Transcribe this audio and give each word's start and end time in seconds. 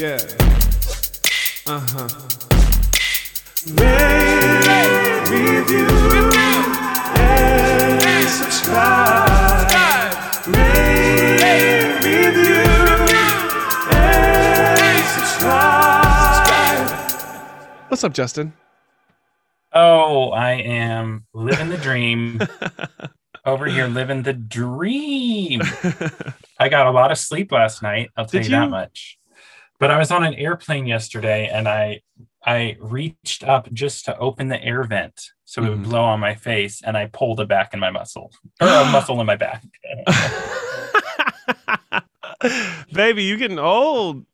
Yeah. 0.00 0.16
Uh 1.66 1.78
huh. 1.78 2.08
Rate, 3.74 5.28
review, 5.28 6.32
and 7.20 8.28
subscribe. 8.30 9.28
Rate, 10.46 12.00
review, 12.02 12.64
and 13.92 15.04
subscribe. 15.04 16.88
What's 17.90 18.02
up, 18.02 18.14
Justin? 18.14 18.54
Oh, 19.74 20.30
I 20.30 20.52
am 20.52 21.26
living 21.34 21.68
the 21.68 21.76
dream. 21.76 22.40
Over 23.44 23.66
here 23.66 23.86
living 23.86 24.22
the 24.22 24.32
dream. 24.32 25.60
I 26.58 26.70
got 26.70 26.86
a 26.86 26.90
lot 26.90 27.12
of 27.12 27.18
sleep 27.18 27.52
last 27.52 27.82
night, 27.82 28.08
I'll 28.16 28.24
tell 28.24 28.40
Did 28.40 28.50
you, 28.50 28.56
that 28.56 28.70
much. 28.70 29.19
But 29.80 29.90
I 29.90 29.98
was 29.98 30.10
on 30.12 30.22
an 30.24 30.34
airplane 30.34 30.86
yesterday 30.86 31.48
and 31.48 31.66
I 31.66 32.02
I 32.46 32.76
reached 32.80 33.42
up 33.44 33.70
just 33.72 34.04
to 34.06 34.16
open 34.18 34.48
the 34.48 34.62
air 34.62 34.82
vent 34.84 35.30
so 35.44 35.62
it 35.64 35.68
would 35.70 35.80
Mhm. 35.80 35.84
blow 35.84 36.04
on 36.04 36.20
my 36.20 36.34
face 36.34 36.80
and 36.82 36.96
I 36.96 37.06
pulled 37.06 37.40
it 37.40 37.48
back 37.48 37.74
in 37.74 37.80
my 37.80 37.90
muscle. 37.90 38.30
Or 38.60 38.68
a 38.68 38.84
muscle 38.92 39.20
in 39.20 39.26
my 39.26 39.36
back. 39.36 39.62
Baby, 42.92 43.24
you 43.24 43.36
getting 43.36 43.58
old. 43.58 44.24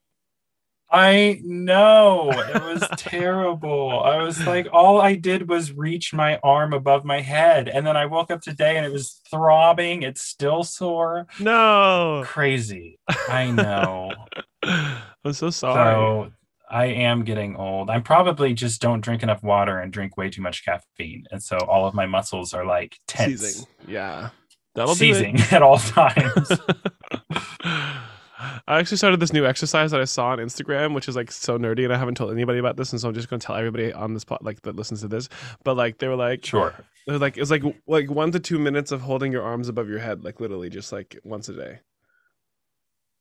I 0.90 1.40
know 1.42 2.30
it 2.30 2.62
was 2.62 2.88
terrible. 2.96 4.02
I 4.04 4.22
was 4.22 4.46
like, 4.46 4.68
all 4.72 5.00
I 5.00 5.14
did 5.14 5.48
was 5.48 5.72
reach 5.72 6.14
my 6.14 6.38
arm 6.44 6.72
above 6.72 7.04
my 7.04 7.20
head, 7.20 7.68
and 7.68 7.86
then 7.86 7.96
I 7.96 8.06
woke 8.06 8.30
up 8.30 8.40
today 8.40 8.76
and 8.76 8.86
it 8.86 8.92
was 8.92 9.20
throbbing. 9.30 10.02
It's 10.02 10.22
still 10.22 10.62
sore. 10.62 11.26
No. 11.40 12.22
Crazy. 12.24 12.98
I 13.28 13.50
know. 13.50 14.12
I'm 14.62 15.32
so 15.32 15.50
sorry. 15.50 15.74
so 15.74 16.32
I 16.70 16.86
am 16.86 17.24
getting 17.24 17.56
old. 17.56 17.90
I 17.90 18.00
probably 18.00 18.54
just 18.54 18.80
don't 18.80 19.00
drink 19.00 19.22
enough 19.22 19.42
water 19.42 19.78
and 19.78 19.92
drink 19.92 20.16
way 20.16 20.30
too 20.30 20.42
much 20.42 20.64
caffeine, 20.64 21.24
and 21.30 21.42
so 21.42 21.58
all 21.58 21.86
of 21.86 21.94
my 21.94 22.06
muscles 22.06 22.54
are 22.54 22.64
like 22.64 22.96
tense, 23.06 23.40
Seizing. 23.40 23.66
Yeah. 23.86 24.30
That'll 24.74 24.94
seizing 24.94 25.40
at 25.50 25.62
all 25.62 25.78
times. 25.78 26.52
I 28.38 28.78
actually 28.78 28.98
started 28.98 29.20
this 29.20 29.32
new 29.32 29.46
exercise 29.46 29.90
that 29.92 30.00
I 30.00 30.04
saw 30.04 30.28
on 30.28 30.38
Instagram, 30.38 30.94
which 30.94 31.08
is 31.08 31.16
like 31.16 31.32
so 31.32 31.58
nerdy, 31.58 31.84
and 31.84 31.92
I 31.92 31.98
haven't 31.98 32.16
told 32.16 32.32
anybody 32.32 32.58
about 32.58 32.76
this, 32.76 32.92
and 32.92 33.00
so 33.00 33.08
I'm 33.08 33.14
just 33.14 33.28
gonna 33.30 33.40
tell 33.40 33.56
everybody 33.56 33.92
on 33.92 34.12
this 34.14 34.22
spot 34.22 34.44
like 34.44 34.62
that 34.62 34.76
listens 34.76 35.00
to 35.00 35.08
this. 35.08 35.28
But 35.64 35.76
like 35.76 35.98
they 35.98 36.08
were 36.08 36.16
like, 36.16 36.44
sure. 36.44 36.74
they 37.06 37.12
were 37.14 37.18
like 37.18 37.38
it's 37.38 37.50
like 37.50 37.62
like 37.86 38.10
one 38.10 38.32
to 38.32 38.40
two 38.40 38.58
minutes 38.58 38.92
of 38.92 39.00
holding 39.00 39.32
your 39.32 39.42
arms 39.42 39.68
above 39.68 39.88
your 39.88 40.00
head, 40.00 40.22
like 40.24 40.38
literally 40.40 40.68
just 40.68 40.92
like 40.92 41.18
once 41.24 41.48
a 41.48 41.54
day. 41.54 41.78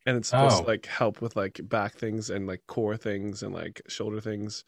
And 0.06 0.18
it's 0.18 0.28
supposed 0.28 0.58
Oh. 0.58 0.62
to 0.62 0.68
like 0.68 0.86
help 0.86 1.22
with 1.22 1.36
like 1.36 1.60
back 1.64 1.96
things 1.96 2.30
and 2.30 2.46
like 2.46 2.62
core 2.68 2.98
things 2.98 3.42
and 3.42 3.54
like 3.54 3.82
shoulder 3.88 4.22
things. 4.22 4.64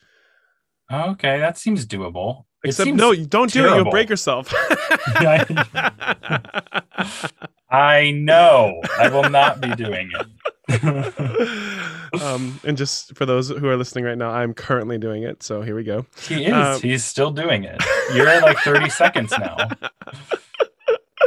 Okay, 0.92 1.40
that 1.40 1.58
seems 1.58 1.86
doable. 1.86 2.46
It 2.68 2.72
Except 2.72 2.92
no, 2.92 3.12
you 3.12 3.26
don't 3.26 3.52
do 3.52 3.66
it. 3.66 3.76
You'll 3.76 3.90
break 3.90 4.10
yourself. 4.10 4.54
I 7.70 8.12
know. 8.12 8.82
I 8.98 9.10
will 9.10 9.30
not 9.30 9.62
be 9.62 9.76
doing 9.76 10.12
it. 10.14 10.28
um, 12.22 12.60
and 12.64 12.78
just 12.78 13.16
for 13.16 13.26
those 13.26 13.50
who 13.50 13.68
are 13.68 13.78
listening 13.78 14.06
right 14.06 14.18
now, 14.18 14.32
I'm 14.32 14.54
currently 14.54 14.98
doing 14.98 15.24
it. 15.24 15.44
So 15.44 15.62
here 15.62 15.76
we 15.76 15.84
go. 15.84 16.06
He 16.28 16.46
is. 16.46 16.54
Um, 16.54 16.82
He's 16.82 17.04
still 17.04 17.32
doing 17.32 17.64
it. 17.64 17.82
You're 18.14 18.28
at 18.28 18.44
like 18.44 18.58
30 18.60 18.90
seconds 18.90 19.34
now. 19.38 19.56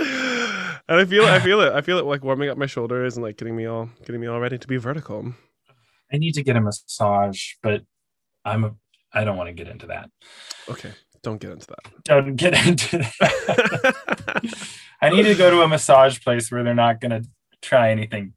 and 0.00 0.82
I 0.88 1.04
feel, 1.04 1.24
I 1.24 1.40
feel 1.40 1.60
it. 1.60 1.72
I 1.72 1.80
feel 1.80 1.98
it 1.98 2.06
like 2.06 2.24
warming 2.24 2.48
up 2.48 2.58
my 2.58 2.66
shoulders 2.66 3.16
and 3.16 3.24
like 3.24 3.36
getting 3.36 3.56
me 3.56 3.66
all, 3.66 3.90
getting 4.04 4.20
me 4.20 4.26
all 4.26 4.40
ready 4.40 4.58
to 4.58 4.68
be 4.68 4.76
vertical. 4.76 5.34
I 6.12 6.18
need 6.18 6.32
to 6.32 6.42
get 6.42 6.56
a 6.56 6.60
massage, 6.60 7.52
but 7.62 7.82
I'm 8.44 8.64
a, 8.64 8.74
I 9.12 9.24
don't 9.24 9.36
want 9.36 9.48
to 9.48 9.52
get 9.52 9.68
into 9.68 9.86
that. 9.86 10.10
Okay, 10.68 10.92
don't 11.22 11.40
get 11.40 11.50
into 11.52 11.66
that. 11.68 12.04
Don't 12.04 12.36
get 12.36 12.66
into 12.66 12.98
that. 12.98 14.44
I 15.02 15.10
need 15.10 15.24
to 15.24 15.34
go 15.34 15.50
to 15.50 15.62
a 15.62 15.68
massage 15.68 16.20
place 16.22 16.50
where 16.50 16.62
they're 16.62 16.74
not 16.74 17.00
going 17.00 17.22
to 17.22 17.28
try 17.62 17.90
anything 17.90 18.34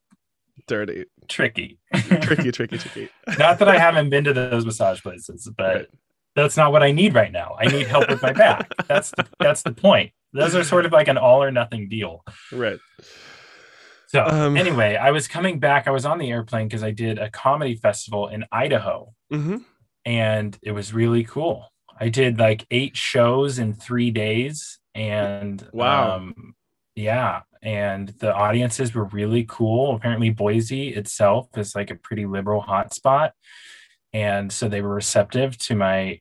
Dirty, 0.67 1.05
tricky. 1.27 1.77
tricky, 1.93 2.51
tricky, 2.53 2.77
tricky. 2.77 3.09
not 3.37 3.59
that 3.59 3.67
I 3.67 3.77
haven't 3.77 4.09
been 4.09 4.23
to 4.25 4.33
those 4.33 4.65
massage 4.65 5.01
places, 5.01 5.49
but 5.57 5.75
Right. 5.75 5.87
that's 6.35 6.55
not 6.55 6.71
what 6.71 6.81
I 6.83 6.91
need 6.93 7.13
right 7.13 7.31
now. 7.31 7.57
I 7.59 7.65
need 7.67 7.87
help 7.87 8.07
with 8.09 8.21
my 8.21 8.31
back. 8.31 8.71
That's 8.87 9.11
the, 9.11 9.27
that's 9.39 9.61
the 9.63 9.73
point. 9.73 10.11
Those 10.31 10.55
are 10.55 10.63
sort 10.63 10.85
of 10.85 10.93
like 10.93 11.09
an 11.09 11.17
all 11.17 11.43
or 11.43 11.51
nothing 11.51 11.89
deal. 11.89 12.23
Right. 12.51 12.79
So 14.07 14.23
Um, 14.25 14.55
anyway, 14.55 14.95
I 14.95 15.11
was 15.11 15.27
coming 15.27 15.59
back. 15.59 15.87
I 15.87 15.91
was 15.91 16.05
on 16.05 16.17
the 16.17 16.29
airplane 16.31 16.67
because 16.67 16.83
I 16.83 16.91
did 16.91 17.19
a 17.19 17.29
comedy 17.29 17.75
festival 17.75 18.29
in 18.29 18.45
Idaho, 18.51 19.13
Mm-hmm. 19.33 19.57
and 20.05 20.57
it 20.61 20.71
was 20.71 20.93
really 20.93 21.23
cool. 21.25 21.72
I 21.99 22.09
did 22.09 22.39
like 22.39 22.65
eight 22.71 22.97
shows 22.97 23.59
in 23.59 23.73
three 23.73 24.11
days, 24.11 24.79
and 24.95 25.67
Wow. 25.73 26.17
um, 26.17 26.55
yeah, 26.95 27.41
and 27.61 28.09
the 28.19 28.33
audiences 28.33 28.93
were 28.93 29.05
really 29.05 29.45
cool. 29.47 29.95
Apparently, 29.95 30.29
Boise 30.29 30.89
itself 30.89 31.47
is 31.57 31.75
like 31.75 31.91
a 31.91 31.95
pretty 31.95 32.25
liberal 32.25 32.63
hotspot, 32.63 33.31
and 34.11 34.51
so 34.51 34.67
they 34.67 34.81
were 34.81 34.93
receptive 34.95 35.57
to 35.59 35.75
my 35.75 36.19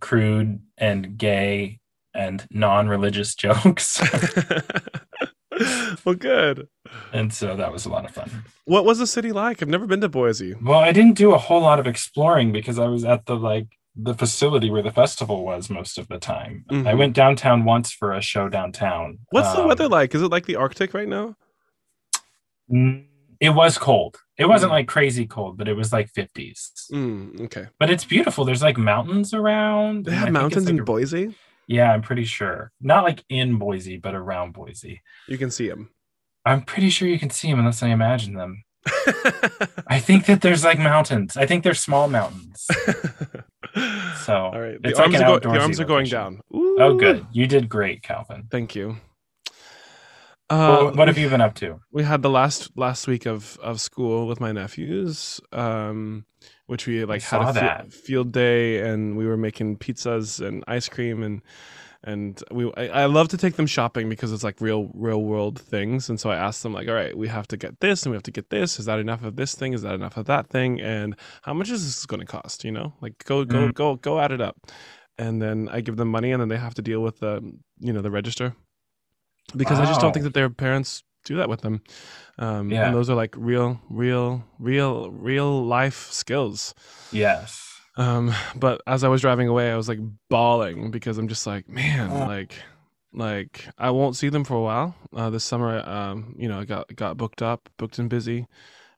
crude 0.00 0.60
and 0.78 1.18
gay 1.18 1.78
and 2.14 2.46
non-religious 2.50 3.34
jokes, 3.36 4.00
well, 6.04 6.14
good. 6.14 6.68
and 7.12 7.32
so 7.32 7.56
that 7.56 7.72
was 7.72 7.84
a 7.84 7.88
lot 7.90 8.04
of 8.04 8.10
fun. 8.12 8.44
What 8.64 8.84
was 8.84 8.98
the 8.98 9.06
city 9.06 9.32
like? 9.32 9.62
I've 9.62 9.68
never 9.68 9.86
been 9.86 10.00
to 10.00 10.08
Boise. 10.08 10.54
Well, 10.62 10.78
I 10.78 10.92
didn't 10.92 11.16
do 11.16 11.34
a 11.34 11.38
whole 11.38 11.60
lot 11.60 11.78
of 11.78 11.86
exploring 11.86 12.52
because 12.52 12.78
I 12.78 12.86
was 12.86 13.04
at 13.04 13.26
the 13.26 13.36
like 13.36 13.66
the 13.96 14.14
facility 14.14 14.70
where 14.70 14.82
the 14.82 14.92
festival 14.92 15.44
was 15.44 15.68
most 15.68 15.98
of 15.98 16.06
the 16.08 16.18
time. 16.18 16.64
I 16.70 16.74
Mhm. 16.74 16.98
went 16.98 17.12
downtown 17.14 17.64
once 17.64 17.90
for 17.92 18.12
a 18.12 18.20
show 18.20 18.48
downtown. 18.48 19.18
What's 19.30 19.52
the 19.52 19.62
Um, 19.62 19.68
weather 19.68 19.88
like? 19.88 20.14
Is 20.14 20.22
it 20.22 20.28
like 20.30 20.46
the 20.46 20.56
Arctic 20.56 20.94
right 20.94 21.08
now? 21.08 21.36
mm, 22.70 23.06
It 23.40 23.50
was 23.54 23.78
cold. 23.78 24.18
It 24.36 24.44
wasn't 24.50 24.70
Mm. 24.70 24.74
like 24.74 24.86
crazy 24.88 25.26
cold, 25.26 25.56
but 25.56 25.66
it 25.66 25.72
was 25.72 25.94
like 25.94 26.10
50s. 26.10 26.72
Mm, 26.92 27.40
okay. 27.46 27.68
But 27.78 27.88
it's 27.88 28.04
beautiful. 28.04 28.44
There's 28.44 28.62
like 28.62 28.76
mountains 28.76 29.32
around. 29.32 30.04
They 30.04 30.12
have 30.14 30.30
mountains 30.30 30.66
like, 30.66 30.74
in 30.74 30.80
a- 30.80 30.84
Boise. 30.84 31.34
Yeah, 31.66 31.90
I'm 31.90 32.02
pretty 32.02 32.24
sure. 32.26 32.70
Not 32.82 33.02
like 33.04 33.24
in 33.30 33.56
Boise, 33.56 33.96
but 33.96 34.14
around 34.14 34.52
Boise. 34.52 35.00
You 35.26 35.38
can 35.38 35.50
see 35.50 35.68
them. 35.70 35.88
I'm 36.44 36.62
pretty 36.62 36.90
sure 36.90 37.08
you 37.08 37.18
can 37.18 37.30
see 37.30 37.48
them 37.48 37.60
unless 37.60 37.82
I 37.82 37.88
imagine 37.88 38.34
them. 38.34 38.62
I 39.86 39.98
think 40.00 40.26
that 40.26 40.40
there's 40.40 40.64
like 40.64 40.78
mountains. 40.78 41.36
I 41.36 41.46
think 41.46 41.64
they're 41.64 41.74
small 41.74 42.08
mountains. 42.08 42.66
So 44.24 44.34
all 44.34 44.60
right, 44.60 44.82
the 44.82 44.88
it's 44.88 44.98
like 44.98 45.06
arms, 45.06 45.14
an 45.14 45.22
are, 45.22 45.38
go- 45.38 45.52
the 45.52 45.60
arms 45.60 45.78
are 45.78 45.84
going 45.84 46.06
down. 46.08 46.40
Oh, 46.52 46.96
good. 46.96 47.24
You 47.30 47.46
did 47.46 47.68
great, 47.68 48.02
Calvin. 48.02 48.48
Thank 48.50 48.74
you. 48.74 48.96
Well, 50.50 50.88
Uh, 50.88 50.92
what 50.92 51.06
have 51.06 51.16
you 51.18 51.28
been 51.28 51.40
up 51.40 51.54
to? 51.56 51.80
we 51.92 52.02
had 52.02 52.22
the 52.22 52.30
last 52.30 52.76
last 52.76 53.06
week 53.06 53.26
of 53.26 53.56
of 53.62 53.80
school 53.80 54.26
with 54.26 54.40
my 54.40 54.50
nephews 54.50 55.40
um 55.52 56.24
which 56.66 56.88
we 56.88 57.04
like 57.04 57.22
had 57.22 57.54
saw 57.54 57.84
a 57.84 57.90
field 57.90 58.32
day 58.32 58.80
and 58.80 59.16
we 59.16 59.24
were 59.26 59.36
making 59.36 59.76
pizzas 59.78 60.44
and 60.44 60.64
ice 60.66 60.88
cream 60.88 61.22
and 61.22 61.40
and 62.02 62.42
we 62.50 62.72
I, 62.76 63.02
I 63.02 63.04
love 63.06 63.28
to 63.28 63.36
take 63.36 63.56
them 63.56 63.66
shopping 63.66 64.08
because 64.08 64.32
it's 64.32 64.42
like 64.44 64.60
real 64.60 64.90
real 64.94 65.22
world 65.22 65.60
things. 65.60 66.08
And 66.08 66.18
so 66.18 66.30
i 66.30 66.36
asked 66.36 66.62
them 66.62 66.72
like 66.72 66.88
all 66.88 66.94
right 66.94 67.16
we 67.16 67.28
have 67.28 67.46
to 67.48 67.56
get 67.56 67.80
this 67.80 68.02
and 68.04 68.10
we 68.10 68.16
have 68.16 68.22
to 68.24 68.30
get 68.30 68.48
this. 68.50 68.78
Is 68.78 68.86
that 68.86 68.98
enough 68.98 69.22
of 69.22 69.36
this 69.36 69.54
thing? 69.54 69.72
Is 69.74 69.82
that 69.82 69.94
enough 69.94 70.16
of 70.16 70.26
that 70.26 70.48
thing? 70.48 70.80
And 70.80 71.14
how 71.42 71.52
much 71.54 71.68
is 71.70 71.84
this 71.84 72.06
going 72.06 72.20
to 72.20 72.26
cost? 72.26 72.64
You 72.64 72.72
know? 72.72 72.94
Like 73.00 73.22
go 73.24 73.44
go 73.44 73.68
Mhm. 73.68 73.74
go 73.74 73.96
go 73.96 74.18
add 74.20 74.32
it 74.32 74.40
up. 74.40 74.56
And 75.18 75.42
then 75.42 75.68
i 75.70 75.80
give 75.82 75.96
them 75.96 76.08
money 76.08 76.32
and 76.32 76.40
then 76.40 76.48
they 76.48 76.56
have 76.56 76.74
to 76.74 76.82
deal 76.82 77.00
with 77.02 77.18
the 77.20 77.42
you 77.78 77.92
know 77.92 78.00
the 78.02 78.10
register. 78.10 78.54
Because 79.56 79.78
i 79.78 79.84
just 79.84 80.00
don't 80.00 80.12
think 80.12 80.24
that 80.24 80.34
their 80.34 80.48
parents 80.50 81.02
do 81.26 81.36
that 81.36 81.48
with 81.50 81.60
them. 81.60 81.82
Um 82.38 82.70
Yeah. 82.70 82.86
and 82.86 82.94
those 82.94 83.10
are 83.10 83.16
like 83.16 83.34
real 83.36 83.78
real 83.90 84.44
real 84.58 85.10
real 85.10 85.62
life 85.66 86.08
skills. 86.10 86.74
Yes. 87.12 87.69
Um 87.96 88.32
but 88.56 88.80
as 88.86 89.04
i 89.04 89.08
was 89.08 89.20
driving 89.20 89.48
away 89.48 89.70
i 89.70 89.76
was 89.76 89.88
like 89.88 89.98
bawling 90.28 90.90
because 90.90 91.18
i'm 91.18 91.28
just 91.28 91.46
like 91.46 91.68
man 91.68 92.10
Uh. 92.10 92.26
like 92.26 92.54
like 93.12 93.66
i 93.78 93.90
won't 93.90 94.16
see 94.16 94.28
them 94.28 94.44
for 94.44 94.54
a 94.54 94.60
while 94.60 94.94
uh 95.16 95.28
this 95.30 95.44
summer 95.44 95.80
um 95.88 96.34
you 96.38 96.48
know 96.48 96.60
i 96.60 96.64
got 96.64 96.94
got 96.94 97.16
booked 97.16 97.42
up 97.42 97.68
booked 97.76 97.98
and 97.98 98.08
busy 98.08 98.46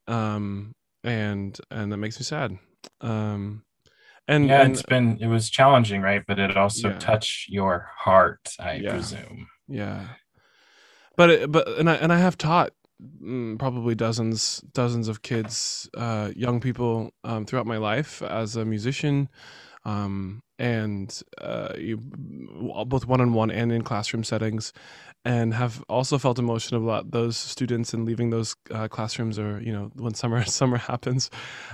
um 0.08 0.74
and 1.04 1.58
and 1.70 1.90
that 1.92 1.96
makes 1.96 2.18
me 2.18 2.24
sad 2.24 2.58
um 3.00 3.62
and, 4.28 4.48
yeah, 4.48 4.62
and 4.62 4.72
it's 4.72 4.82
been 4.84 5.18
it 5.20 5.26
was 5.26 5.50
challenging, 5.50 6.00
right? 6.00 6.22
But 6.26 6.38
it 6.38 6.56
also 6.56 6.90
Yeah. 6.90 6.98
touched 6.98 7.48
your 7.48 7.88
heart, 7.96 8.54
I 8.58 8.78
Yeah. 8.80 8.90
presume. 8.90 9.48
Yeah, 9.68 10.06
but 11.16 11.30
it, 11.30 11.52
but 11.52 11.68
and 11.78 11.88
I 11.90 11.94
and 11.96 12.12
I 12.12 12.18
have 12.18 12.38
taught 12.38 12.72
probably 13.58 13.94
dozens 13.94 14.60
dozens 14.72 15.08
of 15.08 15.22
kids, 15.22 15.88
uh, 15.96 16.30
young 16.34 16.60
people 16.60 17.12
um, 17.24 17.44
throughout 17.44 17.66
my 17.66 17.76
life 17.76 18.22
as 18.22 18.56
a 18.56 18.64
musician, 18.64 19.28
um, 19.84 20.42
and 20.58 21.22
uh, 21.40 21.74
you 21.76 21.98
both 22.86 23.06
one 23.06 23.20
on 23.20 23.32
one 23.32 23.50
and 23.50 23.72
in 23.72 23.82
classroom 23.82 24.24
settings, 24.24 24.72
and 25.24 25.54
have 25.54 25.82
also 25.88 26.18
felt 26.18 26.38
emotion 26.38 26.76
about 26.76 27.10
those 27.10 27.36
students 27.36 27.92
and 27.94 28.04
leaving 28.04 28.30
those 28.30 28.56
uh, 28.70 28.88
classrooms 28.88 29.38
or 29.38 29.60
you 29.60 29.72
know 29.72 29.90
when 29.94 30.14
summer 30.14 30.44
summer 30.60 30.78
happens. 30.78 31.30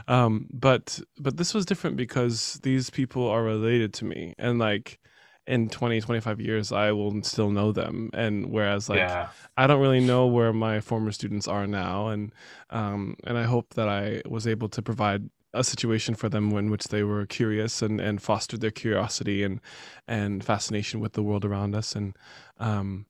Um, 0.07 0.47
but 0.53 1.01
but 1.19 1.37
this 1.37 1.55
was 1.55 1.67
different 1.67 1.97
because 1.97 2.61
these 2.63 2.91
people 2.91 3.29
are 3.29 3.43
related 3.43 3.93
to 3.95 4.05
me 4.05 4.35
and 4.39 4.59
like 4.59 4.99
in 5.49 5.69
20 5.69 6.01
25 6.01 6.41
years 6.41 6.71
i 6.71 6.93
will 6.93 7.23
still 7.23 7.51
know 7.51 7.73
them 7.73 8.11
and 8.13 8.51
whereas 8.51 8.89
like 8.89 8.99
yeah. 8.99 9.29
I 9.59 9.67
don't 9.67 9.81
really 9.81 10.01
know 10.01 10.25
where 10.25 10.53
my 10.53 10.79
former 10.79 11.11
students 11.11 11.49
are 11.49 11.67
now, 11.67 12.09
and 12.09 12.33
um, 12.71 13.17
and 13.25 13.37
I 13.37 13.43
hope 13.43 13.75
that 13.75 13.89
I 13.89 14.23
was 14.25 14.47
able 14.47 14.69
to 14.69 14.81
provide 14.81 15.31
a 15.53 15.65
situation 15.65 16.15
for 16.15 16.29
them 16.29 16.53
in 16.53 16.71
which 16.71 16.85
they 16.85 17.03
were 17.03 17.27
curious 17.27 17.83
and, 17.83 18.01
and 18.01 18.23
fostered 18.23 18.61
their 18.61 18.71
curiosity 18.71 19.43
and 19.43 19.61
and 20.07 20.45
fascination 20.45 21.01
with 21.01 21.15
the 21.15 21.25
world 21.25 21.45
around 21.45 21.75
us. 21.75 21.97
And 21.97 22.17
um, 22.59 23.07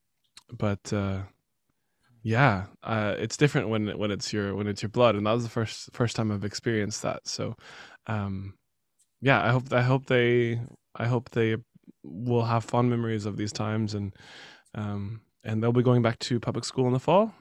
but 0.50 0.90
uh, 0.90 1.24
yeah, 2.22 2.64
uh, 2.82 3.14
it's 3.18 3.36
different 3.36 3.68
when 3.68 3.98
when 3.98 4.10
it's 4.10 4.32
your 4.32 4.54
when 4.54 4.66
it's 4.66 4.82
your 4.82 4.88
blood, 4.88 5.14
and 5.14 5.26
that 5.26 5.32
was 5.32 5.44
the 5.44 5.50
first 5.50 5.90
first 5.92 6.16
time 6.16 6.32
I've 6.32 6.46
experienced 6.46 7.02
that. 7.02 7.28
So 7.28 7.56
um, 8.06 8.54
yeah, 9.20 9.44
I 9.44 9.50
hope 9.50 9.70
I 9.70 9.82
hope 9.82 10.06
they 10.06 10.60
I 10.96 11.06
hope 11.08 11.28
they 11.30 11.56
will 12.02 12.44
have 12.44 12.64
fond 12.64 12.90
memories 12.90 13.26
of 13.26 13.36
these 13.36 13.52
times 13.52 13.94
and 13.94 14.14
um, 14.74 15.20
and 15.44 15.62
they'll 15.62 15.72
be 15.72 15.82
going 15.82 16.02
back 16.02 16.18
to 16.20 16.38
public 16.40 16.64
school 16.64 16.86
in 16.86 16.92
the 16.92 17.00
fall. 17.00 17.32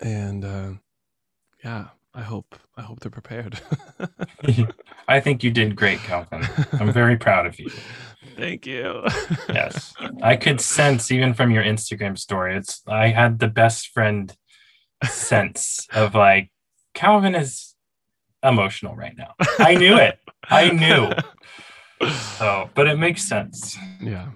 And 0.00 0.44
uh, 0.44 0.70
yeah, 1.64 1.88
I 2.14 2.22
hope 2.22 2.58
I 2.76 2.82
hope 2.82 3.00
they're 3.00 3.10
prepared. 3.10 3.60
I 5.08 5.20
think 5.20 5.42
you 5.42 5.50
did 5.50 5.76
great, 5.76 5.98
Calvin. 6.00 6.46
I'm 6.72 6.92
very 6.92 7.16
proud 7.16 7.46
of 7.46 7.58
you. 7.58 7.70
Thank 8.36 8.66
you. 8.66 9.02
Yes. 9.48 9.94
I 10.22 10.36
could 10.36 10.60
sense 10.60 11.10
even 11.10 11.34
from 11.34 11.50
your 11.50 11.62
Instagram 11.62 12.18
story. 12.18 12.56
It's 12.56 12.82
I 12.86 13.08
had 13.08 13.38
the 13.38 13.48
best 13.48 13.88
friend 13.88 14.34
sense 15.04 15.86
of 15.92 16.14
like 16.14 16.50
Calvin 16.94 17.34
is 17.34 17.74
emotional 18.42 18.94
right 18.96 19.16
now. 19.16 19.34
I 19.58 19.74
knew 19.74 19.96
it. 19.96 20.18
I 20.48 20.70
knew. 20.70 21.10
So, 22.38 22.70
but 22.74 22.86
it 22.86 22.98
makes 22.98 23.24
sense. 23.24 23.76
Yeah. 24.00 24.30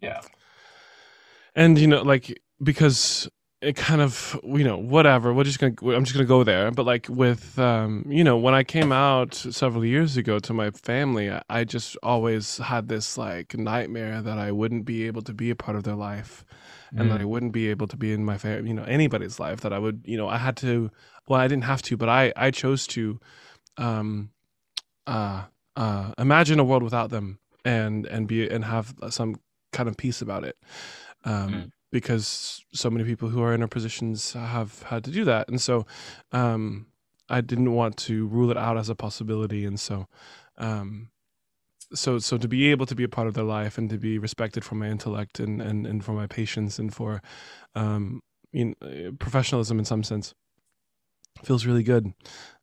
Yeah. 0.00 0.20
And 1.54 1.78
you 1.78 1.86
know, 1.86 2.02
like 2.02 2.40
because 2.62 3.28
it 3.64 3.76
kind 3.76 4.02
of 4.02 4.38
you 4.44 4.62
know 4.62 4.76
whatever 4.76 5.32
we're 5.32 5.44
just 5.44 5.58
gonna 5.58 5.74
i'm 5.96 6.04
just 6.04 6.14
gonna 6.14 6.26
go 6.26 6.44
there 6.44 6.70
but 6.70 6.84
like 6.84 7.06
with 7.08 7.58
um 7.58 8.04
you 8.08 8.22
know 8.22 8.36
when 8.36 8.52
i 8.52 8.62
came 8.62 8.92
out 8.92 9.34
several 9.34 9.84
years 9.84 10.16
ago 10.16 10.38
to 10.38 10.52
my 10.52 10.70
family 10.70 11.32
I, 11.48 11.64
just 11.64 11.96
always 12.02 12.58
had 12.58 12.88
this 12.88 13.16
like 13.16 13.56
nightmare 13.56 14.20
that 14.20 14.38
i 14.38 14.52
wouldn't 14.52 14.84
be 14.84 15.06
able 15.06 15.22
to 15.22 15.32
be 15.32 15.48
a 15.50 15.56
part 15.56 15.76
of 15.76 15.84
their 15.84 15.94
life 15.94 16.44
and 16.96 17.10
that 17.10 17.20
i 17.20 17.24
wouldn't 17.24 17.52
be 17.52 17.68
able 17.68 17.86
to 17.88 17.96
be 17.96 18.12
in 18.12 18.24
my 18.24 18.36
family 18.36 18.68
you 18.68 18.74
know 18.74 18.84
anybody's 18.84 19.40
life 19.40 19.62
that 19.62 19.72
i 19.72 19.78
would 19.78 20.02
you 20.04 20.18
know 20.18 20.28
i 20.28 20.36
had 20.36 20.56
to 20.58 20.90
well 21.26 21.40
i 21.40 21.48
didn't 21.48 21.64
have 21.64 21.80
to 21.82 21.96
but 21.96 22.08
i 22.08 22.32
i 22.36 22.50
chose 22.50 22.86
to 22.86 23.18
um 23.78 24.30
uh 25.06 25.44
uh 25.76 26.12
imagine 26.18 26.60
a 26.60 26.64
world 26.64 26.82
without 26.82 27.10
them 27.10 27.38
and 27.64 28.06
and 28.06 28.26
be 28.28 28.48
and 28.48 28.64
have 28.64 28.94
some 29.10 29.36
kind 29.72 29.88
of 29.88 29.96
peace 29.96 30.20
about 30.22 30.44
it. 30.44 30.56
Um 31.24 31.50
Mm. 31.52 31.70
because 31.92 32.64
so 32.72 32.90
many 32.90 33.04
people 33.04 33.28
who 33.28 33.40
are 33.42 33.54
in 33.54 33.62
our 33.62 33.68
positions 33.68 34.32
have 34.32 34.82
had 34.84 35.04
to 35.04 35.10
do 35.12 35.24
that. 35.24 35.48
And 35.48 35.60
so 35.60 35.86
um 36.32 36.86
i 37.30 37.40
didn't 37.40 37.72
want 37.72 37.96
to 37.96 38.26
rule 38.26 38.50
it 38.50 38.56
out 38.56 38.76
as 38.76 38.88
a 38.88 38.94
possibility. 38.94 39.64
And 39.64 39.78
so 39.80 40.06
um 40.58 41.10
so 41.94 42.18
so 42.18 42.36
to 42.38 42.48
be 42.48 42.70
able 42.70 42.86
to 42.86 42.94
be 42.94 43.04
a 43.04 43.08
part 43.08 43.28
of 43.28 43.34
their 43.34 43.44
life 43.44 43.78
and 43.78 43.88
to 43.90 43.98
be 43.98 44.18
respected 44.18 44.64
for 44.64 44.74
my 44.74 44.88
intellect 44.88 45.40
and 45.40 45.62
and, 45.62 45.86
and 45.86 46.04
for 46.04 46.12
my 46.12 46.26
patience 46.26 46.78
and 46.78 46.92
for 46.94 47.22
um 47.74 48.20
in, 48.52 48.74
uh, 48.82 49.10
professionalism 49.18 49.78
in 49.78 49.84
some 49.84 50.02
sense 50.04 50.34
feels 51.44 51.66
really 51.66 51.82
good. 51.82 52.12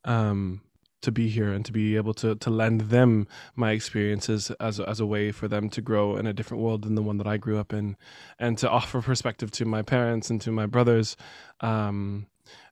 Um 0.05 0.61
to 1.01 1.11
be 1.11 1.29
here 1.29 1.51
and 1.51 1.65
to 1.65 1.71
be 1.71 1.95
able 1.95 2.13
to 2.15 2.35
to 2.35 2.49
lend 2.49 2.81
them 2.81 3.27
my 3.55 3.71
experiences 3.71 4.51
as 4.59 4.79
as 4.79 4.99
a 4.99 5.05
way 5.05 5.31
for 5.31 5.47
them 5.47 5.69
to 5.69 5.81
grow 5.81 6.15
in 6.15 6.27
a 6.27 6.33
different 6.33 6.63
world 6.63 6.83
than 6.83 6.95
the 6.95 7.01
one 7.01 7.17
that 7.17 7.27
I 7.27 7.37
grew 7.37 7.57
up 7.57 7.73
in, 7.73 7.97
and 8.39 8.57
to 8.59 8.69
offer 8.69 9.01
perspective 9.01 9.51
to 9.51 9.65
my 9.65 9.81
parents 9.81 10.29
and 10.29 10.41
to 10.41 10.51
my 10.51 10.65
brothers 10.65 11.17
um, 11.61 12.27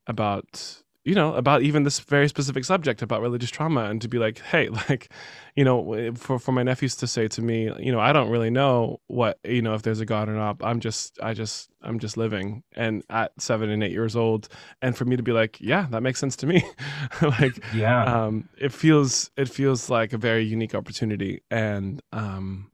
about 0.07 0.81
you 1.09 1.15
know 1.15 1.33
about 1.33 1.63
even 1.63 1.81
this 1.81 1.99
very 2.01 2.29
specific 2.29 2.63
subject 2.63 3.01
about 3.01 3.19
religious 3.19 3.49
trauma 3.49 3.85
and 3.85 3.99
to 3.99 4.07
be 4.07 4.19
like 4.19 4.37
hey 4.51 4.69
like 4.89 5.11
you 5.55 5.63
know 5.63 6.13
for 6.13 6.37
for 6.37 6.51
my 6.51 6.61
nephews 6.61 6.95
to 6.95 7.07
say 7.07 7.27
to 7.27 7.41
me 7.41 7.63
you 7.79 7.91
know 7.91 7.99
I 7.99 8.13
don't 8.13 8.29
really 8.29 8.51
know 8.51 9.01
what 9.07 9.39
you 9.43 9.63
know 9.63 9.73
if 9.73 9.81
there's 9.81 10.01
a 10.01 10.05
god 10.05 10.29
or 10.29 10.33
not. 10.33 10.57
I'm 10.61 10.79
just 10.79 11.17
I 11.19 11.33
just 11.33 11.71
I'm 11.81 11.97
just 11.97 12.15
living 12.15 12.61
and 12.75 13.03
at 13.09 13.31
7 13.41 13.71
and 13.71 13.83
8 13.83 13.91
years 13.91 14.15
old. 14.15 14.49
And 14.83 14.95
for 14.95 15.05
me 15.05 15.15
to 15.17 15.23
be 15.23 15.31
like 15.31 15.59
yeah 15.59 15.87
that 15.89 16.03
makes 16.03 16.19
sense 16.19 16.35
to 16.37 16.45
me. 16.45 16.63
Like 17.21 17.63
Yeah. 17.73 18.03
um, 18.03 18.47
it 18.59 18.71
feels 18.71 19.31
it 19.35 19.49
feels 19.49 19.89
like 19.89 20.13
a 20.13 20.17
very 20.17 20.43
unique 20.43 20.75
opportunity 20.75 21.41
and 21.49 22.03
um, 22.13 22.69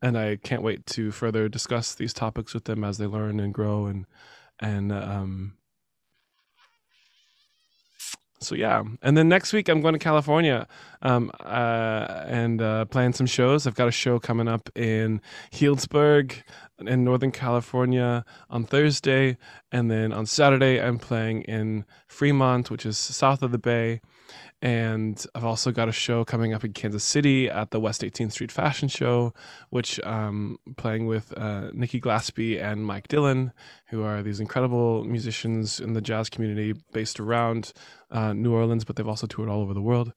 and 0.00 0.16
I 0.16 0.36
can't 0.36 0.62
wait 0.62 0.86
to 0.94 1.10
further 1.10 1.48
discuss 1.48 1.96
these 1.96 2.12
topics 2.12 2.54
with 2.54 2.64
them 2.64 2.84
as 2.84 2.98
they 2.98 3.06
learn 3.06 3.40
and 3.40 3.52
grow 3.52 3.86
and 3.86 4.06
and 4.60 4.92
um, 4.92 5.54
so 8.40 8.54
yeah. 8.54 8.82
And 9.02 9.16
then 9.16 9.28
next 9.28 9.52
week 9.52 9.68
I'm 9.68 9.80
going 9.80 9.94
to 9.94 9.98
California 9.98 10.66
um, 11.02 11.30
uh, 11.40 12.24
and 12.26 12.60
uh, 12.60 12.84
playing 12.86 13.14
some 13.14 13.26
shows. 13.26 13.66
I've 13.66 13.74
got 13.74 13.88
a 13.88 13.92
show 13.92 14.18
coming 14.18 14.48
up 14.48 14.70
in 14.74 15.20
Healdsburg 15.52 16.42
in 16.80 17.04
Northern 17.04 17.32
California 17.32 18.24
on 18.50 18.64
Thursday. 18.64 19.38
And 19.72 19.90
then 19.90 20.12
on 20.12 20.26
Saturday 20.26 20.80
I'm 20.80 20.98
playing 20.98 21.42
in 21.42 21.84
Fremont 22.06 22.70
which 22.70 22.84
is 22.84 22.98
south 22.98 23.42
of 23.42 23.52
the 23.52 23.58
bay 23.58 24.00
and 24.66 25.24
I've 25.32 25.44
also 25.44 25.70
got 25.70 25.88
a 25.88 25.92
show 25.92 26.24
coming 26.24 26.52
up 26.52 26.64
in 26.64 26.72
Kansas 26.72 27.04
City 27.04 27.48
at 27.48 27.70
the 27.70 27.78
West 27.78 28.02
18th 28.02 28.32
Street 28.32 28.50
Fashion 28.50 28.88
Show, 28.88 29.32
which 29.70 30.00
um 30.00 30.58
playing 30.76 31.06
with 31.06 31.32
uh, 31.38 31.70
Nikki 31.72 32.00
Glaspie 32.00 32.60
and 32.60 32.84
Mike 32.84 33.06
Dillon, 33.06 33.52
who 33.90 34.02
are 34.02 34.24
these 34.24 34.40
incredible 34.40 35.04
musicians 35.04 35.78
in 35.78 35.92
the 35.92 36.00
jazz 36.00 36.28
community 36.28 36.74
based 36.92 37.20
around 37.20 37.72
uh, 38.10 38.32
New 38.32 38.52
Orleans, 38.52 38.84
but 38.84 38.96
they've 38.96 39.06
also 39.06 39.28
toured 39.28 39.48
all 39.48 39.60
over 39.60 39.72
the 39.72 39.80
world. 39.80 40.12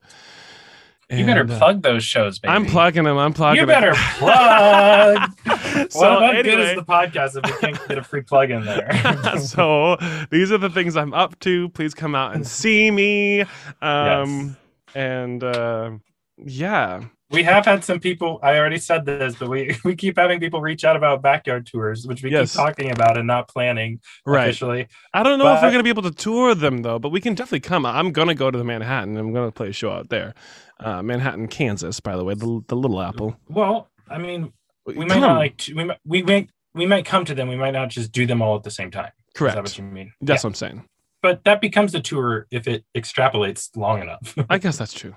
You 1.10 1.26
better 1.26 1.40
And, 1.42 1.52
uh, 1.52 1.58
plug 1.58 1.82
those 1.82 2.04
shows, 2.04 2.38
baby. 2.38 2.52
I'm 2.52 2.66
plugging 2.66 3.04
them. 3.04 3.18
I'm 3.18 3.32
plugging. 3.32 3.60
You 3.60 3.66
them. 3.66 3.80
better 3.80 3.94
plug. 4.18 5.30
so 5.90 6.00
well, 6.00 6.20
what 6.20 6.32
good 6.32 6.46
anyway, 6.46 6.70
is 6.70 6.76
the 6.76 6.84
podcast 6.84 7.36
if 7.36 7.44
we 7.46 7.58
can't 7.60 7.88
get 7.88 7.98
a 7.98 8.02
free 8.04 8.22
plug 8.22 8.50
in 8.50 8.64
there? 8.64 9.38
so 9.40 9.96
these 10.30 10.52
are 10.52 10.58
the 10.58 10.70
things 10.70 10.96
I'm 10.96 11.12
up 11.14 11.38
to. 11.40 11.68
Please 11.70 11.94
come 11.94 12.14
out 12.14 12.34
and 12.34 12.46
see 12.46 12.90
me. 12.90 13.44
Um, 13.82 14.56
And 14.94 15.42
uh, 15.44 15.92
yeah, 16.36 17.04
we 17.30 17.44
have 17.44 17.64
had 17.64 17.84
some 17.84 18.00
people. 18.00 18.40
I 18.42 18.56
already 18.58 18.78
said 18.78 19.04
this, 19.04 19.36
but 19.36 19.48
we 19.48 19.76
we 19.84 19.94
keep 19.94 20.16
having 20.18 20.40
people 20.40 20.60
reach 20.60 20.84
out 20.84 20.96
about 20.96 21.22
backyard 21.22 21.66
tours, 21.66 22.06
which 22.06 22.22
we 22.24 22.30
Yes. 22.32 22.52
keep 22.52 22.56
talking 22.60 22.90
about 22.90 23.16
and 23.16 23.26
not 23.26 23.46
planning 23.48 24.00
right. 24.26 24.44
officially. 24.44 24.88
I 25.14 25.22
don't 25.22 25.38
know 25.38 25.54
if 25.54 25.62
we're 25.62 25.70
gonna 25.70 25.84
be 25.84 25.90
able 25.90 26.02
to 26.02 26.10
tour 26.10 26.54
them 26.56 26.78
though, 26.82 26.98
but 26.98 27.10
we 27.10 27.20
can 27.20 27.34
definitely 27.34 27.60
come. 27.60 27.86
I'm 27.86 28.10
gonna 28.10 28.34
go 28.34 28.50
to 28.50 28.58
the 28.58 28.64
Manhattan. 28.64 29.16
I'm 29.16 29.32
gonna 29.32 29.52
play 29.52 29.68
a 29.68 29.72
show 29.72 29.92
out 29.92 30.08
there, 30.08 30.34
uh, 30.80 31.02
Manhattan, 31.02 31.48
Kansas. 31.48 32.00
By 32.00 32.16
the 32.16 32.24
way, 32.24 32.34
the, 32.34 32.62
the 32.68 32.76
Little 32.76 33.00
Apple. 33.00 33.36
Well, 33.48 33.88
I 34.08 34.18
mean, 34.18 34.52
we 34.86 35.04
might 35.04 35.20
not 35.20 35.36
like 35.36 35.56
to, 35.58 35.74
we 35.74 35.84
might, 35.84 35.98
we 36.04 36.22
might 36.22 36.50
we 36.74 36.86
might 36.86 37.04
come 37.04 37.24
to 37.24 37.34
them. 37.34 37.48
We 37.48 37.56
might 37.56 37.72
not 37.72 37.88
just 37.90 38.12
do 38.12 38.26
them 38.26 38.42
all 38.42 38.56
at 38.56 38.62
the 38.62 38.70
same 38.70 38.90
time. 38.90 39.10
Is 39.34 39.40
that 39.40 39.44
what 39.44 39.54
correct. 39.54 39.78
you 39.78 39.84
mean? 39.84 40.12
That's 40.20 40.42
Yeah. 40.42 40.46
what 40.48 40.50
I'm 40.50 40.54
saying. 40.54 40.84
But 41.22 41.44
that 41.44 41.60
becomes 41.60 41.94
a 41.94 42.00
tour 42.00 42.46
if 42.50 42.66
it 42.66 42.84
extrapolates 42.96 43.76
long 43.76 44.00
enough. 44.02 44.34
I 44.50 44.58
guess 44.58 44.78
that's 44.78 44.94
true. 44.94 45.14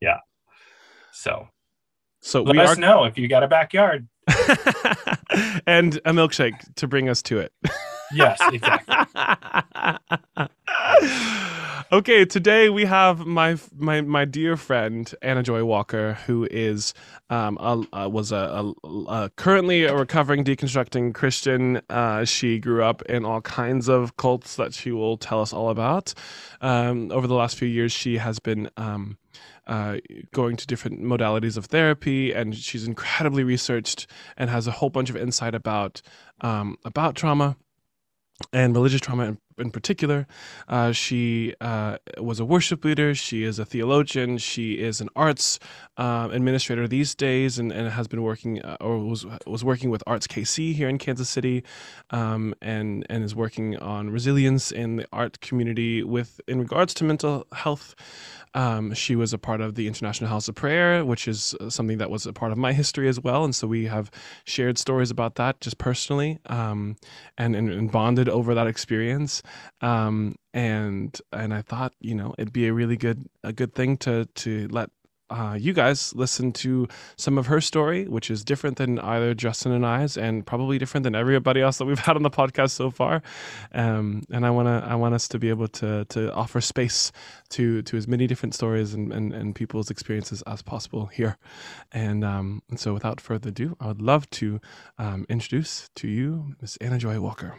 Yeah. 0.00 0.18
So 1.12 1.48
So 2.20 2.42
let 2.42 2.56
we 2.56 2.62
us 2.62 2.76
are, 2.76 2.80
know 2.80 3.04
if 3.04 3.18
you 3.18 3.28
got 3.28 3.42
a 3.42 3.48
backyard. 3.48 4.06
and 5.66 5.96
a 6.04 6.12
milkshake 6.12 6.74
to 6.76 6.86
bring 6.86 7.08
us 7.08 7.22
to 7.22 7.38
it. 7.38 7.52
Yes, 8.14 8.40
exactly. 8.52 8.94
okay, 11.92 12.24
today 12.24 12.70
we 12.70 12.86
have 12.86 13.26
my 13.26 13.58
my 13.76 14.00
my 14.00 14.24
dear 14.24 14.56
friend 14.56 15.14
Anna 15.22 15.42
Joy 15.42 15.64
Walker, 15.64 16.14
who 16.26 16.48
is 16.50 16.94
um 17.30 17.58
a, 17.60 17.84
a- 17.92 18.08
was 18.08 18.32
a, 18.32 18.74
a, 18.84 18.88
a 18.88 19.30
currently 19.36 19.84
a 19.84 19.94
recovering 19.94 20.44
deconstructing 20.44 21.14
Christian. 21.14 21.82
Uh, 21.90 22.24
she 22.24 22.58
grew 22.58 22.82
up 22.82 23.02
in 23.02 23.24
all 23.24 23.42
kinds 23.42 23.88
of 23.88 24.16
cults 24.16 24.56
that 24.56 24.74
she 24.74 24.92
will 24.92 25.16
tell 25.18 25.40
us 25.42 25.52
all 25.52 25.70
about. 25.70 26.14
Um, 26.60 27.12
over 27.12 27.26
the 27.26 27.34
last 27.34 27.56
few 27.58 27.68
years, 27.68 27.92
she 27.92 28.18
has 28.18 28.38
been 28.38 28.70
um, 28.76 29.18
uh, 29.66 29.98
going 30.32 30.56
to 30.56 30.66
different 30.66 31.02
modalities 31.02 31.56
of 31.56 31.66
therapy, 31.66 32.32
and 32.32 32.56
she's 32.56 32.86
incredibly 32.86 33.44
researched 33.44 34.06
and 34.36 34.50
has 34.50 34.66
a 34.66 34.72
whole 34.72 34.90
bunch 34.90 35.10
of 35.10 35.16
insight 35.16 35.54
about 35.54 36.02
um, 36.40 36.76
about 36.84 37.16
trauma 37.16 37.56
and 38.52 38.74
religious 38.74 39.00
trauma 39.00 39.24
in, 39.24 39.38
in 39.58 39.70
particular. 39.70 40.26
Uh, 40.68 40.92
she 40.92 41.54
uh, 41.60 41.98
was 42.18 42.40
a 42.40 42.44
worship 42.44 42.84
leader. 42.84 43.14
She 43.14 43.44
is 43.44 43.58
a 43.58 43.64
theologian. 43.64 44.38
She 44.38 44.74
is 44.74 45.00
an 45.00 45.08
arts 45.16 45.58
uh, 45.96 46.28
administrator 46.32 46.88
these 46.88 47.14
days, 47.14 47.58
and, 47.58 47.72
and 47.72 47.88
has 47.90 48.08
been 48.08 48.22
working 48.22 48.62
uh, 48.62 48.76
or 48.80 48.98
was 48.98 49.26
was 49.46 49.64
working 49.64 49.90
with 49.90 50.02
Arts 50.06 50.26
KC 50.26 50.74
here 50.74 50.88
in 50.88 50.98
Kansas 50.98 51.28
City, 51.28 51.64
um, 52.10 52.54
and 52.62 53.06
and 53.08 53.24
is 53.24 53.34
working 53.34 53.76
on 53.78 54.10
resilience 54.10 54.72
in 54.72 54.96
the 54.96 55.06
art 55.12 55.40
community 55.40 56.02
with 56.02 56.40
in 56.48 56.58
regards 56.58 56.94
to 56.94 57.04
mental 57.04 57.46
health. 57.52 57.94
Um, 58.54 58.92
she 58.92 59.16
was 59.16 59.32
a 59.32 59.38
part 59.38 59.60
of 59.60 59.76
the 59.76 59.86
International 59.86 60.28
House 60.28 60.48
of 60.48 60.54
Prayer, 60.54 61.04
which 61.04 61.26
is 61.26 61.54
uh, 61.54 61.70
something 61.70 61.98
that 61.98 62.10
was 62.10 62.26
a 62.26 62.32
part 62.32 62.52
of 62.52 62.58
my 62.58 62.72
history 62.72 63.08
as 63.08 63.18
well. 63.18 63.44
And 63.44 63.54
so 63.54 63.66
we 63.66 63.86
have 63.86 64.10
shared 64.44 64.76
stories 64.76 65.10
about 65.10 65.36
that 65.36 65.60
just 65.60 65.78
personally 65.78 66.38
um, 66.46 66.96
and, 67.38 67.56
and, 67.56 67.70
and 67.70 67.90
bonded 67.90 68.28
over 68.28 68.54
that 68.54 68.66
experience. 68.66 69.42
Um, 69.80 70.36
and 70.54 71.18
and 71.32 71.54
I 71.54 71.62
thought, 71.62 71.94
you 72.00 72.14
know, 72.14 72.34
it'd 72.38 72.52
be 72.52 72.66
a 72.68 72.72
really 72.72 72.96
good 72.96 73.26
a 73.42 73.52
good 73.52 73.74
thing 73.74 73.96
to 73.98 74.26
to 74.26 74.68
let 74.68 74.90
uh, 75.32 75.54
you 75.54 75.72
guys 75.72 76.14
listen 76.14 76.52
to 76.52 76.86
some 77.16 77.38
of 77.38 77.46
her 77.46 77.60
story, 77.60 78.04
which 78.06 78.30
is 78.30 78.44
different 78.44 78.76
than 78.76 78.98
either 78.98 79.32
Justin 79.32 79.72
and 79.72 79.86
I's, 79.86 80.18
and 80.18 80.44
probably 80.44 80.78
different 80.78 81.04
than 81.04 81.14
everybody 81.14 81.62
else 81.62 81.78
that 81.78 81.86
we've 81.86 81.98
had 82.06 82.16
on 82.16 82.22
the 82.22 82.30
podcast 82.30 82.72
so 82.72 82.90
far. 82.90 83.22
Um, 83.72 84.24
and 84.30 84.44
I 84.44 84.50
wanna 84.50 84.84
I 84.86 84.94
want 84.94 85.14
us 85.14 85.28
to 85.28 85.38
be 85.38 85.48
able 85.48 85.68
to 85.68 86.04
to 86.06 86.32
offer 86.34 86.60
space 86.60 87.12
to 87.50 87.82
to 87.82 87.96
as 87.96 88.06
many 88.06 88.26
different 88.26 88.54
stories 88.54 88.92
and 88.92 89.12
and, 89.12 89.32
and 89.32 89.54
people's 89.54 89.90
experiences 89.90 90.42
as 90.46 90.60
possible 90.62 91.06
here. 91.06 91.38
And 91.90 92.24
um, 92.24 92.62
and 92.68 92.78
so, 92.78 92.92
without 92.92 93.20
further 93.20 93.48
ado, 93.48 93.76
I 93.80 93.86
would 93.86 94.02
love 94.02 94.28
to 94.30 94.60
um, 94.98 95.24
introduce 95.30 95.88
to 95.96 96.08
you 96.08 96.54
Miss 96.60 96.76
Anna 96.76 96.98
Joy 96.98 97.18
Walker. 97.20 97.54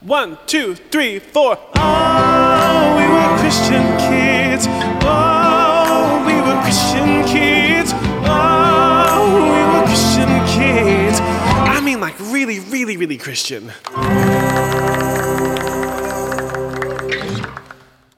One, 0.00 0.38
two, 0.46 0.74
three, 0.76 1.18
four. 1.18 1.58
Oh, 1.74 2.94
we 2.96 3.04
were 3.08 3.38
Christian 3.40 3.82
kids. 3.98 4.66
Oh, 5.02 6.22
we 6.26 6.34
were 6.34 6.60
Christian 6.62 7.24
kids. 7.26 7.90
Oh, 8.24 9.42
we 9.42 9.78
were 9.80 9.84
Christian 9.86 10.28
kids. 10.46 11.18
I 11.20 11.80
mean, 11.80 12.00
like 12.00 12.14
really, 12.20 12.60
really, 12.60 12.96
really 12.96 13.16
Christian. 13.18 13.72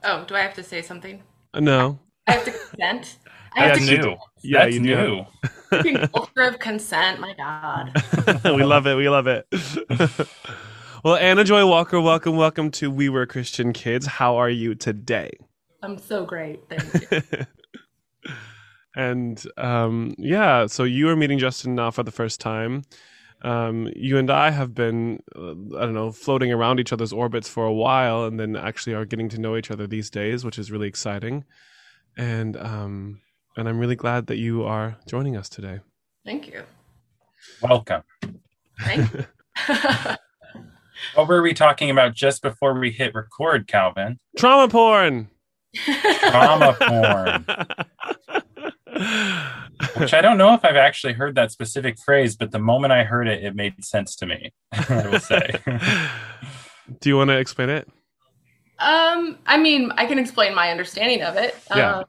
Oh, 0.03 0.25
do 0.27 0.35
I 0.35 0.41
have 0.41 0.53
to 0.55 0.63
say 0.63 0.81
something? 0.81 1.21
Uh, 1.53 1.59
No, 1.61 1.99
I 2.27 2.31
have 2.33 2.45
to 2.45 2.51
consent. 2.51 3.17
I 3.55 3.61
have 3.61 3.77
That's 3.77 3.87
to 3.89 3.97
new. 3.97 4.15
Yeah, 4.43 4.63
That's 4.65 4.75
you 4.75 4.81
do. 4.83 5.25
new. 5.71 5.81
keep 5.83 6.11
culture 6.11 6.41
of 6.43 6.59
consent. 6.59 7.19
My 7.19 7.33
God. 7.33 7.91
we 8.55 8.63
love 8.63 8.85
it. 8.87 8.95
We 8.95 9.09
love 9.09 9.27
it. 9.27 9.47
well, 11.03 11.15
Anna 11.15 11.43
Joy 11.43 11.65
Walker, 11.65 11.99
welcome, 11.99 12.35
welcome 12.35 12.69
to 12.71 12.91
We 12.91 13.09
Were 13.09 13.25
Christian 13.25 13.73
Kids. 13.73 14.05
How 14.05 14.37
are 14.37 14.49
you 14.49 14.75
today? 14.75 15.31
I'm 15.81 15.97
so 15.97 16.25
great. 16.25 16.61
Thank 16.69 17.11
you. 17.11 18.33
and 18.95 19.43
um, 19.57 20.13
yeah, 20.17 20.67
so 20.67 20.83
you 20.83 21.09
are 21.09 21.15
meeting 21.15 21.39
Justin 21.39 21.73
now 21.73 21.89
for 21.89 22.03
the 22.03 22.11
first 22.11 22.39
time. 22.39 22.83
Um, 23.41 23.91
you 23.95 24.19
and 24.19 24.29
I 24.29 24.51
have 24.51 24.75
been, 24.75 25.23
uh, 25.35 25.51
I 25.77 25.85
don't 25.85 25.95
know, 25.95 26.11
floating 26.11 26.53
around 26.53 26.79
each 26.79 26.93
other's 26.93 27.11
orbits 27.11 27.49
for 27.49 27.65
a 27.65 27.73
while, 27.73 28.25
and 28.25 28.39
then 28.39 28.55
actually 28.55 28.93
are 28.93 29.05
getting 29.05 29.29
to 29.29 29.39
know 29.39 29.57
each 29.57 29.71
other 29.71 29.87
these 29.87 30.11
days, 30.11 30.45
which 30.45 30.59
is 30.59 30.71
really 30.71 30.87
exciting. 30.87 31.45
And 32.15 32.55
um, 32.57 33.21
and 33.57 33.67
I'm 33.67 33.79
really 33.79 33.95
glad 33.95 34.27
that 34.27 34.37
you 34.37 34.63
are 34.63 34.97
joining 35.07 35.35
us 35.35 35.49
today. 35.49 35.79
Thank 36.23 36.47
you. 36.47 36.61
Welcome. 37.63 38.03
Thank 38.79 39.11
you. 39.13 39.25
What 41.15 41.27
were 41.27 41.41
we 41.41 41.53
talking 41.53 41.89
about 41.89 42.13
just 42.13 42.41
before 42.41 42.77
we 42.77 42.91
hit 42.91 43.13
record, 43.15 43.67
Calvin? 43.67 44.19
Trauma 44.37 44.67
porn. 44.67 45.29
Trauma 45.75 46.75
porn. 46.79 47.45
Which 49.97 50.13
I 50.13 50.21
don't 50.21 50.37
know 50.37 50.53
if 50.53 50.63
I've 50.63 50.75
actually 50.75 51.13
heard 51.13 51.35
that 51.35 51.51
specific 51.51 51.97
phrase, 51.99 52.35
but 52.35 52.51
the 52.51 52.59
moment 52.59 52.93
I 52.93 53.03
heard 53.03 53.27
it, 53.27 53.43
it 53.43 53.55
made 53.55 53.83
sense 53.83 54.15
to 54.17 54.25
me. 54.25 54.53
I 54.71 55.07
will 55.07 55.19
say. 55.19 55.59
Do 56.99 57.09
you 57.09 57.17
want 57.17 57.29
to 57.29 57.37
explain 57.37 57.69
it? 57.69 57.87
Um, 58.79 59.37
I 59.45 59.57
mean, 59.57 59.91
I 59.95 60.05
can 60.05 60.17
explain 60.19 60.55
my 60.55 60.71
understanding 60.71 61.21
of 61.21 61.35
it. 61.35 61.55
Yeah. 61.75 61.97
Um, 61.97 62.05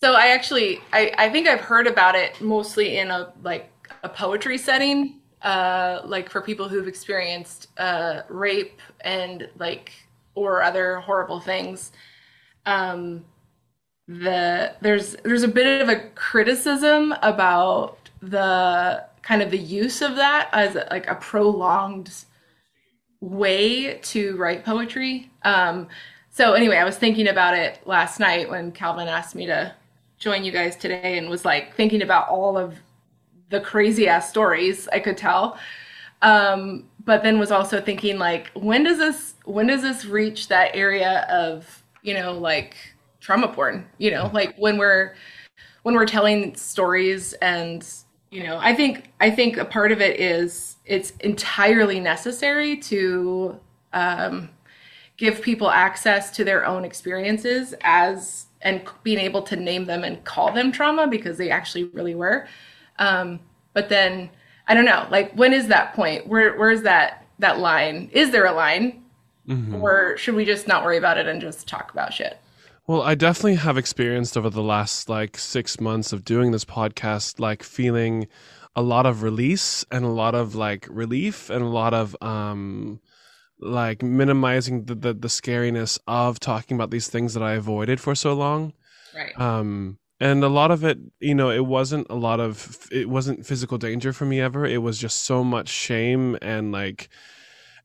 so 0.00 0.14
I 0.14 0.28
actually, 0.28 0.80
I, 0.92 1.12
I 1.18 1.28
think 1.28 1.48
I've 1.48 1.60
heard 1.60 1.86
about 1.86 2.14
it 2.14 2.40
mostly 2.40 2.98
in 2.98 3.10
a 3.10 3.32
like 3.42 3.72
a 4.02 4.08
poetry 4.08 4.58
setting, 4.58 5.17
uh, 5.42 6.00
like 6.04 6.30
for 6.30 6.40
people 6.40 6.68
who've 6.68 6.88
experienced 6.88 7.68
uh, 7.78 8.22
rape 8.28 8.80
and 9.00 9.48
like 9.58 9.92
or 10.34 10.62
other 10.62 11.00
horrible 11.00 11.40
things. 11.40 11.92
Um, 12.66 13.24
the 14.06 14.74
there's 14.80 15.16
there's 15.16 15.42
a 15.42 15.48
bit 15.48 15.82
of 15.82 15.88
a 15.88 16.08
criticism 16.14 17.14
about 17.22 17.98
the 18.22 19.04
kind 19.22 19.42
of 19.42 19.50
the 19.50 19.58
use 19.58 20.00
of 20.00 20.16
that 20.16 20.48
as 20.52 20.74
like 20.90 21.06
a 21.08 21.14
prolonged 21.16 22.10
way 23.20 23.98
to 23.98 24.36
write 24.36 24.64
poetry. 24.64 25.30
Um, 25.42 25.88
so 26.30 26.54
anyway, 26.54 26.76
I 26.76 26.84
was 26.84 26.96
thinking 26.96 27.28
about 27.28 27.54
it 27.54 27.80
last 27.86 28.20
night 28.20 28.48
when 28.48 28.72
Calvin 28.72 29.08
asked 29.08 29.34
me 29.34 29.46
to 29.46 29.74
join 30.18 30.44
you 30.44 30.52
guys 30.52 30.76
today, 30.76 31.18
and 31.18 31.28
was 31.28 31.44
like 31.44 31.74
thinking 31.74 32.02
about 32.02 32.28
all 32.28 32.56
of 32.56 32.74
the 33.50 33.60
crazy 33.60 34.08
ass 34.08 34.28
stories 34.28 34.88
I 34.92 35.00
could 35.00 35.16
tell. 35.16 35.58
Um, 36.22 36.88
but 37.04 37.22
then 37.22 37.38
was 37.38 37.50
also 37.50 37.80
thinking 37.80 38.18
like, 38.18 38.50
when 38.54 38.84
does 38.84 38.98
this 38.98 39.34
when 39.44 39.66
does 39.66 39.82
this 39.82 40.04
reach 40.04 40.48
that 40.48 40.74
area 40.74 41.26
of 41.30 41.82
you 42.02 42.14
know 42.14 42.32
like 42.32 42.76
trauma 43.20 43.48
porn? 43.48 43.86
You 43.98 44.10
know, 44.10 44.30
like 44.32 44.56
when 44.56 44.78
we're 44.78 45.14
when 45.82 45.94
we're 45.94 46.06
telling 46.06 46.54
stories 46.54 47.32
and 47.34 47.86
you 48.30 48.42
know 48.42 48.58
i 48.60 48.74
think 48.74 49.10
i 49.20 49.30
think 49.30 49.56
a 49.56 49.64
part 49.64 49.90
of 49.90 50.00
it 50.00 50.20
is 50.20 50.76
it's 50.84 51.12
entirely 51.20 51.98
necessary 52.00 52.76
to 52.76 53.58
um, 53.94 54.50
give 55.16 55.40
people 55.40 55.70
access 55.70 56.30
to 56.30 56.44
their 56.44 56.66
own 56.66 56.84
experiences 56.84 57.74
as 57.82 58.46
and 58.60 58.82
being 59.02 59.18
able 59.18 59.40
to 59.40 59.56
name 59.56 59.86
them 59.86 60.04
and 60.04 60.22
call 60.24 60.52
them 60.52 60.70
trauma 60.70 61.06
because 61.06 61.38
they 61.38 61.50
actually 61.50 61.84
really 61.84 62.14
were 62.14 62.46
um, 62.98 63.40
but 63.74 63.88
then 63.88 64.30
i 64.66 64.74
don't 64.74 64.84
know 64.84 65.06
like 65.10 65.32
when 65.34 65.52
is 65.52 65.68
that 65.68 65.94
point? 65.94 66.26
Where 66.26 66.56
where's 66.58 66.82
that 66.82 67.26
that 67.38 67.58
line? 67.58 68.10
Is 68.12 68.30
there 68.30 68.46
a 68.46 68.52
line? 68.52 69.04
Or 69.80 70.16
should 70.18 70.34
we 70.34 70.44
just 70.44 70.68
not 70.68 70.84
worry 70.84 70.98
about 70.98 71.16
it 71.16 71.26
and 71.26 71.40
just 71.40 71.66
talk 71.66 71.90
about 71.90 72.12
shit? 72.12 72.38
Well, 72.86 73.00
I 73.00 73.14
definitely 73.14 73.54
have 73.54 73.78
experienced 73.78 74.36
over 74.36 74.50
the 74.50 74.62
last 74.62 75.08
like 75.08 75.38
six 75.38 75.80
months 75.80 76.12
of 76.12 76.24
doing 76.24 76.52
this 76.52 76.66
podcast, 76.66 77.40
like 77.40 77.62
feeling 77.62 78.28
a 78.76 78.82
lot 78.82 79.06
of 79.06 79.22
release 79.22 79.84
and 79.90 80.04
a 80.04 80.08
lot 80.08 80.34
of 80.34 80.54
like 80.54 80.86
relief 80.90 81.48
and 81.50 81.62
a 81.62 81.68
lot 81.68 81.94
of 81.94 82.14
um 82.22 83.00
like 83.60 84.02
minimizing 84.02 84.84
the, 84.84 84.94
the 84.94 85.14
the 85.14 85.28
scariness 85.28 85.98
of 86.06 86.38
talking 86.38 86.76
about 86.76 86.90
these 86.90 87.08
things 87.08 87.34
that 87.34 87.42
I 87.42 87.54
avoided 87.54 88.00
for 88.00 88.14
so 88.14 88.34
long. 88.34 88.72
right. 89.14 89.38
Um 89.40 89.98
and 90.20 90.42
a 90.42 90.48
lot 90.48 90.70
of 90.70 90.84
it, 90.84 90.98
you 91.20 91.34
know, 91.34 91.50
it 91.50 91.66
wasn't 91.66 92.06
a 92.10 92.14
lot 92.14 92.40
of 92.40 92.88
it 92.90 93.08
wasn't 93.08 93.46
physical 93.46 93.78
danger 93.78 94.12
for 94.12 94.24
me 94.24 94.40
ever. 94.40 94.66
It 94.66 94.82
was 94.82 94.98
just 94.98 95.22
so 95.22 95.44
much 95.44 95.68
shame 95.68 96.36
and 96.42 96.72
like 96.72 97.08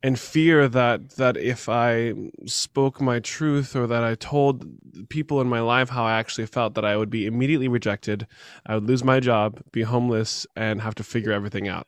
and 0.01 0.19
fear 0.19 0.67
that 0.67 1.11
that 1.11 1.37
if 1.37 1.69
I 1.69 2.13
spoke 2.45 2.99
my 2.99 3.19
truth 3.19 3.75
or 3.75 3.87
that 3.87 4.03
I 4.03 4.15
told 4.15 4.65
people 5.09 5.41
in 5.41 5.47
my 5.47 5.61
life 5.61 5.89
how 5.89 6.03
I 6.03 6.19
actually 6.19 6.47
felt 6.47 6.73
that 6.75 6.85
I 6.85 6.97
would 6.97 7.09
be 7.09 7.25
immediately 7.25 7.67
rejected, 7.67 8.27
I 8.65 8.75
would 8.75 8.87
lose 8.87 9.03
my 9.03 9.19
job, 9.19 9.61
be 9.71 9.83
homeless, 9.83 10.45
and 10.55 10.81
have 10.81 10.95
to 10.95 11.03
figure 11.03 11.31
everything 11.31 11.67
out. 11.67 11.87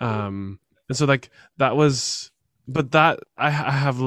Um, 0.00 0.60
and 0.88 0.96
so 0.96 1.06
like 1.06 1.30
that 1.56 1.76
was, 1.76 2.30
but 2.68 2.92
that 2.92 3.20
I, 3.38 3.46
I 3.46 3.72
have 3.72 4.00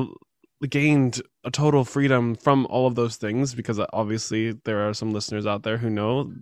gained 0.69 1.22
a 1.45 1.51
total 1.51 1.85
freedom 1.85 2.35
from 2.35 2.65
all 2.71 2.87
of 2.87 2.95
those 2.95 3.17
things 3.17 3.53
because 3.53 3.79
obviously 3.93 4.53
there 4.65 4.87
are 4.87 4.93
some 4.93 5.11
listeners 5.11 5.45
out 5.45 5.61
there 5.61 5.77
who 5.77 5.89
know 5.89 6.33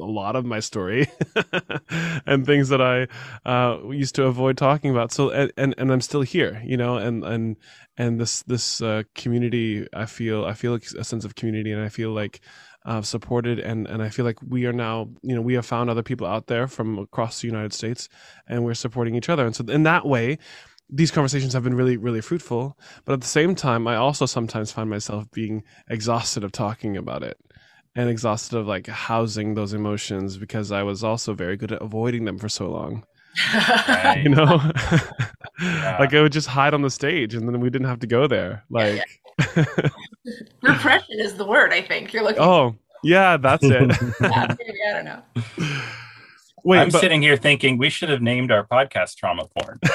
a 0.00 0.04
lot 0.04 0.36
of 0.36 0.44
my 0.44 0.60
story 0.60 1.10
and 2.26 2.44
things 2.44 2.68
that 2.68 2.80
I 2.82 3.08
uh, 3.48 3.78
used 3.88 4.14
to 4.16 4.24
avoid 4.24 4.58
talking 4.58 4.90
about. 4.90 5.12
So 5.12 5.30
and, 5.30 5.50
and 5.56 5.74
and 5.78 5.90
I'm 5.90 6.02
still 6.02 6.22
here, 6.22 6.62
you 6.64 6.76
know, 6.76 6.98
and 6.98 7.24
and 7.24 7.56
and 7.96 8.20
this 8.20 8.42
this 8.42 8.82
uh, 8.82 9.02
community, 9.14 9.86
I 9.94 10.06
feel 10.06 10.44
I 10.44 10.52
feel 10.52 10.74
a 10.74 11.04
sense 11.04 11.24
of 11.24 11.34
community, 11.34 11.72
and 11.72 11.82
I 11.82 11.88
feel 11.88 12.10
like 12.10 12.40
uh, 12.84 13.02
supported, 13.02 13.58
and 13.58 13.86
and 13.86 14.02
I 14.02 14.08
feel 14.08 14.24
like 14.24 14.38
we 14.46 14.66
are 14.66 14.72
now, 14.72 15.10
you 15.22 15.34
know, 15.34 15.42
we 15.42 15.54
have 15.54 15.66
found 15.66 15.90
other 15.90 16.02
people 16.02 16.26
out 16.26 16.46
there 16.46 16.66
from 16.66 16.98
across 16.98 17.40
the 17.40 17.48
United 17.48 17.72
States, 17.72 18.08
and 18.46 18.64
we're 18.64 18.74
supporting 18.74 19.14
each 19.14 19.28
other, 19.28 19.46
and 19.46 19.54
so 19.54 19.64
in 19.64 19.82
that 19.84 20.06
way 20.06 20.38
these 20.92 21.10
conversations 21.10 21.52
have 21.52 21.62
been 21.64 21.74
really 21.74 21.96
really 21.96 22.20
fruitful 22.20 22.76
but 23.04 23.12
at 23.12 23.20
the 23.20 23.26
same 23.26 23.54
time 23.54 23.86
i 23.86 23.96
also 23.96 24.26
sometimes 24.26 24.72
find 24.72 24.90
myself 24.90 25.30
being 25.32 25.62
exhausted 25.88 26.42
of 26.44 26.52
talking 26.52 26.96
about 26.96 27.22
it 27.22 27.38
and 27.94 28.08
exhausted 28.08 28.56
of 28.58 28.66
like 28.66 28.86
housing 28.86 29.54
those 29.54 29.72
emotions 29.72 30.36
because 30.36 30.72
i 30.72 30.82
was 30.82 31.02
also 31.04 31.32
very 31.34 31.56
good 31.56 31.72
at 31.72 31.80
avoiding 31.82 32.24
them 32.24 32.38
for 32.38 32.48
so 32.48 32.68
long 32.70 33.04
Right. 33.54 34.20
you 34.24 34.30
know 34.30 34.60
Yeah. 35.62 35.96
Like 36.00 36.14
I 36.14 36.22
would 36.22 36.32
just 36.32 36.48
hide 36.48 36.72
on 36.72 36.80
the 36.80 36.88
stage, 36.90 37.34
and 37.34 37.46
then 37.46 37.60
we 37.60 37.68
didn't 37.68 37.86
have 37.88 38.00
to 38.00 38.06
go 38.06 38.26
there. 38.26 38.64
Like, 38.70 39.02
Repression 40.62 41.20
is 41.20 41.34
the 41.34 41.44
word 41.44 41.70
I 41.72 41.82
think 41.82 42.12
you're 42.14 42.22
looking. 42.22 42.40
oh 42.42 42.76
yeah, 43.02 43.36
that's 43.36 43.62
it. 43.64 43.94
for. 43.94 44.24
Yeah, 44.24 44.54
maybe, 44.58 44.78
I 44.88 44.92
don't 44.92 45.04
know. 45.04 45.22
Wait, 46.64 46.78
I'm 46.78 46.90
but 46.90 47.00
sitting 47.00 47.22
here 47.22 47.36
thinking 47.36 47.78
we 47.78 47.90
should 47.90 48.08
have 48.08 48.22
named 48.22 48.50
our 48.50 48.66
podcast 48.66 49.16
trauma 49.16 49.46
porn. 49.58 49.78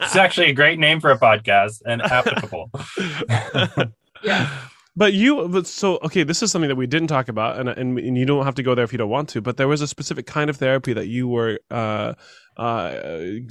It's 0.00 0.16
actually 0.16 0.48
a 0.48 0.52
great 0.52 0.78
name 0.78 1.00
for 1.00 1.10
a 1.10 1.18
podcast 1.18 1.82
and 1.86 2.02
applicable. 2.02 2.70
Yeah. 4.22 4.48
But 4.96 5.12
you, 5.12 5.46
but 5.48 5.66
so 5.66 5.98
okay, 5.98 6.22
this 6.22 6.42
is 6.42 6.50
something 6.50 6.68
that 6.70 6.76
we 6.76 6.86
didn't 6.86 7.08
talk 7.08 7.28
about, 7.28 7.58
and, 7.60 7.68
and 7.68 7.98
and 7.98 8.16
you 8.16 8.24
don't 8.24 8.46
have 8.46 8.54
to 8.54 8.62
go 8.62 8.74
there 8.74 8.82
if 8.84 8.92
you 8.92 8.98
don't 8.98 9.10
want 9.10 9.28
to. 9.30 9.42
But 9.42 9.58
there 9.58 9.68
was 9.68 9.82
a 9.82 9.86
specific 9.86 10.26
kind 10.26 10.48
of 10.48 10.56
therapy 10.56 10.94
that 10.94 11.06
you 11.06 11.28
were 11.28 11.60
uh, 11.70 12.14
uh, 12.56 12.94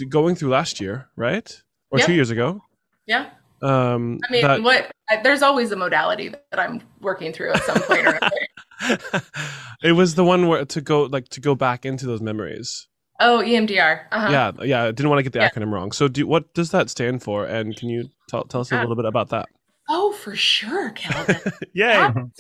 going 0.10 0.36
through 0.36 0.50
last 0.50 0.82
year, 0.82 1.08
right, 1.16 1.48
or 1.92 2.00
Yeah. 2.00 2.06
two 2.08 2.14
years 2.14 2.32
ago. 2.32 2.64
Yeah. 3.06 3.30
Um, 3.62 4.20
I 4.28 4.32
mean, 4.32 4.42
that- 4.42 4.64
what? 4.64 4.92
I, 5.08 5.18
there's 5.22 5.44
always 5.44 5.72
a 5.72 5.76
modality 5.76 6.30
that 6.30 6.60
I'm 6.60 6.82
working 7.00 7.32
through 7.32 7.52
at 7.52 7.64
some 7.64 7.80
point 7.84 8.08
or 8.08 8.10
another. 8.22 8.45
it 9.84 9.94
was 9.94 10.16
the 10.16 10.24
one 10.24 10.48
where 10.48 10.66
to 10.66 10.82
go 10.82 11.04
like 11.04 11.30
to 11.30 11.42
go 11.42 11.56
back 11.56 11.86
into 11.86 12.06
those 12.06 12.22
memories. 12.22 12.88
Oh, 13.20 13.42
EMDR. 13.46 14.02
Uh-huh. 14.12 14.30
Yeah, 14.30 14.52
yeah. 14.64 14.84
I 14.84 14.92
didn't 14.92 15.10
want 15.10 15.20
to 15.20 15.24
get 15.24 15.34
the 15.34 15.40
Yeah. 15.40 15.50
acronym 15.50 15.72
wrong. 15.72 15.92
So, 15.94 16.08
do 16.08 16.28
what 16.28 16.54
does 16.54 16.72
that 16.72 16.90
stand 16.90 17.24
for? 17.24 17.46
And 17.46 17.76
can 17.76 17.90
you 17.90 18.10
tell 18.28 18.44
tell 18.44 18.62
us 18.62 18.72
a 18.72 18.76
little 18.80 18.96
bit 18.96 19.06
about 19.06 19.30
that? 19.30 19.48
Oh, 19.88 20.12
for 20.14 20.36
sure, 20.36 20.90
Calvin. 20.92 21.38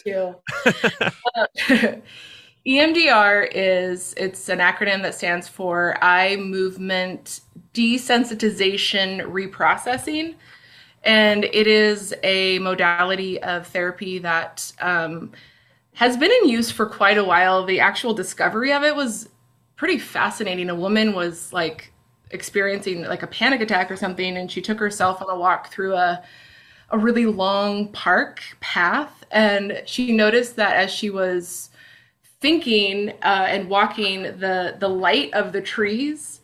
To. 0.06 0.36
Uh, 1.36 1.46
EMDR 2.68 3.48
is 3.54 4.16
it's 4.18 4.50
an 4.50 4.58
acronym 4.58 5.04
that 5.04 5.14
stands 5.14 5.48
for 5.48 6.04
eye 6.04 6.36
movement 6.36 7.42
desensitization 7.76 9.22
reprocessing, 9.22 10.34
and 11.04 11.44
it 11.46 11.68
is 11.68 12.14
a 12.24 12.58
modality 12.60 13.42
of 13.44 13.68
therapy 13.68 14.18
that 14.20 14.72
um, 14.82 15.32
has 15.96 16.16
been 16.16 16.32
in 16.32 16.50
use 16.50 16.72
for 16.72 16.86
quite 16.86 17.18
a 17.18 17.24
while. 17.24 17.66
The 17.66 17.80
actual 17.80 18.14
discovery 18.14 18.72
of 18.72 18.84
it 18.84 18.96
was 18.96 19.30
pretty 19.76 19.98
fascinating. 19.98 20.70
A 20.70 20.76
woman 20.76 21.14
was 21.14 21.52
like 21.52 21.92
experiencing 22.32 23.04
like 23.04 23.24
a 23.24 23.28
panic 23.28 23.62
attack 23.62 23.92
or 23.92 23.98
something, 23.98 24.38
and 24.38 24.52
she 24.52 24.62
took 24.62 24.80
herself 24.80 25.22
on 25.22 25.30
a 25.30 25.38
walk 25.38 25.72
through 25.72 25.96
a 25.96 26.24
a 26.92 26.98
really 26.98 27.26
long 27.26 27.88
park 27.90 28.42
path 28.60 29.24
and 29.32 29.82
she 29.86 30.12
noticed 30.12 30.56
that 30.56 30.76
as 30.76 30.92
she 30.92 31.10
was 31.10 31.70
thinking 32.42 33.10
uh, 33.24 33.48
and 33.50 33.70
walking 33.70 34.24
the 34.24 34.76
the 34.80 34.88
light 34.88 35.34
of 35.34 35.52
the 35.52 35.62
trees 35.62 36.42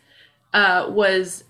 uh, 0.54 0.88
was 0.90 1.44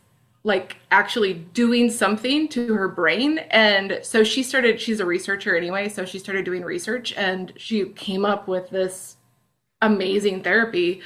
like 0.44 0.78
actually 0.90 1.34
doing 1.34 1.90
something 1.90 2.48
to 2.48 2.74
her 2.74 2.88
brain 2.88 3.40
and 3.52 4.00
so 4.02 4.24
she 4.24 4.42
started 4.42 4.82
she's 4.82 5.00
a 5.00 5.06
researcher 5.06 5.56
anyway 5.56 5.88
so 5.88 6.04
she 6.04 6.18
started 6.18 6.44
doing 6.44 6.64
research 6.64 7.14
and 7.14 7.54
she 7.58 7.86
came 7.90 8.26
up 8.26 8.48
with 8.48 8.70
this 8.70 9.18
amazing 9.82 10.42
therapy 10.42 11.02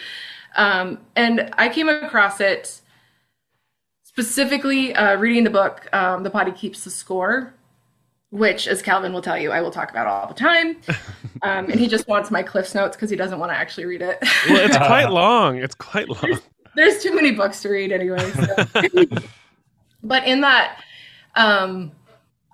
um, 0.56 1.00
and 1.16 1.50
i 1.58 1.68
came 1.68 1.90
across 1.90 2.40
it 2.40 2.82
specifically 4.04 4.96
uh, 4.96 5.18
reading 5.18 5.44
the 5.44 5.50
book 5.50 5.94
um, 5.94 6.24
the 6.24 6.30
body 6.30 6.52
keeps 6.52 6.84
the 6.86 6.90
score 6.90 7.54
which 8.30 8.68
as 8.68 8.82
calvin 8.82 9.12
will 9.12 9.22
tell 9.22 9.38
you 9.38 9.52
i 9.52 9.60
will 9.60 9.72
talk 9.72 9.90
about 9.90 10.08
all 10.08 10.28
the 10.28 10.34
time 10.34 10.78
um, 11.42 11.70
and 11.70 11.76
he 11.76 11.88
just 11.88 12.08
wants 12.08 12.32
my 12.32 12.42
cliffs 12.42 12.74
notes 12.74 12.96
because 12.96 13.10
he 13.10 13.18
doesn't 13.18 13.40
want 13.40 13.52
to 13.52 13.58
actually 13.58 13.86
read 13.86 14.02
it 14.02 14.18
well, 14.50 14.66
it's 14.66 14.78
quite 14.88 15.10
long. 15.10 15.58
It's 15.58 15.76
quite 15.76 16.08
long. 16.08 16.22
there's 16.22 16.42
too 16.76 17.16
many 17.16 17.32
books 17.32 17.62
to 17.62 17.70
read 17.70 17.92
anyway. 17.92 18.32
So. 18.32 18.66
but 20.04 20.28
in 20.28 20.42
that, 20.42 20.82
um, 21.36 21.92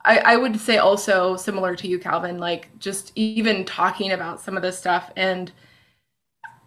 I, 0.03 0.17
I 0.19 0.37
would 0.37 0.59
say 0.59 0.77
also 0.77 1.35
similar 1.35 1.75
to 1.75 1.87
you, 1.87 1.99
Calvin, 1.99 2.37
like 2.39 2.69
just 2.79 3.11
even 3.15 3.65
talking 3.65 4.11
about 4.11 4.41
some 4.41 4.55
of 4.55 4.63
this 4.63 4.77
stuff. 4.77 5.11
And 5.15 5.51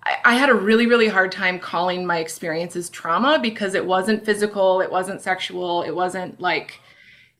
I, 0.04 0.16
I 0.24 0.34
had 0.34 0.50
a 0.50 0.54
really, 0.54 0.86
really 0.86 1.08
hard 1.08 1.32
time 1.32 1.58
calling 1.58 2.06
my 2.06 2.18
experiences 2.18 2.90
trauma 2.90 3.38
because 3.40 3.74
it 3.74 3.84
wasn't 3.84 4.24
physical, 4.24 4.80
it 4.80 4.90
wasn't 4.90 5.20
sexual, 5.20 5.82
it 5.82 5.94
wasn't 5.94 6.40
like 6.40 6.80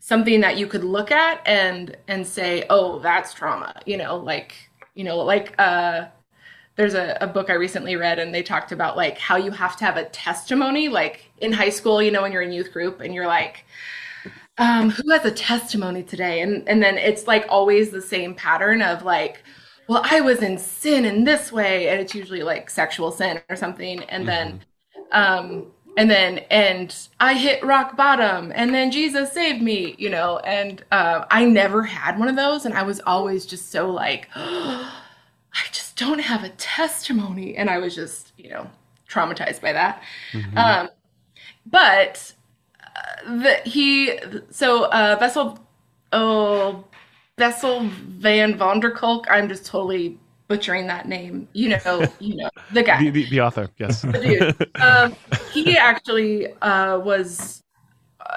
something 0.00 0.40
that 0.40 0.58
you 0.58 0.66
could 0.66 0.84
look 0.84 1.10
at 1.10 1.40
and 1.46 1.96
and 2.08 2.26
say, 2.26 2.64
oh, 2.70 2.98
that's 2.98 3.32
trauma. 3.32 3.80
You 3.86 3.96
know, 3.96 4.16
like 4.16 4.54
you 4.94 5.04
know, 5.04 5.18
like 5.18 5.54
uh 5.58 6.06
there's 6.76 6.94
a, 6.94 7.16
a 7.20 7.26
book 7.26 7.50
I 7.50 7.54
recently 7.54 7.96
read 7.96 8.18
and 8.18 8.34
they 8.34 8.42
talked 8.42 8.72
about 8.72 8.96
like 8.96 9.18
how 9.18 9.36
you 9.36 9.50
have 9.52 9.76
to 9.76 9.84
have 9.84 9.96
a 9.96 10.04
testimony 10.06 10.88
like 10.88 11.30
in 11.38 11.52
high 11.52 11.70
school, 11.70 12.02
you 12.02 12.10
know, 12.10 12.22
when 12.22 12.32
you're 12.32 12.42
in 12.42 12.52
youth 12.52 12.72
group 12.72 13.00
and 13.00 13.14
you're 13.14 13.26
like, 13.26 13.64
um, 14.58 14.90
who 14.90 15.10
has 15.10 15.24
a 15.24 15.30
testimony 15.30 16.02
today? 16.02 16.40
And 16.40 16.68
and 16.68 16.82
then 16.82 16.96
it's 16.96 17.26
like 17.26 17.46
always 17.48 17.90
the 17.90 18.02
same 18.02 18.34
pattern 18.34 18.82
of 18.82 19.02
like, 19.02 19.42
well, 19.88 20.02
I 20.04 20.20
was 20.20 20.42
in 20.42 20.58
sin 20.58 21.04
in 21.04 21.24
this 21.24 21.52
way, 21.52 21.88
and 21.88 22.00
it's 22.00 22.14
usually 22.14 22.42
like 22.42 22.70
sexual 22.70 23.10
sin 23.10 23.40
or 23.48 23.56
something, 23.56 24.02
and 24.04 24.26
then 24.26 24.60
um 25.12 25.66
and 25.96 26.10
then 26.10 26.38
and 26.50 26.94
I 27.20 27.34
hit 27.34 27.64
rock 27.64 27.96
bottom 27.96 28.52
and 28.54 28.74
then 28.74 28.90
Jesus 28.90 29.32
saved 29.32 29.62
me, 29.62 29.94
you 29.98 30.10
know, 30.10 30.38
and 30.38 30.84
uh, 30.90 31.24
I 31.30 31.44
never 31.44 31.82
had 31.82 32.18
one 32.18 32.28
of 32.28 32.36
those 32.36 32.64
and 32.64 32.74
I 32.74 32.82
was 32.82 33.00
always 33.06 33.46
just 33.46 33.70
so 33.70 33.90
like 33.90 34.28
I 34.34 34.86
just 35.70 35.83
don't 35.96 36.20
have 36.20 36.44
a 36.44 36.50
testimony. 36.50 37.56
And 37.56 37.70
I 37.70 37.78
was 37.78 37.94
just, 37.94 38.32
you 38.36 38.50
know, 38.50 38.70
traumatized 39.08 39.60
by 39.60 39.72
that. 39.72 40.02
Um, 40.56 40.88
but 41.66 42.32
uh, 42.82 43.38
the, 43.42 43.54
he, 43.64 44.18
so 44.50 44.86
uh, 44.86 45.16
Vessel, 45.18 45.58
oh, 46.12 46.84
Vessel 47.38 47.80
van 47.82 48.58
Vonderkolk, 48.58 49.24
I'm 49.30 49.48
just 49.48 49.66
totally 49.66 50.18
butchering 50.48 50.86
that 50.86 51.08
name. 51.08 51.48
You 51.52 51.70
know, 51.84 52.06
you 52.20 52.36
know, 52.36 52.50
the 52.72 52.82
guy 52.82 53.00
The, 53.00 53.10
the, 53.10 53.30
the 53.30 53.40
author, 53.40 53.68
yes. 53.78 54.02
dude. 54.02 54.70
Um, 54.80 55.16
he 55.52 55.76
actually 55.76 56.52
uh, 56.62 56.98
was 56.98 57.62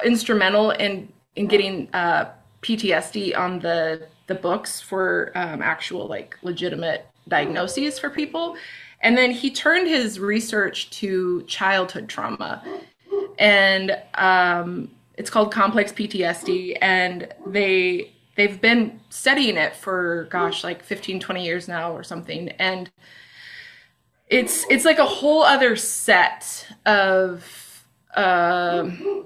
instrumental 0.03 0.71
in 0.71 1.11
in 1.35 1.47
getting 1.47 1.89
uh, 1.93 2.31
PTSD 2.61 3.37
on 3.37 3.59
the 3.59 4.07
the 4.27 4.35
books 4.35 4.81
for 4.81 5.31
um, 5.35 5.61
actual 5.61 6.07
like 6.07 6.37
legitimate 6.41 7.05
diagnoses 7.27 7.99
for 7.99 8.09
people, 8.09 8.55
and 9.01 9.17
then 9.17 9.31
he 9.31 9.51
turned 9.51 9.87
his 9.87 10.19
research 10.19 10.89
to 10.91 11.43
childhood 11.43 12.09
trauma, 12.09 12.63
and 13.37 13.97
um, 14.15 14.89
it's 15.15 15.29
called 15.29 15.51
complex 15.51 15.91
PTSD, 15.91 16.77
and 16.81 17.27
they 17.45 18.11
they've 18.35 18.61
been 18.61 18.99
studying 19.09 19.57
it 19.57 19.75
for 19.75 20.27
gosh 20.29 20.63
like 20.63 20.83
15 20.83 21.19
20 21.19 21.45
years 21.45 21.67
now 21.67 21.91
or 21.91 22.03
something. 22.03 22.49
And 22.59 22.89
it's 24.27 24.65
it's 24.69 24.85
like 24.85 24.99
a 24.99 25.05
whole 25.05 25.43
other 25.43 25.75
set 25.75 26.67
of 26.85 27.85
um, 28.15 29.25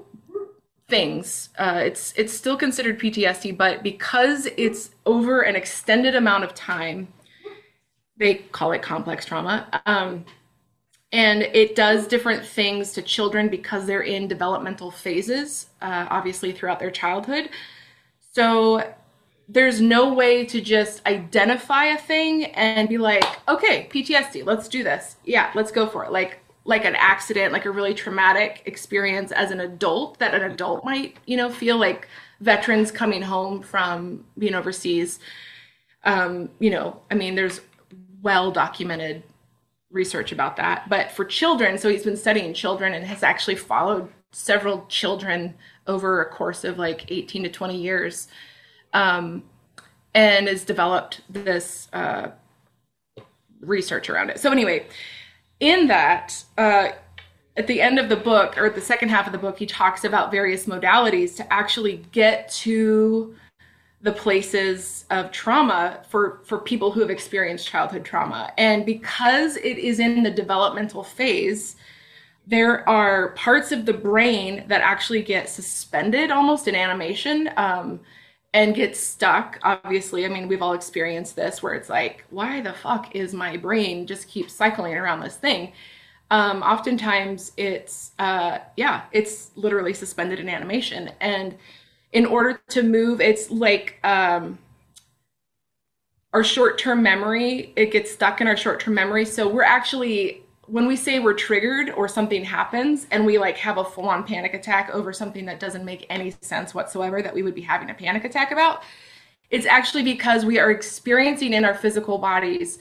things. 0.88 1.50
Uh, 1.58 1.82
it's 1.84 2.14
it's 2.16 2.34
still 2.34 2.58
considered 2.58 3.00
PTSD, 3.00 3.58
but 3.58 3.84
because 3.84 4.48
it's 4.58 4.92
over 5.06 5.42
an 5.42 5.56
extended 5.56 6.16
amount 6.16 6.44
of 6.44 6.54
time, 6.54 7.08
they 8.22 8.36
call 8.36 8.72
it 8.72 8.82
complex 8.82 9.26
trauma. 9.26 9.68
Um, 9.86 10.26
and 11.12 11.42
it 11.42 11.76
does 11.76 12.08
different 12.08 12.46
things 12.46 12.94
to 12.94 13.02
children 13.02 13.50
because 13.50 13.86
they're 13.86 14.04
in 14.04 14.28
developmental 14.28 14.92
phases, 14.92 15.68
uh, 15.82 16.08
obviously 16.10 16.54
throughout 16.54 16.80
their 16.80 16.92
childhood. 16.92 17.50
So 18.32 18.94
there's 19.50 19.82
no 19.82 20.14
way 20.14 20.46
to 20.46 20.62
just 20.62 21.06
identify 21.06 21.86
a 21.86 21.98
thing 21.98 22.46
and 22.46 22.88
be 22.88 22.98
like, 22.98 23.26
okay, 23.50 23.90
PTSD, 23.92 24.46
let's 24.46 24.70
do 24.70 24.84
this. 24.84 25.18
Yeah, 25.26 25.52
let's 25.56 25.72
go 25.72 25.88
for 25.88 26.06
it. 26.06 26.12
Like 26.12 26.38
like 26.64 26.86
an 26.86 26.96
accident, 26.96 27.52
like 27.52 27.66
a 27.66 27.72
really 27.72 27.96
traumatic 27.96 28.62
experience 28.68 29.32
as 29.32 29.50
an 29.50 29.62
adult 29.62 30.20
that 30.20 30.36
an 30.36 30.44
adult 30.44 30.86
might, 30.86 31.18
you 31.26 31.36
know, 31.36 31.50
feel 31.50 31.76
like 31.78 32.08
veterans 32.40 32.92
coming 32.92 33.24
home 33.24 33.64
from 33.64 34.24
being 34.38 34.54
overseas. 34.54 35.20
Um, 36.04 36.50
you 36.60 36.70
know, 36.70 37.02
I 37.10 37.16
mean, 37.16 37.34
there's 37.34 37.62
well 38.22 38.52
documented 38.52 39.24
research 39.92 40.32
about 40.32 40.56
that. 40.58 40.88
But 40.90 41.12
for 41.12 41.26
children, 41.26 41.78
so 41.78 41.90
he's 41.90 42.04
been 42.04 42.18
studying 42.18 42.54
children 42.54 42.94
and 42.94 43.06
has 43.06 43.24
actually 43.24 43.56
followed 43.56 44.10
several 44.32 44.86
children 44.88 45.54
over 45.88 46.22
a 46.22 46.30
course 46.30 46.64
of 46.64 46.78
like 46.78 47.12
18 47.12 47.44
to 47.44 47.50
20 47.50 47.78
years 47.78 48.28
um, 48.94 49.44
and 50.14 50.48
has 50.48 50.64
developed 50.64 51.22
this 51.30 51.88
uh, 51.94 52.32
research 53.62 54.10
around 54.10 54.30
it. 54.30 54.40
So, 54.40 54.52
anyway, 54.52 54.88
in 55.60 55.88
that, 55.88 56.44
uh, 56.58 56.90
at 57.58 57.68
the 57.68 57.82
end 57.82 58.00
of 58.00 58.10
the 58.10 58.16
book, 58.16 58.58
or 58.58 58.66
at 58.66 58.76
the 58.76 58.82
second 58.82 59.10
half 59.10 59.26
of 59.26 59.34
the 59.34 59.38
book, 59.38 59.60
he 59.60 59.66
talks 59.66 60.04
about 60.04 60.32
various 60.32 60.66
modalities 60.66 61.36
to 61.38 61.54
actually 61.54 61.98
get 62.12 62.50
to 62.52 63.36
the 64.04 64.12
places 64.12 65.06
of 65.12 65.32
trauma 65.32 66.02
for 66.10 66.42
for 66.44 66.58
people 66.58 66.92
who 66.92 67.02
have 67.02 67.10
experienced 67.10 67.68
childhood 67.68 68.04
trauma 68.04 68.52
and 68.58 68.86
because 68.86 69.58
it 69.58 69.78
is 69.78 70.00
in 70.00 70.24
the 70.24 70.32
developmental 70.32 71.04
phase 71.04 71.76
there 72.48 72.88
are 72.90 73.30
parts 73.30 73.72
of 73.72 73.86
the 73.86 73.94
brain 73.94 74.64
that 74.68 74.82
actually 74.82 75.22
get 75.22 75.50
suspended 75.50 76.32
almost 76.32 76.68
in 76.68 76.76
animation 76.76 77.50
um, 77.56 78.00
and 78.54 78.76
get 78.76 78.98
stuck. 78.98 79.60
Obviously, 79.64 80.26
I 80.26 80.30
mean, 80.30 80.48
we've 80.48 80.62
all 80.62 80.74
experienced 80.74 81.36
this 81.36 81.62
where 81.62 81.74
it's 81.74 81.90
like, 81.90 82.26
why 82.30 82.62
the 82.62 82.74
fuck 82.74 83.16
is 83.16 83.34
my 83.34 83.58
brain 83.58 84.08
just 84.08 84.28
keeps 84.28 84.54
cycling 84.54 84.96
around 84.96 85.22
this 85.22 85.38
thing? 85.38 85.72
Um, 86.32 86.64
oftentimes, 86.64 87.52
it's, 87.58 88.12
uh, 88.18 88.60
yeah, 88.76 89.04
it's 89.12 89.52
literally 89.56 89.94
suspended 89.94 90.40
in 90.40 90.50
animation. 90.50 91.12
And 91.20 91.56
in 92.14 92.26
order 92.26 92.62
to 92.70 92.84
move, 92.84 93.22
it's 93.22 93.50
like, 93.52 94.00
um, 94.04 94.58
our 96.34 96.44
short-term 96.44 97.04
memory 97.04 97.74
it 97.76 97.92
gets 97.92 98.12
stuck 98.12 98.42
in 98.42 98.48
our 98.48 98.56
short-term 98.56 98.94
memory 98.94 99.26
so 99.26 99.48
we're 99.48 99.64
actually 99.64 100.42
when 100.68 100.88
we 100.88 100.96
say 100.96 101.20
we're 101.20 101.34
triggered 101.34 101.90
or 101.92 102.08
something 102.08 102.44
happens 102.44 103.06
and 103.12 103.26
we 103.26 103.38
like 103.38 103.58
have 103.58 103.78
a 103.78 103.84
full-on 103.84 104.24
panic 104.24 104.54
attack 104.54 104.90
over 104.94 105.12
something 105.12 105.46
that 105.46 105.60
doesn't 105.60 105.84
make 105.84 106.06
any 106.10 106.34
sense 106.42 106.74
whatsoever 106.74 107.22
that 107.22 107.34
we 107.34 107.44
would 107.44 107.56
be 107.56 107.62
having 107.62 107.90
a 107.90 107.94
panic 107.94 108.24
attack 108.24 108.52
about 108.52 108.84
it's 109.50 109.66
actually 109.66 110.04
because 110.04 110.46
we 110.46 110.58
are 110.58 110.72
experiencing 110.72 111.54
in 111.54 111.66
our 111.66 111.74
physical 111.74 112.18
bodies 112.18 112.80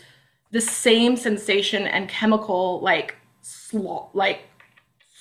the 0.53 0.61
same 0.61 1.17
sensation 1.17 1.87
and 1.89 2.09
chemical 2.09 2.81
like 2.81 3.17
sl- 3.43 4.09
like 4.15 4.43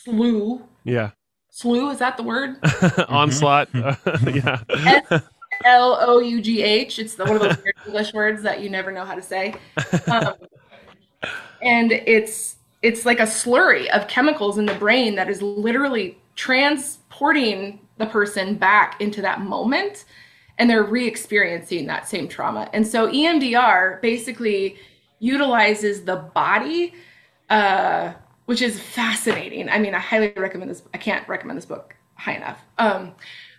slew 0.04 0.62
Yeah. 0.84 1.12
Slew 1.50 1.90
is 1.90 2.00
that 2.00 2.18
the 2.18 2.24
word 2.24 2.58
Onslaught. 3.10 3.70
yeah. 3.74 4.62
L 5.66 5.98
O 6.00 6.20
U 6.20 6.42
G 6.42 6.64
H. 6.64 7.00
It's 7.00 7.16
the, 7.16 7.26
one 7.26 7.36
of 7.36 7.42
those 7.42 7.58
weird 7.58 7.76
English 7.86 8.14
words 8.14 8.42
that 8.44 8.62
you 8.62 8.70
never 8.70 8.92
know 8.92 9.04
how 9.04 9.16
to 9.16 9.22
say. 9.22 9.56
Um, 10.08 10.34
and 11.62 11.92
it's 11.92 12.58
it's 12.82 13.06
like 13.06 13.20
a 13.20 13.24
slurry 13.24 13.88
of 13.90 14.08
chemicals 14.08 14.58
in 14.58 14.66
the 14.66 14.76
brain 14.76 15.16
that 15.16 15.30
is 15.30 15.42
literally 15.42 16.18
transporting 16.36 17.80
the 17.98 18.06
person 18.06 18.56
back 18.56 19.02
into 19.02 19.22
that 19.22 19.42
moment 19.42 20.06
and 20.58 20.70
they're 20.70 20.84
re-experiencing 20.84 21.86
that 21.86 22.08
same 22.08 22.30
trauma 22.30 22.70
and 22.72 22.88
so 22.88 23.12
emdr 23.12 24.02
basically 24.02 24.78
utilizes 25.20 26.06
the 26.06 26.16
body 26.16 26.94
uh, 27.50 28.14
which 28.50 28.64
is 28.64 28.80
fascinating. 28.80 29.70
I 29.70 29.78
mean 29.78 29.94
i 29.94 30.00
highly 30.00 30.34
recommend 30.36 30.72
this 30.72 30.82
i 30.92 30.98
can't 30.98 31.28
recommend 31.30 31.56
this 31.56 31.68
book 31.68 31.96
high 32.16 32.34
enough. 32.34 32.60
Um, 32.80 33.12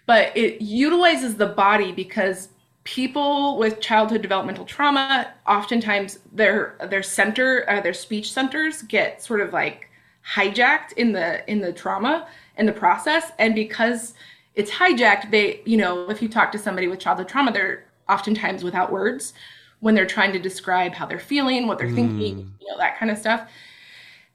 but 0.04 0.36
it 0.36 0.60
utilizes 0.60 1.36
the 1.36 1.46
body 1.46 1.92
because 1.92 2.48
people 2.82 3.56
with 3.56 3.78
childhood 3.80 4.20
developmental 4.20 4.64
trauma 4.64 5.32
oftentimes 5.46 6.18
their 6.32 6.74
their 6.90 7.04
center 7.04 7.64
uh, 7.70 7.80
their 7.80 7.92
speech 7.92 8.32
centers 8.32 8.82
get 8.82 9.22
sort 9.22 9.40
of 9.40 9.52
like 9.52 9.88
hijacked 10.34 10.92
in 10.96 11.12
the 11.12 11.48
in 11.48 11.60
the 11.60 11.72
trauma 11.72 12.26
and 12.56 12.66
the 12.66 12.72
process. 12.72 13.30
And 13.38 13.54
because 13.54 14.14
it's 14.56 14.72
hijacked 14.72 15.30
they 15.30 15.60
you 15.66 15.76
know 15.76 16.10
if 16.10 16.20
you 16.20 16.28
talk 16.28 16.50
to 16.50 16.58
somebody 16.58 16.88
with 16.88 16.98
childhood 16.98 17.28
trauma 17.28 17.52
they're 17.52 17.84
oftentimes 18.08 18.64
without 18.64 18.90
words 18.90 19.34
when 19.78 19.94
they're 19.94 20.14
trying 20.16 20.32
to 20.32 20.40
describe 20.40 20.94
how 20.94 21.06
they're 21.06 21.20
feeling 21.20 21.68
what 21.68 21.78
they're 21.78 21.92
thinking 21.92 22.52
you 22.60 22.68
know 22.68 22.76
that 22.76 22.98
kind 22.98 23.12
of 23.12 23.16
stuff 23.16 23.48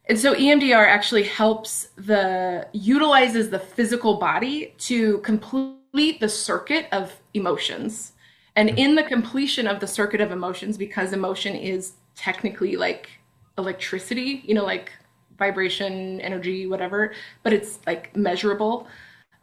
and 0.08 0.20
so 0.20 0.36
EMDR 0.36 0.86
actually 0.88 1.24
helps 1.24 1.90
the 1.96 2.68
utilizes 2.74 3.50
the 3.50 3.60
physical 3.60 4.18
body 4.18 4.76
to 4.80 5.20
complete 5.20 6.20
the 6.20 6.30
circuit 6.30 6.88
of 6.92 7.22
emotions. 7.34 8.14
And 8.56 8.70
in 8.70 8.96
the 8.96 9.04
completion 9.04 9.68
of 9.68 9.80
the 9.80 9.88
circuit 9.88 10.22
of 10.22 10.32
emotions, 10.32 10.78
because 10.78 11.12
emotion 11.12 11.56
is 11.56 11.94
technically 12.16 12.76
like 12.76 13.10
electricity, 13.58 14.42
you 14.46 14.54
know, 14.54 14.64
like 14.64 14.92
vibration, 15.38 16.22
energy, 16.22 16.68
whatever, 16.68 17.14
but 17.44 17.52
it's 17.52 17.80
like 17.86 18.16
measurable 18.16 18.88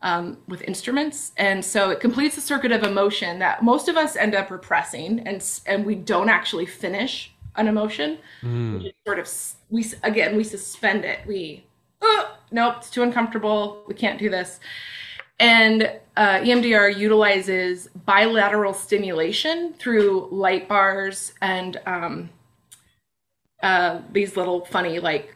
um, 0.03 0.38
with 0.48 0.62
instruments. 0.62 1.33
And 1.37 1.64
so 1.64 1.90
it 1.90 2.01
completes 2.01 2.35
the 2.35 2.40
circuit 2.40 2.72
of 2.72 2.83
emotion 2.83 3.38
that 3.40 3.62
most 3.62 3.88
of 3.88 3.96
us 3.96 4.16
end 4.16 4.35
up 4.35 4.51
repressing 4.51 5.20
and, 5.20 5.44
and 5.66 5.85
we 5.85 5.94
don't 5.94 6.29
actually 6.29 6.66
finish 6.66 7.33
an 7.57 7.68
emotion. 7.68 8.18
We 8.79 8.85
just 8.85 8.96
sort 9.07 9.18
of, 9.18 9.29
we, 9.73 9.85
again, 10.03 10.37
we 10.37 10.45
suspend 10.45 11.05
it. 11.05 11.21
We, 11.27 11.65
oh, 12.03 12.37
nope, 12.53 12.77
it's 12.79 12.91
too 12.91 13.03
uncomfortable. 13.03 13.83
We 13.89 13.95
can't 13.95 14.19
do 14.19 14.29
this. 14.29 14.61
And 15.41 15.91
uh, 16.17 16.39
EMDR 16.39 16.97
utilizes 16.97 17.89
bilateral 18.05 18.75
stimulation 18.75 19.73
through 19.73 20.29
light 20.31 20.69
bars 20.69 21.33
and 21.41 21.81
um, 21.87 22.31
uh, 23.63 24.03
these 24.13 24.37
little 24.37 24.67
funny, 24.67 24.99
like 25.01 25.35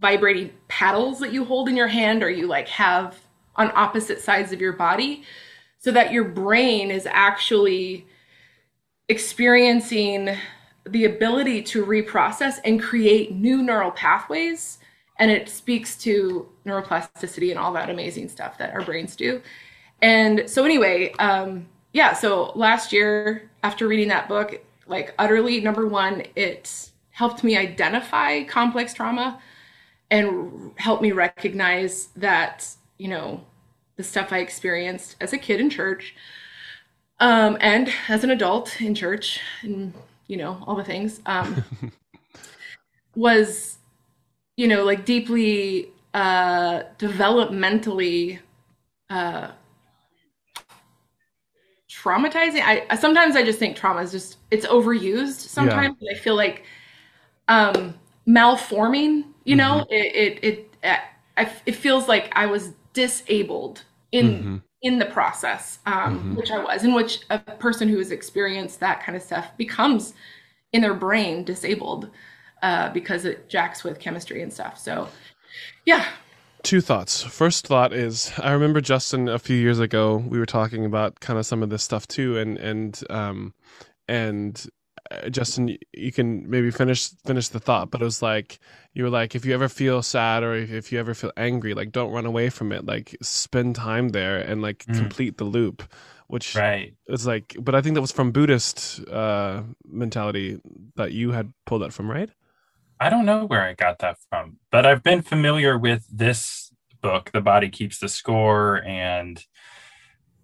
vibrating 0.00 0.50
paddles 0.66 1.20
that 1.20 1.32
you 1.32 1.44
hold 1.44 1.68
in 1.68 1.76
your 1.76 1.88
hand 1.88 2.22
or 2.22 2.30
you 2.30 2.46
like 2.48 2.68
have 2.68 3.16
on 3.56 3.70
opposite 3.74 4.20
sides 4.20 4.52
of 4.52 4.60
your 4.60 4.72
body 4.72 5.22
so 5.78 5.92
that 5.92 6.12
your 6.12 6.24
brain 6.24 6.90
is 6.90 7.06
actually 7.06 8.06
experiencing 9.08 10.36
the 10.90 11.04
ability 11.04 11.62
to 11.62 11.84
reprocess 11.84 12.58
and 12.64 12.82
create 12.82 13.32
new 13.32 13.62
neural 13.62 13.90
pathways 13.90 14.78
and 15.18 15.30
it 15.30 15.48
speaks 15.48 15.96
to 15.96 16.48
neuroplasticity 16.64 17.50
and 17.50 17.58
all 17.58 17.72
that 17.72 17.90
amazing 17.90 18.28
stuff 18.28 18.56
that 18.58 18.72
our 18.72 18.82
brains 18.82 19.16
do. 19.16 19.42
And 20.00 20.48
so 20.48 20.64
anyway 20.64 21.12
um 21.18 21.66
yeah 21.92 22.12
so 22.12 22.52
last 22.54 22.92
year 22.92 23.50
after 23.62 23.88
reading 23.88 24.08
that 24.08 24.28
book 24.28 24.60
like 24.86 25.14
utterly 25.18 25.60
number 25.60 25.86
one 25.86 26.22
it 26.36 26.90
helped 27.10 27.42
me 27.42 27.56
identify 27.56 28.44
complex 28.44 28.94
trauma 28.94 29.40
and 30.10 30.72
helped 30.76 31.02
me 31.02 31.12
recognize 31.12 32.08
that 32.16 32.68
you 32.98 33.08
know 33.08 33.44
the 33.96 34.04
stuff 34.04 34.32
i 34.32 34.38
experienced 34.38 35.16
as 35.20 35.32
a 35.32 35.38
kid 35.38 35.60
in 35.60 35.68
church 35.68 36.14
um, 37.20 37.58
and 37.60 37.92
as 38.08 38.22
an 38.22 38.30
adult 38.30 38.80
in 38.80 38.94
church 38.94 39.40
and 39.62 39.92
you 40.28 40.36
know 40.36 40.62
all 40.66 40.76
the 40.76 40.84
things 40.84 41.20
um, 41.26 41.64
was 43.16 43.78
you 44.56 44.68
know 44.68 44.84
like 44.84 45.04
deeply 45.04 45.90
uh, 46.14 46.82
developmentally 46.98 48.38
uh, 49.10 49.50
traumatizing. 51.90 52.62
I, 52.62 52.94
sometimes 52.96 53.34
i 53.34 53.42
just 53.42 53.58
think 53.58 53.76
trauma 53.76 54.02
is 54.02 54.12
just 54.12 54.36
it's 54.50 54.66
overused 54.66 55.38
sometimes 55.48 55.96
i 56.10 56.14
feel 56.14 56.36
like 56.36 56.64
um 57.48 57.94
malforming 58.26 59.24
you 59.44 59.56
know 59.56 59.86
it 59.90 60.38
it 60.44 60.44
it, 60.44 60.76
I, 61.36 61.50
it 61.64 61.74
feels 61.74 62.06
like 62.06 62.30
i 62.36 62.46
was 62.46 62.72
disabled 62.92 63.84
in 64.12 64.62
in 64.82 64.98
the 64.98 65.06
process 65.06 65.78
um 65.86 66.36
which 66.36 66.50
i 66.50 66.58
was 66.58 66.84
in 66.84 66.94
which 66.94 67.20
a 67.30 67.38
person 67.38 67.88
who 67.88 67.98
has 67.98 68.10
experienced 68.10 68.80
that 68.80 69.02
kind 69.02 69.16
of 69.16 69.22
stuff 69.22 69.56
becomes 69.56 70.14
in 70.72 70.82
their 70.82 70.94
brain 70.94 71.44
disabled 71.44 72.10
uh 72.62 72.88
because 72.90 73.24
it 73.24 73.48
jacks 73.48 73.82
with 73.82 73.98
chemistry 73.98 74.42
and 74.42 74.52
stuff 74.52 74.78
so 74.78 75.08
yeah 75.84 76.06
Two 76.64 76.80
thoughts. 76.80 77.22
First 77.22 77.66
thought 77.68 77.92
is 77.92 78.32
I 78.38 78.50
remember 78.50 78.80
Justin 78.80 79.28
a 79.28 79.38
few 79.38 79.56
years 79.56 79.78
ago. 79.78 80.16
We 80.16 80.38
were 80.38 80.46
talking 80.46 80.84
about 80.84 81.20
kind 81.20 81.38
of 81.38 81.46
some 81.46 81.62
of 81.62 81.70
this 81.70 81.84
stuff 81.84 82.08
too, 82.08 82.36
and 82.36 82.58
and 82.58 83.00
um 83.08 83.54
and 84.08 84.66
Justin, 85.30 85.78
you 85.92 86.12
can 86.12 86.48
maybe 86.50 86.70
finish 86.70 87.10
finish 87.24 87.48
the 87.48 87.60
thought, 87.60 87.90
but 87.90 88.00
it 88.02 88.04
was 88.04 88.22
like 88.22 88.58
you 88.94 89.04
were 89.04 89.10
like, 89.10 89.34
if 89.34 89.44
you 89.44 89.54
ever 89.54 89.68
feel 89.68 90.02
sad 90.02 90.42
or 90.42 90.54
if, 90.54 90.70
if 90.70 90.92
you 90.92 90.98
ever 90.98 91.14
feel 91.14 91.32
angry, 91.36 91.74
like 91.74 91.92
don't 91.92 92.12
run 92.12 92.26
away 92.26 92.50
from 92.50 92.72
it. 92.72 92.84
Like 92.86 93.16
spend 93.22 93.76
time 93.76 94.10
there 94.10 94.38
and 94.38 94.62
like 94.62 94.86
Mm. 94.88 94.94
complete 94.96 95.38
the 95.38 95.44
loop, 95.44 95.82
which 96.28 96.56
Right. 96.56 96.94
is 97.08 97.26
like. 97.26 97.56
But 97.60 97.74
I 97.74 97.80
think 97.82 97.94
that 97.94 98.02
was 98.02 98.12
from 98.12 98.32
Buddhist 98.32 99.00
uh 99.08 99.62
mentality 99.86 100.60
that 100.96 101.12
you 101.12 101.32
had 101.32 101.52
pulled 101.66 101.82
that 101.82 101.92
from, 101.92 102.10
right? 102.10 102.30
I 103.00 103.10
don't 103.10 103.26
know 103.26 103.46
where 103.46 103.62
I 103.62 103.74
got 103.74 104.00
that 104.00 104.18
from, 104.28 104.58
but 104.72 104.84
I've 104.84 105.02
been 105.02 105.22
familiar 105.22 105.78
with 105.78 106.04
this 106.10 106.72
book, 107.00 107.30
The 107.32 107.40
Body 107.40 107.68
Keeps 107.68 107.98
the 107.98 108.08
Score, 108.08 108.82
and 108.84 109.44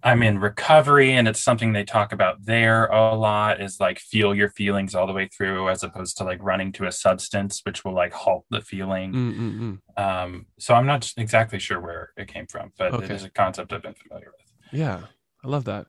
I'm 0.04 0.22
in 0.22 0.38
recovery, 0.38 1.12
and 1.12 1.26
it's 1.26 1.40
something 1.40 1.72
they 1.72 1.82
talk 1.82 2.12
about 2.12 2.44
there 2.44 2.86
a 2.86 3.14
lot 3.14 3.60
is 3.62 3.80
like 3.80 3.98
feel 3.98 4.34
your 4.34 4.50
feelings 4.50 4.94
all 4.94 5.06
the 5.06 5.14
way 5.14 5.28
through, 5.28 5.70
as 5.70 5.82
opposed 5.82 6.18
to 6.18 6.24
like 6.24 6.38
running 6.42 6.72
to 6.72 6.86
a 6.86 6.92
substance, 6.92 7.62
which 7.64 7.84
will 7.84 7.94
like 7.94 8.12
halt 8.12 8.44
the 8.50 8.60
feeling. 8.60 9.12
Mm-mm-mm. 9.12 9.78
Um, 10.00 10.46
so 10.58 10.74
I'm 10.74 10.86
not 10.86 11.10
exactly 11.16 11.58
sure 11.58 11.80
where 11.80 12.10
it 12.18 12.28
came 12.28 12.46
from, 12.46 12.72
but 12.78 12.92
it 12.92 13.04
Okay. 13.04 13.14
is 13.14 13.24
a 13.24 13.30
concept 13.30 13.72
I've 13.72 13.82
been 13.82 13.94
familiar 13.94 14.26
with. 14.26 14.46
Yeah, 14.72 15.00
I 15.42 15.48
love 15.48 15.64
that. 15.64 15.86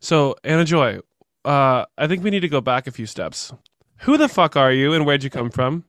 So, 0.00 0.34
Anna 0.42 0.64
Joy, 0.64 0.98
uh, 1.44 1.84
I 1.96 2.06
think 2.08 2.24
we 2.24 2.30
need 2.30 2.40
to 2.40 2.48
go 2.48 2.60
back 2.60 2.88
a 2.88 2.90
few 2.90 3.06
steps. 3.06 3.52
Who 3.98 4.16
the 4.18 4.28
fuck 4.28 4.56
are 4.56 4.72
you, 4.72 4.92
and 4.92 5.06
where'd 5.06 5.22
you 5.22 5.30
come 5.30 5.50
from? 5.50 5.84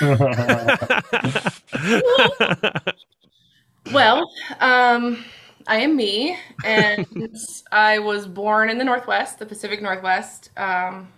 Well, 3.92 4.30
um, 4.60 5.22
I 5.66 5.76
am 5.80 5.96
me, 5.96 6.38
and 6.62 7.06
I 7.72 7.98
was 7.98 8.26
born 8.26 8.70
in 8.70 8.78
the 8.78 8.84
Northwest, 8.84 9.38
the 9.38 9.46
Pacific 9.46 9.82
Northwest, 9.82 10.50
um, 10.56 11.08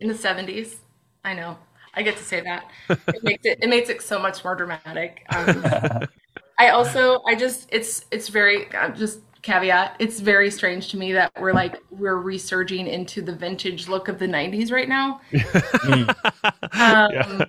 in 0.00 0.08
the 0.08 0.14
70s. 0.14 0.76
I 1.24 1.34
know. 1.34 1.58
I 1.94 2.02
get 2.02 2.16
to 2.16 2.24
say 2.24 2.40
that. 2.42 2.64
It 3.12 3.22
makes 3.22 3.44
it 3.44 3.58
it 3.62 3.68
makes 3.68 3.88
it 3.90 4.02
so 4.02 4.18
much 4.18 4.44
more 4.44 4.54
dramatic. 4.54 5.24
Um, 5.28 5.64
I 6.58 6.70
also 6.70 7.22
I 7.26 7.34
just 7.34 7.68
it's 7.70 8.06
it's 8.10 8.28
very 8.28 8.68
just 8.96 9.20
caveat. 9.42 9.96
It's 9.98 10.20
very 10.20 10.50
strange 10.50 10.88
to 10.90 10.96
me 10.96 11.12
that 11.12 11.32
we're 11.38 11.52
like 11.52 11.76
we're 11.90 12.16
resurging 12.18 12.86
into 12.86 13.22
the 13.22 13.34
vintage 13.34 13.88
look 13.88 14.08
of 14.08 14.18
the 14.18 14.26
'90s 14.26 14.72
right 14.72 14.88
now. 14.88 15.20
Um, 16.74 17.08
Yeah. 17.08 17.46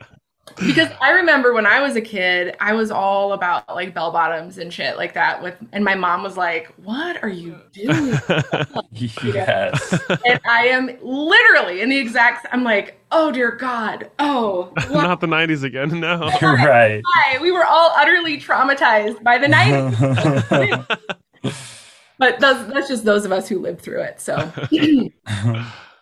Because 0.57 0.89
I 1.01 1.11
remember 1.11 1.53
when 1.53 1.65
I 1.65 1.79
was 1.79 1.95
a 1.95 2.01
kid, 2.01 2.55
I 2.59 2.73
was 2.73 2.91
all 2.91 3.33
about 3.33 3.67
like 3.69 3.93
bell 3.93 4.11
bottoms 4.11 4.57
and 4.57 4.73
shit 4.73 4.97
like 4.97 5.13
that. 5.13 5.41
With 5.41 5.55
and 5.71 5.83
my 5.83 5.95
mom 5.95 6.23
was 6.23 6.37
like, 6.37 6.73
"What 6.77 7.21
are 7.23 7.29
you 7.29 7.59
doing?" 7.71 8.19
yes. 8.91 9.99
and 10.25 10.39
I 10.47 10.67
am 10.67 10.97
literally 11.01 11.81
in 11.81 11.89
the 11.89 11.97
exact. 11.97 12.47
I'm 12.51 12.63
like, 12.63 12.99
"Oh 13.11 13.31
dear 13.31 13.51
God, 13.51 14.09
oh? 14.19 14.71
Not 14.89 15.21
the 15.21 15.27
'90s 15.27 15.63
again. 15.63 15.99
No. 15.99 16.29
right. 16.41 17.01
We 17.41 17.51
were 17.51 17.65
all 17.65 17.91
utterly 17.95 18.39
traumatized 18.39 19.23
by 19.23 19.37
the 19.37 19.47
'90s, 19.47 20.99
but 22.17 22.39
those, 22.39 22.67
that's 22.67 22.87
just 22.87 23.05
those 23.05 23.25
of 23.25 23.31
us 23.31 23.47
who 23.47 23.59
lived 23.59 23.81
through 23.81 24.01
it. 24.01 24.21
So, 24.21 24.51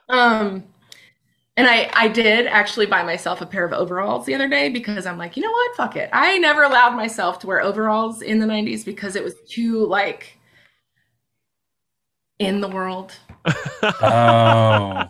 um, 0.10 0.64
and 1.62 1.70
I 1.70 1.92
I 1.94 2.08
did 2.08 2.48
actually 2.48 2.88
buy 2.88 3.04
myself 3.04 3.40
a 3.42 3.46
pair 3.46 3.64
of 3.64 3.72
overalls 3.72 4.26
the 4.26 4.34
other 4.34 4.50
day 4.50 4.70
because 4.70 5.06
I'm 5.06 5.20
like, 5.20 5.38
you 5.38 5.44
know 5.44 5.52
what, 5.52 5.76
fuck 5.76 5.96
it. 5.96 6.10
I 6.12 6.40
never 6.40 6.64
allowed 6.64 6.96
myself 6.96 7.38
to 7.40 7.48
wear 7.48 7.62
overalls 7.62 8.24
in 8.24 8.40
the 8.40 8.48
'90s 8.48 8.84
because 8.84 9.16
it 9.16 9.24
was 9.24 9.36
too 9.48 9.86
like 9.86 10.40
in 12.40 12.62
the 12.62 12.68
world. 12.68 13.14
oh, 13.46 15.04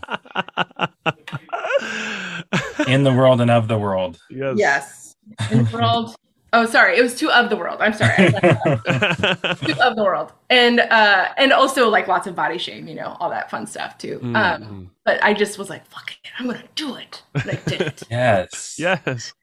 in 2.88 3.06
the 3.06 3.14
world 3.14 3.40
and 3.40 3.50
of 3.50 3.70
the 3.70 3.78
world. 3.78 4.20
yes. 4.30 4.58
Yes, 4.58 5.16
in 5.52 5.64
the 5.64 5.72
world. 5.72 6.14
Oh, 6.54 6.66
sorry, 6.66 6.98
it 6.98 7.02
was 7.02 7.16
two 7.16 7.32
of 7.32 7.50
the 7.50 7.56
world. 7.58 7.78
I'm 7.82 7.94
sorry. 7.94 8.14
I 8.20 8.28
left 8.28 8.52
that 8.52 8.64
out. 8.68 8.82
Too 9.62 9.76
of 9.80 9.96
the 9.96 10.04
world, 10.04 10.34
and 10.50 10.80
uh, 10.80 11.30
and 11.38 11.54
also 11.54 11.90
like 11.90 12.08
lots 12.08 12.28
of 12.28 12.36
body 12.36 12.58
shame, 12.58 12.88
you 12.88 12.96
know, 12.96 13.16
all 13.20 13.30
that 13.30 13.50
fun 13.52 13.68
stuff 13.68 13.98
too. 13.98 14.22
Mm, 14.22 14.36
Um, 14.36 14.92
but 15.06 15.24
I 15.24 15.34
just 15.34 15.58
was 15.58 15.70
like, 15.70 15.86
fuck 15.88 16.12
it, 16.12 16.32
I'm 16.40 16.48
gonna 16.48 16.64
do 16.76 16.96
it, 16.96 17.24
and 17.44 17.52
I 17.52 17.62
did 17.68 17.82
it. 17.82 18.04
Yes. 18.12 18.76
yes. 18.78 19.34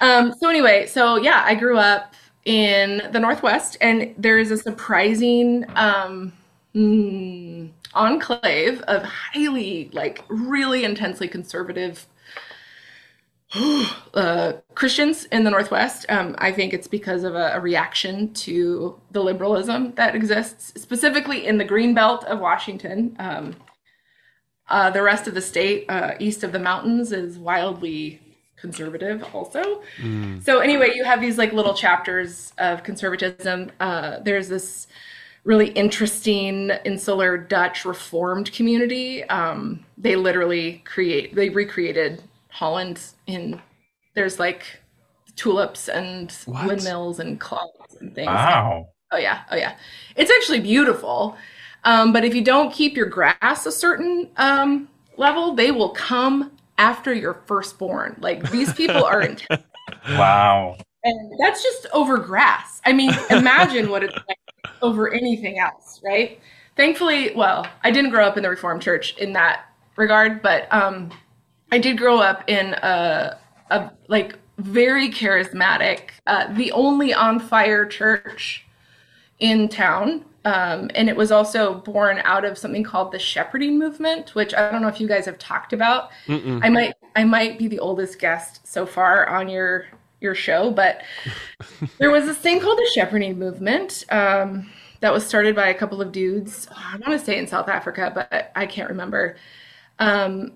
Um, 0.00 0.32
so 0.38 0.48
anyway, 0.48 0.86
so 0.86 1.16
yeah, 1.16 1.42
I 1.44 1.54
grew 1.54 1.78
up 1.78 2.14
in 2.44 3.02
the 3.12 3.20
Northwest, 3.20 3.76
and 3.80 4.14
there 4.18 4.38
is 4.38 4.50
a 4.50 4.56
surprising 4.56 5.64
um, 5.76 6.32
mm, 6.74 7.70
enclave 7.94 8.80
of 8.82 9.02
highly, 9.04 9.90
like, 9.92 10.24
really 10.28 10.84
intensely 10.84 11.28
conservative 11.28 12.06
uh, 14.14 14.54
Christians 14.74 15.24
in 15.26 15.44
the 15.44 15.50
Northwest. 15.50 16.06
Um, 16.08 16.34
I 16.38 16.52
think 16.52 16.72
it's 16.72 16.88
because 16.88 17.24
of 17.24 17.34
a, 17.34 17.52
a 17.54 17.60
reaction 17.60 18.32
to 18.34 18.98
the 19.10 19.22
liberalism 19.22 19.94
that 19.94 20.14
exists, 20.14 20.80
specifically 20.80 21.46
in 21.46 21.58
the 21.58 21.64
Green 21.64 21.94
Belt 21.94 22.24
of 22.24 22.40
Washington. 22.40 23.14
Um, 23.18 23.56
uh, 24.68 24.90
the 24.90 25.02
rest 25.02 25.26
of 25.26 25.34
the 25.34 25.42
state, 25.42 25.84
uh, 25.88 26.14
east 26.18 26.44
of 26.44 26.52
the 26.52 26.58
mountains, 26.58 27.12
is 27.12 27.38
wildly 27.38 28.20
conservative 28.56 29.22
also. 29.34 29.82
So 30.44 30.60
anyway, 30.60 30.92
you 30.94 31.04
have 31.04 31.20
these 31.20 31.36
like 31.36 31.52
little 31.52 31.74
chapters 31.74 32.52
of 32.58 32.84
conservatism. 32.84 33.72
Uh, 33.80 34.20
there's 34.20 34.48
this 34.48 34.86
really 35.44 35.70
interesting 35.70 36.70
insular 36.84 37.36
Dutch 37.36 37.84
Reformed 37.84 38.52
community. 38.52 39.24
Um, 39.24 39.84
they 39.98 40.14
literally 40.14 40.82
create, 40.86 41.34
they 41.34 41.48
recreated 41.48 42.22
Holland 42.52 43.00
in. 43.26 43.60
There's 44.14 44.38
like 44.38 44.62
tulips 45.36 45.88
and 45.88 46.30
What? 46.44 46.66
windmills 46.66 47.18
and 47.18 47.40
clocks 47.40 47.94
and 48.00 48.14
things. 48.14 48.26
Wow. 48.26 48.88
Oh 49.10 49.16
yeah, 49.16 49.42
oh 49.50 49.56
yeah. 49.56 49.76
It's 50.16 50.30
actually 50.30 50.60
beautiful. 50.60 51.36
Um, 51.84 52.12
but 52.12 52.24
if 52.24 52.34
you 52.34 52.42
don't 52.44 52.72
keep 52.72 52.96
your 52.96 53.06
grass 53.06 53.66
a 53.66 53.72
certain 53.72 54.28
um, 54.36 54.88
level, 55.16 55.54
they 55.54 55.70
will 55.72 55.90
come 55.90 56.52
after 56.78 57.12
your 57.12 57.34
firstborn. 57.46 58.16
Like 58.20 58.50
these 58.50 58.72
people 58.72 59.04
are 59.04 59.20
intense. 59.28 59.62
Wow. 60.10 60.76
And 61.04 61.32
that's 61.40 61.62
just 61.62 61.86
over 61.92 62.18
grass. 62.18 62.80
I 62.84 62.92
mean, 62.92 63.10
imagine 63.30 63.90
what 63.90 64.04
it's 64.04 64.14
like 64.28 64.38
over 64.82 65.12
anything 65.12 65.58
else, 65.58 66.00
right? 66.04 66.38
Thankfully, 66.76 67.34
well, 67.34 67.66
I 67.82 67.90
didn't 67.90 68.10
grow 68.10 68.24
up 68.24 68.36
in 68.36 68.42
the 68.42 68.48
Reformed 68.50 68.82
Church 68.82 69.16
in 69.18 69.32
that 69.32 69.66
regard, 69.96 70.42
but 70.42 70.72
um, 70.72 71.10
I 71.72 71.78
did 71.78 71.96
grow 71.96 72.18
up 72.18 72.44
in 72.48 72.74
a, 72.74 73.38
a 73.70 73.90
like 74.08 74.38
very 74.58 75.10
charismatic, 75.10 76.10
uh, 76.26 76.52
the 76.52 76.70
only 76.72 77.14
on 77.14 77.40
fire 77.40 77.86
church 77.86 78.66
in 79.38 79.68
town. 79.70 80.26
Um, 80.44 80.90
and 80.94 81.08
it 81.08 81.16
was 81.16 81.32
also 81.32 81.74
born 81.74 82.20
out 82.24 82.44
of 82.44 82.58
something 82.58 82.82
called 82.82 83.10
the 83.10 83.18
shepherding 83.18 83.78
movement, 83.78 84.34
which 84.34 84.52
I 84.52 84.70
don't 84.70 84.82
know 84.82 84.88
if 84.88 85.00
you 85.00 85.08
guys 85.08 85.24
have 85.24 85.38
talked 85.38 85.72
about. 85.72 86.10
I 86.62 86.68
might 86.68 86.94
I 87.16 87.24
might 87.24 87.58
be 87.58 87.68
the 87.68 87.78
oldest 87.78 88.18
guest 88.18 88.66
so 88.66 88.84
far 88.84 89.26
on 89.28 89.48
your 89.48 89.86
your 90.20 90.34
show, 90.34 90.70
but 90.70 91.02
there 91.98 92.10
was 92.10 92.26
this 92.26 92.36
thing 92.36 92.60
called 92.60 92.76
the 92.76 92.90
shepherding 92.94 93.38
movement 93.38 94.04
um, 94.10 94.70
that 95.00 95.12
was 95.12 95.24
started 95.24 95.56
by 95.56 95.68
a 95.68 95.74
couple 95.74 96.02
of 96.02 96.12
dudes. 96.12 96.68
I 96.76 96.98
want 96.98 97.18
to 97.18 97.24
say 97.24 97.38
in 97.38 97.46
South 97.46 97.68
Africa, 97.68 98.12
but 98.14 98.52
I 98.54 98.66
can't 98.66 98.90
remember. 98.90 99.36
Um, 99.98 100.54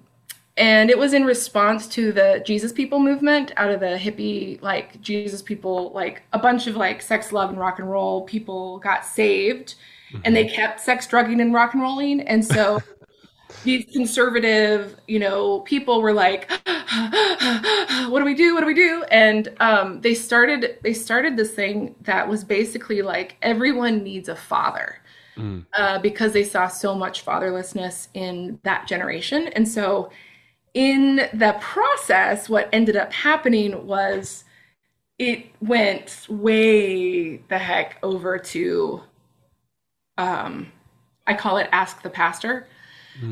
and 0.57 0.89
it 0.89 0.99
was 0.99 1.13
in 1.13 1.25
response 1.25 1.87
to 1.89 2.13
the 2.13 2.43
Jesus 2.45 2.73
People 2.73 2.99
movement 2.99 3.53
out 3.57 3.71
of 3.71 3.81
the 3.81 3.99
hippie, 3.99 4.61
like 4.63 5.01
Jesus 5.03 5.43
people, 5.43 5.93
like 5.95 6.23
a 6.33 6.39
bunch 6.39 6.67
of 6.67 6.77
like 6.77 7.03
sex, 7.03 7.31
love, 7.31 7.51
and 7.51 7.59
rock 7.59 7.79
and 7.79 7.91
roll 7.91 8.23
people 8.23 8.79
got 8.79 9.05
saved, 9.05 9.75
and 10.25 10.35
they 10.35 10.47
kept 10.47 10.81
sex, 10.81 11.07
drugging, 11.07 11.41
and 11.41 11.53
rock 11.53 11.75
and 11.75 11.83
rolling, 11.83 12.23
and 12.23 12.45
so 12.45 12.81
these 13.65 13.85
conservative, 13.93 14.97
you 15.07 15.19
know, 15.19 15.61
people 15.61 16.01
were 16.01 16.15
like, 16.15 16.51
"What 16.67 18.21
do 18.21 18.25
we 18.25 18.35
do? 18.35 18.55
What 18.55 18.61
do 18.61 18.67
we 18.67 18.75
do?" 18.75 19.05
And 19.11 19.53
um, 19.61 20.01
they 20.01 20.15
started 20.15 20.79
they 20.83 20.95
started 20.95 21.37
this 21.37 21.53
thing 21.53 21.95
that 22.03 22.27
was 22.27 22.45
basically 22.45 23.03
like 23.03 23.37
everyone 23.43 24.03
needs 24.03 24.31
a 24.31 24.37
father 24.37 25.01
uh, 25.75 25.99
because 25.99 26.33
they 26.33 26.45
saw 26.45 26.67
so 26.67 26.95
much 26.95 27.27
fatherlessness 27.27 28.09
in 28.15 28.59
that 28.63 28.87
generation, 28.87 29.49
and 29.49 29.69
so 29.69 30.11
in 30.77 31.17
the 31.33 31.57
process, 31.59 32.51
what 32.51 32.69
ended 32.71 32.97
up 32.97 33.11
happening 33.11 33.87
was 33.87 34.45
it 35.19 35.47
went 35.63 36.27
way 36.29 37.39
the 37.49 37.57
heck 37.57 37.97
over 38.03 38.39
to 38.39 39.03
um, 40.19 40.71
I 41.27 41.33
call 41.35 41.57
it 41.57 41.69
ask 41.73 42.03
the 42.03 42.11
pastor. 42.11 42.69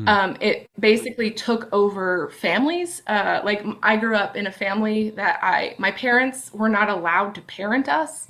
Um, 0.07 0.37
it 0.39 0.67
basically 0.79 1.29
took 1.29 1.71
over 1.71 2.31
families. 2.31 3.03
Uh, 3.05 3.41
like 3.43 3.63
I 3.83 3.97
grew 3.97 4.15
up 4.15 4.35
in 4.35 4.47
a 4.47 4.51
family 4.51 5.11
that 5.11 5.39
I, 5.43 5.75
my 5.77 5.91
parents 5.91 6.51
were 6.51 6.69
not 6.69 6.89
allowed 6.89 7.35
to 7.35 7.41
parent 7.41 7.87
us. 7.87 8.27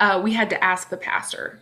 Uh, 0.00 0.20
we 0.22 0.34
had 0.34 0.50
to 0.50 0.62
ask 0.62 0.90
the 0.90 0.98
pastor. 0.98 1.60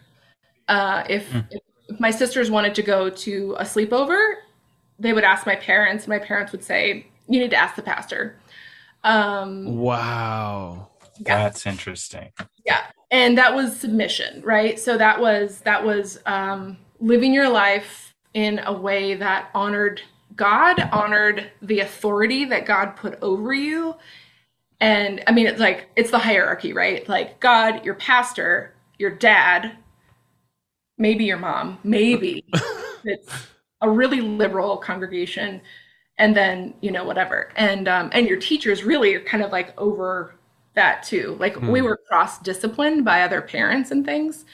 Uh, 0.67 1.05
if, 1.09 1.33
if 1.51 2.01
my 2.01 2.11
sisters 2.11 2.51
wanted 2.51 2.75
to 2.75 2.83
go 2.83 3.09
to 3.09 3.55
a 3.59 3.63
sleepover, 3.63 4.35
they 5.01 5.13
would 5.13 5.25
ask 5.25 5.47
my 5.47 5.57
parents. 5.57 6.07
My 6.07 6.19
parents 6.21 6.53
would 6.53 6.63
say, 6.63 7.07
"You 7.29 7.41
need 7.41 7.51
to 7.51 7.57
ask 7.57 7.75
the 7.77 7.83
pastor." 7.83 8.37
Um, 9.05 9.77
Wow. 9.79 10.89
That's 11.21 11.67
interesting. 11.67 12.31
yeah 12.65 12.85
and 13.11 13.37
that 13.37 13.55
was 13.55 13.77
submission 13.77 14.41
right 14.43 14.79
so 14.79 14.97
that 14.97 15.21
was 15.21 15.61
that 15.63 15.85
was 15.85 16.19
um, 16.27 16.79
living 17.01 17.35
your 17.35 17.49
life 17.49 18.15
in 18.35 18.61
a 18.65 18.73
way 18.73 19.15
that 19.15 19.51
honored 19.55 20.01
god 20.37 20.81
honored 20.93 21.51
the 21.61 21.81
authority 21.81 22.45
that 22.47 22.65
god 22.65 22.97
put 22.97 23.19
over 23.23 23.53
you 23.53 23.95
and 24.81 25.23
i 25.27 25.33
mean 25.33 25.47
it's 25.47 25.61
like 25.61 25.89
it's 25.97 26.11
the 26.11 26.19
hierarchy 26.19 26.73
right 26.73 27.07
like 27.09 27.39
god 27.41 27.85
your 27.85 27.95
pastor 27.97 28.75
your 28.99 29.11
dad 29.11 29.77
maybe 30.97 31.25
your 31.25 31.39
mom 31.39 31.79
maybe 31.85 32.45
it's 33.05 33.29
a 33.81 33.91
really 33.91 34.21
liberal 34.21 34.77
congregation 34.77 35.61
and 36.19 36.37
then 36.37 36.75
you 36.83 36.93
know 36.93 37.03
whatever. 37.03 37.51
And 37.57 37.89
um, 37.89 38.11
and 38.13 38.29
your 38.29 38.39
teachers 38.39 38.85
really 38.85 39.15
are 39.15 39.25
kind 39.25 39.43
of 39.43 39.51
like 39.51 39.79
over 39.81 40.35
that 40.75 41.03
too. 41.03 41.37
Like 41.41 41.61
we 41.61 41.83
were 41.83 41.99
cross 42.09 42.39
disciplined 42.39 43.05
by 43.05 43.23
other 43.23 43.41
parents 43.41 43.91
and 43.91 44.05
things. 44.05 44.45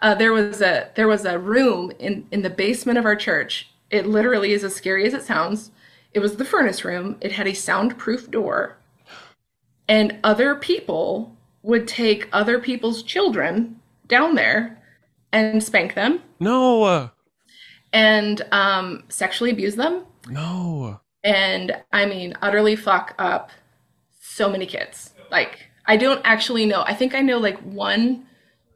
Uh, 0.00 0.14
there 0.14 0.32
was 0.32 0.60
a 0.60 0.90
there 0.96 1.06
was 1.06 1.24
a 1.24 1.38
room 1.38 1.92
in 1.98 2.26
in 2.32 2.42
the 2.42 2.50
basement 2.50 2.98
of 2.98 3.04
our 3.04 3.14
church. 3.14 3.70
It 3.90 4.06
literally 4.06 4.52
is 4.52 4.64
as 4.64 4.74
scary 4.74 5.06
as 5.06 5.14
it 5.14 5.22
sounds. 5.22 5.70
It 6.14 6.20
was 6.20 6.36
the 6.36 6.44
furnace 6.44 6.84
room. 6.84 7.16
It 7.20 7.32
had 7.32 7.46
a 7.46 7.54
soundproof 7.54 8.30
door. 8.30 8.76
And 9.88 10.18
other 10.24 10.54
people 10.54 11.36
would 11.62 11.86
take 11.86 12.28
other 12.32 12.58
people's 12.58 13.02
children 13.02 13.80
down 14.08 14.34
there 14.34 14.82
and 15.32 15.62
spank 15.62 15.94
them. 15.94 16.22
No. 16.40 17.10
And 17.92 18.42
um, 18.52 19.04
sexually 19.08 19.50
abuse 19.50 19.74
them 19.76 20.04
No. 20.28 21.00
and 21.24 21.76
I 21.92 22.06
mean 22.06 22.34
utterly 22.42 22.76
fuck 22.76 23.14
up 23.18 23.50
so 24.20 24.48
many 24.48 24.66
kids. 24.66 25.12
Like 25.30 25.58
I 25.86 25.96
don't 25.96 26.20
actually 26.24 26.64
know. 26.66 26.82
I 26.86 26.94
think 26.94 27.14
I 27.14 27.20
know 27.20 27.38
like 27.38 27.58
one 27.60 28.26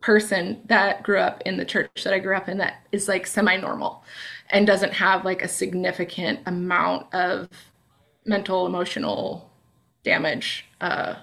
person 0.01 0.61
that 0.67 1.03
grew 1.03 1.19
up 1.19 1.43
in 1.47 1.57
the 1.57 1.65
church 1.65 2.05
that 2.05 2.13
I 2.13 2.19
grew 2.19 2.37
up 2.37 2.49
in 2.49 2.59
that 2.59 2.83
is 2.93 3.09
like 3.09 3.27
semi-normal 3.27 4.05
and 4.51 4.67
doesn't 4.67 4.93
have 4.93 5.25
like 5.25 5.43
a 5.43 5.49
significant 5.49 6.41
amount 6.47 7.13
of 7.15 7.49
mental 8.25 8.67
emotional 8.67 9.51
damage 10.05 10.67
uh 10.81 11.15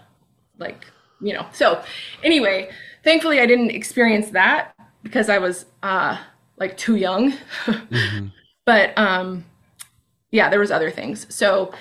like 0.58 0.86
you 1.22 1.34
know 1.34 1.46
so 1.54 1.82
anyway 2.24 2.70
thankfully 3.04 3.40
i 3.40 3.46
didn't 3.46 3.72
experience 3.72 4.30
that 4.32 4.74
because 5.04 5.30
i 5.30 5.38
was 5.38 5.66
uh 5.84 6.18
like 6.58 6.78
too 6.78 6.96
young. 6.96 7.34
But 8.66 8.98
um 8.98 9.46
yeah 10.32 10.50
there 10.50 10.60
was 10.60 10.72
other 10.72 10.90
things. 10.90 11.28
So 11.34 11.74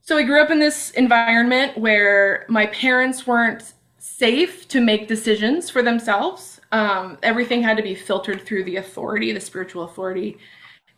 so 0.00 0.16
i 0.16 0.22
grew 0.24 0.42
up 0.42 0.50
in 0.50 0.58
this 0.58 0.90
environment 0.92 1.78
where 1.78 2.44
my 2.48 2.66
parents 2.66 3.26
weren't 3.26 3.74
safe 3.98 4.66
to 4.68 4.80
make 4.80 5.06
decisions 5.06 5.70
for 5.70 5.80
themselves. 5.82 6.60
Um, 6.72 7.18
everything 7.22 7.62
had 7.62 7.76
to 7.76 7.82
be 7.82 7.94
filtered 7.94 8.40
through 8.42 8.64
the 8.64 8.76
authority 8.76 9.30
the 9.32 9.40
spiritual 9.40 9.84
authority. 9.84 10.38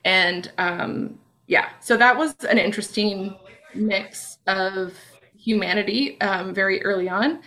And 0.04 0.50
um, 0.56 1.18
yeah 1.46 1.68
so 1.80 1.96
that 1.98 2.16
was 2.16 2.34
an 2.48 2.58
interesting 2.58 3.36
mix 3.74 4.38
of 4.46 4.94
humanity 5.36 6.18
um, 6.22 6.54
very 6.54 6.82
early 6.82 7.08
on. 7.08 7.42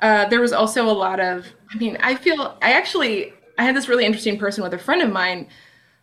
Uh, 0.00 0.26
there 0.30 0.40
was 0.40 0.52
also 0.52 0.88
a 0.88 0.96
lot 1.06 1.20
of 1.20 1.46
i 1.70 1.76
mean 1.76 1.96
i 2.00 2.12
feel 2.14 2.58
i 2.60 2.72
actually 2.72 3.32
i 3.58 3.64
had 3.64 3.76
this 3.76 3.88
really 3.88 4.04
interesting 4.04 4.38
person 4.38 4.62
with 4.62 4.74
a 4.74 4.78
friend 4.78 5.02
of 5.02 5.10
mine 5.10 5.46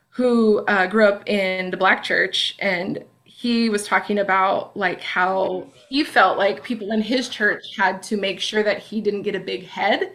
who 0.09 0.65
uh, 0.65 0.87
grew 0.87 1.07
up 1.07 1.27
in 1.29 1.71
the 1.71 1.77
black 1.77 2.03
church 2.03 2.55
and 2.59 3.03
he 3.23 3.69
was 3.69 3.85
talking 3.85 4.19
about 4.19 4.75
like 4.75 5.01
how 5.01 5.65
he 5.87 6.03
felt 6.03 6.37
like 6.37 6.61
people 6.63 6.91
in 6.91 7.01
his 7.01 7.29
church 7.29 7.77
had 7.77 8.03
to 8.03 8.17
make 8.17 8.39
sure 8.39 8.63
that 8.63 8.79
he 8.79 8.99
didn't 8.99 9.21
get 9.21 9.33
a 9.33 9.39
big 9.39 9.65
head. 9.65 10.11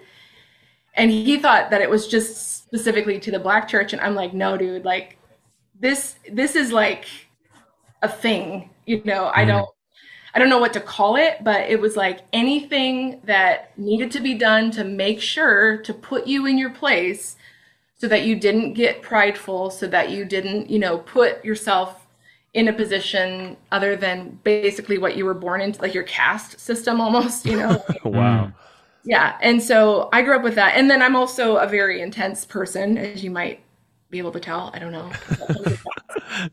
And 0.92 1.10
he 1.10 1.38
thought 1.38 1.70
that 1.70 1.80
it 1.80 1.88
was 1.88 2.06
just 2.06 2.66
specifically 2.66 3.18
to 3.20 3.30
the 3.30 3.38
black 3.38 3.66
church 3.66 3.92
and 3.92 4.02
i'm 4.02 4.14
like 4.14 4.34
no 4.34 4.56
dude 4.56 4.84
like 4.84 5.16
this 5.78 6.16
this 6.32 6.56
is 6.56 6.72
like 6.72 7.06
a 8.02 8.08
thing 8.08 8.68
you 8.86 9.02
know? 9.04 9.30
I 9.34 9.44
don't 9.44 9.68
i 10.34 10.38
don't 10.38 10.48
know 10.48 10.58
what 10.58 10.72
to 10.72 10.80
call 10.80 11.16
it 11.16 11.42
but 11.42 11.68
it 11.68 11.80
was 11.80 11.96
like 11.96 12.20
anything 12.32 13.20
that 13.24 13.76
needed 13.78 14.10
to 14.10 14.20
be 14.20 14.34
done 14.34 14.70
to 14.70 14.84
make 14.84 15.20
sure 15.20 15.78
to 15.78 15.94
put 15.94 16.26
you 16.26 16.46
in 16.46 16.58
your 16.58 16.70
place 16.70 17.36
so 17.98 18.08
that 18.08 18.24
you 18.24 18.36
didn't 18.36 18.74
get 18.74 19.02
prideful 19.02 19.70
so 19.70 19.86
that 19.86 20.10
you 20.10 20.24
didn't 20.24 20.68
you 20.68 20.78
know 20.78 20.98
put 20.98 21.44
yourself 21.44 22.06
in 22.52 22.68
a 22.68 22.72
position 22.72 23.56
other 23.72 23.96
than 23.96 24.38
basically 24.44 24.96
what 24.96 25.16
you 25.16 25.24
were 25.24 25.34
born 25.34 25.60
into 25.60 25.80
like 25.82 25.92
your 25.92 26.04
caste 26.04 26.58
system 26.60 27.00
almost 27.00 27.44
you 27.44 27.56
know 27.56 27.82
wow. 28.04 28.52
yeah 29.04 29.36
and 29.42 29.62
so 29.62 30.08
i 30.12 30.22
grew 30.22 30.36
up 30.36 30.42
with 30.42 30.54
that 30.54 30.76
and 30.76 30.88
then 30.88 31.02
i'm 31.02 31.16
also 31.16 31.56
a 31.56 31.66
very 31.66 32.00
intense 32.00 32.44
person 32.44 32.96
as 32.96 33.24
you 33.24 33.30
might 33.30 33.63
be 34.14 34.18
able 34.20 34.32
to 34.32 34.40
tell? 34.40 34.70
I 34.72 34.78
don't 34.78 34.92
know. 34.92 35.10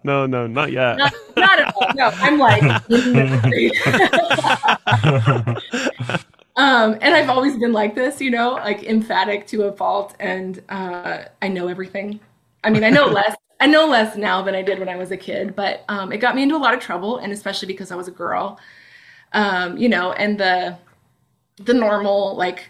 No, 0.03 0.25
no, 0.27 0.45
not 0.47 0.71
yet. 0.71 0.97
not, 0.97 1.11
not 1.35 1.59
at 1.59 1.73
all. 1.75 1.87
No 1.95 2.11
i'm 2.15 2.37
like 2.37 2.61
um 6.55 6.97
and 7.01 7.15
i've 7.15 7.29
always 7.29 7.57
been 7.57 7.73
like 7.73 7.95
this 7.95 8.21
you 8.21 8.29
know 8.29 8.51
like 8.51 8.83
emphatic 8.83 9.47
to 9.47 9.63
a 9.63 9.71
fault 9.71 10.15
and 10.19 10.61
uh 10.69 11.23
i 11.41 11.47
know 11.47 11.67
everything. 11.67 12.19
I 12.63 12.69
mean 12.69 12.83
i 12.83 12.89
know 12.91 13.07
less 13.07 13.35
i 13.59 13.65
know 13.65 13.87
less 13.87 14.15
now 14.15 14.41
than 14.43 14.53
i 14.55 14.61
did 14.61 14.77
when 14.77 14.87
i 14.89 14.95
was 14.95 15.09
a 15.11 15.17
kid 15.17 15.55
but 15.55 15.83
um 15.89 16.11
it 16.11 16.17
got 16.17 16.35
me 16.35 16.43
into 16.43 16.55
a 16.55 16.61
lot 16.65 16.73
of 16.75 16.79
trouble 16.79 17.17
and 17.17 17.33
especially 17.33 17.67
because 17.67 17.89
i 17.91 17.95
was 17.95 18.07
a 18.07 18.11
girl. 18.11 18.59
Um 19.33 19.77
you 19.77 19.89
know 19.89 20.11
and 20.13 20.37
the 20.39 20.77
the 21.57 21.73
normal 21.73 22.35
like 22.35 22.69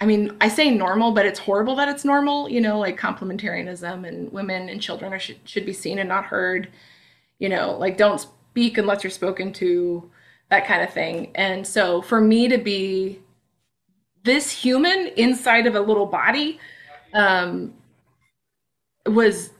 i 0.00 0.06
mean 0.06 0.36
i 0.40 0.48
say 0.48 0.70
normal 0.70 1.12
but 1.12 1.26
it's 1.26 1.38
horrible 1.38 1.74
that 1.76 1.88
it's 1.88 2.04
normal 2.04 2.48
you 2.48 2.60
know 2.60 2.78
like 2.78 2.98
complementarianism 2.98 4.06
and 4.06 4.32
women 4.32 4.68
and 4.68 4.80
children 4.80 5.12
are, 5.12 5.18
should, 5.18 5.38
should 5.44 5.66
be 5.66 5.72
seen 5.72 5.98
and 5.98 6.08
not 6.08 6.24
heard 6.24 6.68
you 7.38 7.48
know 7.48 7.76
like 7.78 7.96
don't 7.96 8.26
speak 8.50 8.78
unless 8.78 9.04
you're 9.04 9.10
spoken 9.10 9.52
to 9.52 10.10
that 10.50 10.66
kind 10.66 10.82
of 10.82 10.92
thing. 10.92 11.30
And 11.34 11.66
so 11.66 12.02
for 12.02 12.20
me 12.20 12.48
to 12.48 12.58
be 12.58 13.20
this 14.24 14.50
human 14.50 15.06
inside 15.16 15.66
of 15.66 15.74
a 15.74 15.80
little 15.80 16.06
body 16.06 16.58
um, 17.14 17.72
was 19.06 19.50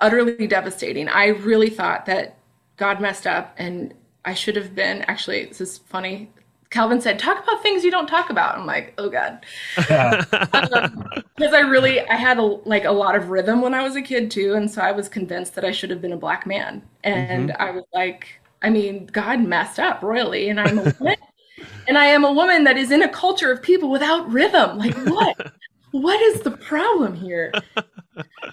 utterly 0.00 0.46
devastating. 0.46 1.08
I 1.08 1.28
really 1.28 1.70
thought 1.70 2.06
that 2.06 2.36
god 2.76 2.98
messed 2.98 3.26
up 3.26 3.54
and 3.58 3.92
i 4.24 4.32
should 4.32 4.56
have 4.56 4.74
been 4.74 5.02
actually 5.02 5.44
this 5.44 5.60
is 5.60 5.76
funny 5.76 6.30
calvin 6.70 7.00
said 7.00 7.18
talk 7.18 7.42
about 7.42 7.62
things 7.62 7.84
you 7.84 7.90
don't 7.90 8.06
talk 8.06 8.30
about 8.30 8.56
i'm 8.56 8.66
like 8.66 8.94
oh 8.98 9.08
god 9.08 9.44
because 11.40 11.54
I 11.54 11.60
really 11.60 12.00
I 12.06 12.16
had 12.16 12.38
a, 12.38 12.42
like 12.42 12.84
a 12.84 12.90
lot 12.90 13.16
of 13.16 13.30
rhythm 13.30 13.62
when 13.62 13.72
I 13.72 13.82
was 13.82 13.96
a 13.96 14.02
kid 14.02 14.30
too, 14.30 14.54
and 14.54 14.70
so 14.70 14.82
I 14.82 14.92
was 14.92 15.08
convinced 15.08 15.54
that 15.54 15.64
I 15.64 15.70
should 15.72 15.88
have 15.88 16.02
been 16.02 16.12
a 16.12 16.16
black 16.18 16.46
man, 16.46 16.82
and 17.02 17.52
I 17.52 17.70
was 17.70 17.84
like, 17.94 18.40
I 18.60 18.68
mean, 18.68 19.06
God 19.06 19.40
messed 19.40 19.78
up 19.78 20.02
royally, 20.02 20.50
and 20.50 20.60
I'm 20.60 20.78
a 20.78 20.94
woman, 21.00 21.16
and 21.88 21.96
I 21.96 22.04
am 22.06 22.24
a 22.24 22.32
woman 22.32 22.64
that 22.64 22.76
is 22.76 22.90
in 22.90 23.02
a 23.02 23.08
culture 23.08 23.50
of 23.50 23.62
people 23.62 23.90
without 23.90 24.30
rhythm. 24.30 24.76
Like 24.76 24.94
what? 25.06 25.52
what 25.92 26.20
is 26.20 26.42
the 26.42 26.50
problem 26.50 27.14
here? 27.14 27.52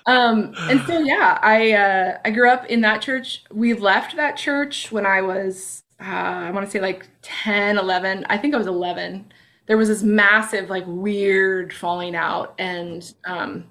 Um, 0.05 0.55
and 0.57 0.81
so 0.87 0.99
yeah, 0.99 1.39
I 1.41 1.73
uh, 1.73 2.17
I 2.23 2.31
grew 2.31 2.49
up 2.49 2.65
in 2.67 2.79
that 2.81 3.01
church. 3.01 3.43
We 3.51 3.73
left 3.73 4.15
that 4.15 4.37
church 4.37 4.93
when 4.93 5.05
I 5.05 5.21
was 5.21 5.83
uh, 5.99 6.03
I 6.03 6.51
want 6.51 6.65
to 6.65 6.71
say 6.71 6.79
like 6.79 7.07
10, 7.21 7.77
11. 7.77 8.25
I 8.29 8.37
think 8.37 8.53
I 8.53 8.57
was 8.57 8.67
11 8.67 9.31
there 9.67 9.77
was 9.77 9.89
this 9.89 10.01
massive 10.01 10.69
like 10.69 10.85
weird 10.87 11.71
falling 11.71 12.15
out 12.15 12.55
and 12.57 13.13
um, 13.25 13.65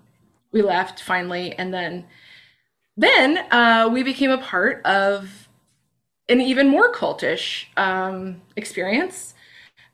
we 0.52 0.62
left 0.62 1.02
finally 1.02 1.52
and 1.58 1.74
then 1.74 2.04
then 2.96 3.38
uh, 3.50 3.88
we 3.92 4.02
became 4.02 4.30
a 4.30 4.38
part 4.38 4.84
of 4.86 5.48
an 6.28 6.40
even 6.40 6.68
more 6.68 6.92
cultish 6.92 7.64
um, 7.76 8.40
experience 8.56 9.34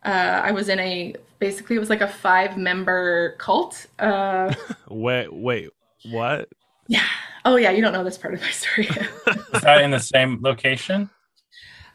uh, 0.05 0.41
i 0.45 0.53
was 0.53 0.69
in 0.69 0.79
a 0.81 1.15
basically 1.39 1.77
it 1.77 1.81
was 1.81 1.91
like 1.91 2.01
a 2.01 2.09
five 2.09 2.59
member 2.59 3.37
cult 3.39 3.87
uh, 3.99 4.53
Wait, 4.91 5.33
wait, 5.33 5.71
what? 6.11 6.49
yeah 6.89 7.07
oh 7.45 7.57
yeah 7.57 7.71
you 7.71 7.81
don't 7.81 7.93
know 7.93 8.05
this 8.05 8.19
part 8.19 8.35
of 8.35 8.41
my 8.41 8.51
story 8.51 8.87
Is 9.55 9.63
that 9.63 9.83
in 9.83 9.91
the 9.91 10.01
same 10.01 10.41
location? 10.43 11.09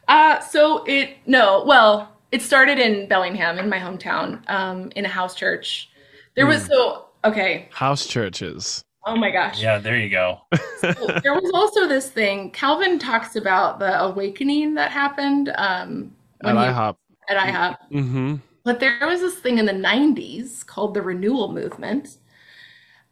Uh, 0.08 0.40
so 0.40 0.84
it 0.84 1.16
no, 1.26 1.62
well, 1.66 2.16
it 2.32 2.42
started 2.42 2.78
in 2.78 3.08
Bellingham, 3.08 3.58
in 3.58 3.68
my 3.68 3.78
hometown, 3.78 4.48
um, 4.50 4.90
in 4.96 5.04
a 5.04 5.08
house 5.08 5.34
church. 5.34 5.90
There 6.34 6.46
was 6.46 6.64
so 6.66 7.06
okay. 7.24 7.68
House 7.70 8.06
churches. 8.06 8.84
Oh 9.06 9.16
my 9.16 9.30
gosh. 9.30 9.60
Yeah, 9.62 9.78
there 9.78 9.96
you 9.98 10.10
go. 10.10 10.40
So 10.80 10.92
there 11.22 11.34
was 11.34 11.50
also 11.54 11.88
this 11.88 12.10
thing. 12.10 12.50
Calvin 12.50 12.98
talks 12.98 13.36
about 13.36 13.78
the 13.78 14.00
awakening 14.02 14.74
that 14.74 14.90
happened 14.90 15.48
um, 15.56 16.14
At 16.44 16.54
when 16.54 16.56
he- 16.56 16.72
IHOP. 16.72 16.96
at 17.28 17.36
IHOP. 17.36 17.76
Mm-hmm. 17.90 18.34
But 18.64 18.80
there 18.80 19.06
was 19.06 19.20
this 19.20 19.36
thing 19.36 19.58
in 19.58 19.64
the 19.66 19.72
90s 19.72 20.64
called 20.66 20.92
the 20.94 21.00
renewal 21.00 21.52
movement. 21.52 22.18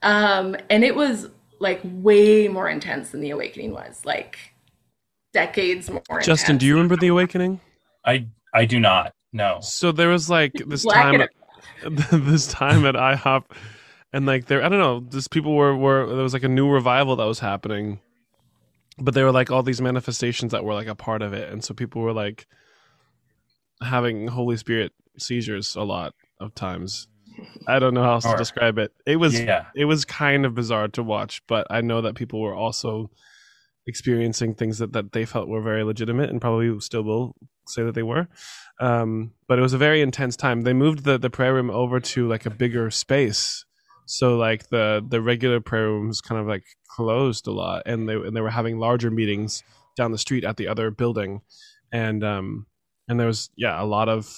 Um, 0.02 0.54
and 0.68 0.84
it 0.84 0.94
was 0.94 1.28
like 1.60 1.80
way 1.82 2.46
more 2.48 2.68
intense 2.68 3.10
than 3.10 3.20
the 3.20 3.30
awakening 3.30 3.72
was, 3.72 4.04
like 4.04 4.38
decades 5.36 5.90
more 5.90 6.02
Justin, 6.20 6.32
intense. 6.56 6.60
do 6.60 6.66
you 6.66 6.74
remember 6.74 6.96
the 6.96 7.08
awakening? 7.08 7.60
I 8.04 8.26
I 8.54 8.64
do 8.64 8.80
not. 8.80 9.12
No. 9.32 9.58
So 9.60 9.92
there 9.92 10.08
was 10.08 10.30
like 10.30 10.52
this 10.66 10.84
Black 10.84 11.02
time, 11.02 11.20
and- 11.84 11.98
this 12.26 12.46
time 12.46 12.86
at 12.86 12.94
IHOP, 12.94 13.44
and 14.12 14.24
like 14.24 14.46
there, 14.46 14.64
I 14.64 14.68
don't 14.70 14.78
know, 14.78 15.00
just 15.10 15.30
people 15.30 15.54
were 15.54 15.76
were 15.76 16.06
there 16.06 16.22
was 16.22 16.32
like 16.32 16.42
a 16.44 16.48
new 16.48 16.68
revival 16.70 17.16
that 17.16 17.24
was 17.26 17.38
happening, 17.40 18.00
but 18.98 19.12
there 19.14 19.24
were 19.26 19.32
like 19.32 19.50
all 19.50 19.62
these 19.62 19.80
manifestations 19.82 20.52
that 20.52 20.64
were 20.64 20.72
like 20.74 20.86
a 20.86 20.94
part 20.94 21.20
of 21.22 21.32
it, 21.34 21.52
and 21.52 21.62
so 21.62 21.74
people 21.74 22.00
were 22.02 22.14
like 22.14 22.46
having 23.82 24.28
Holy 24.28 24.56
Spirit 24.56 24.92
seizures 25.18 25.76
a 25.76 25.82
lot 25.82 26.14
of 26.40 26.54
times. 26.54 27.08
I 27.68 27.78
don't 27.78 27.92
know 27.92 28.02
how 28.02 28.14
else 28.14 28.24
to 28.24 28.36
describe 28.36 28.78
it. 28.78 28.92
It 29.04 29.16
was 29.16 29.38
Yeah. 29.38 29.66
it 29.74 29.84
was 29.84 30.06
kind 30.06 30.46
of 30.46 30.54
bizarre 30.54 30.88
to 30.88 31.02
watch, 31.02 31.42
but 31.46 31.66
I 31.68 31.82
know 31.82 32.00
that 32.00 32.14
people 32.14 32.40
were 32.40 32.54
also 32.54 33.10
experiencing 33.86 34.54
things 34.54 34.78
that, 34.78 34.92
that 34.92 35.12
they 35.12 35.24
felt 35.24 35.48
were 35.48 35.62
very 35.62 35.84
legitimate 35.84 36.30
and 36.30 36.40
probably 36.40 36.78
still 36.80 37.02
will 37.02 37.36
say 37.68 37.82
that 37.84 37.94
they 37.94 38.02
were. 38.02 38.28
Um, 38.80 39.32
but 39.48 39.58
it 39.58 39.62
was 39.62 39.72
a 39.72 39.78
very 39.78 40.00
intense 40.00 40.36
time. 40.36 40.62
They 40.62 40.72
moved 40.72 41.04
the, 41.04 41.18
the 41.18 41.30
prayer 41.30 41.54
room 41.54 41.70
over 41.70 42.00
to 42.00 42.28
like 42.28 42.46
a 42.46 42.50
bigger 42.50 42.90
space. 42.90 43.64
So 44.06 44.36
like 44.36 44.68
the 44.68 45.04
the 45.06 45.20
regular 45.20 45.60
prayer 45.60 45.88
rooms 45.88 46.20
kind 46.20 46.40
of 46.40 46.46
like 46.46 46.62
closed 46.88 47.46
a 47.48 47.52
lot 47.52 47.82
and 47.86 48.08
they 48.08 48.14
and 48.14 48.36
they 48.36 48.40
were 48.40 48.50
having 48.50 48.78
larger 48.78 49.10
meetings 49.10 49.64
down 49.96 50.12
the 50.12 50.18
street 50.18 50.44
at 50.44 50.56
the 50.56 50.68
other 50.68 50.90
building. 50.90 51.40
And 51.92 52.22
um 52.22 52.66
and 53.08 53.18
there 53.18 53.26
was 53.26 53.50
yeah, 53.56 53.82
a 53.82 53.84
lot 53.84 54.08
of 54.08 54.32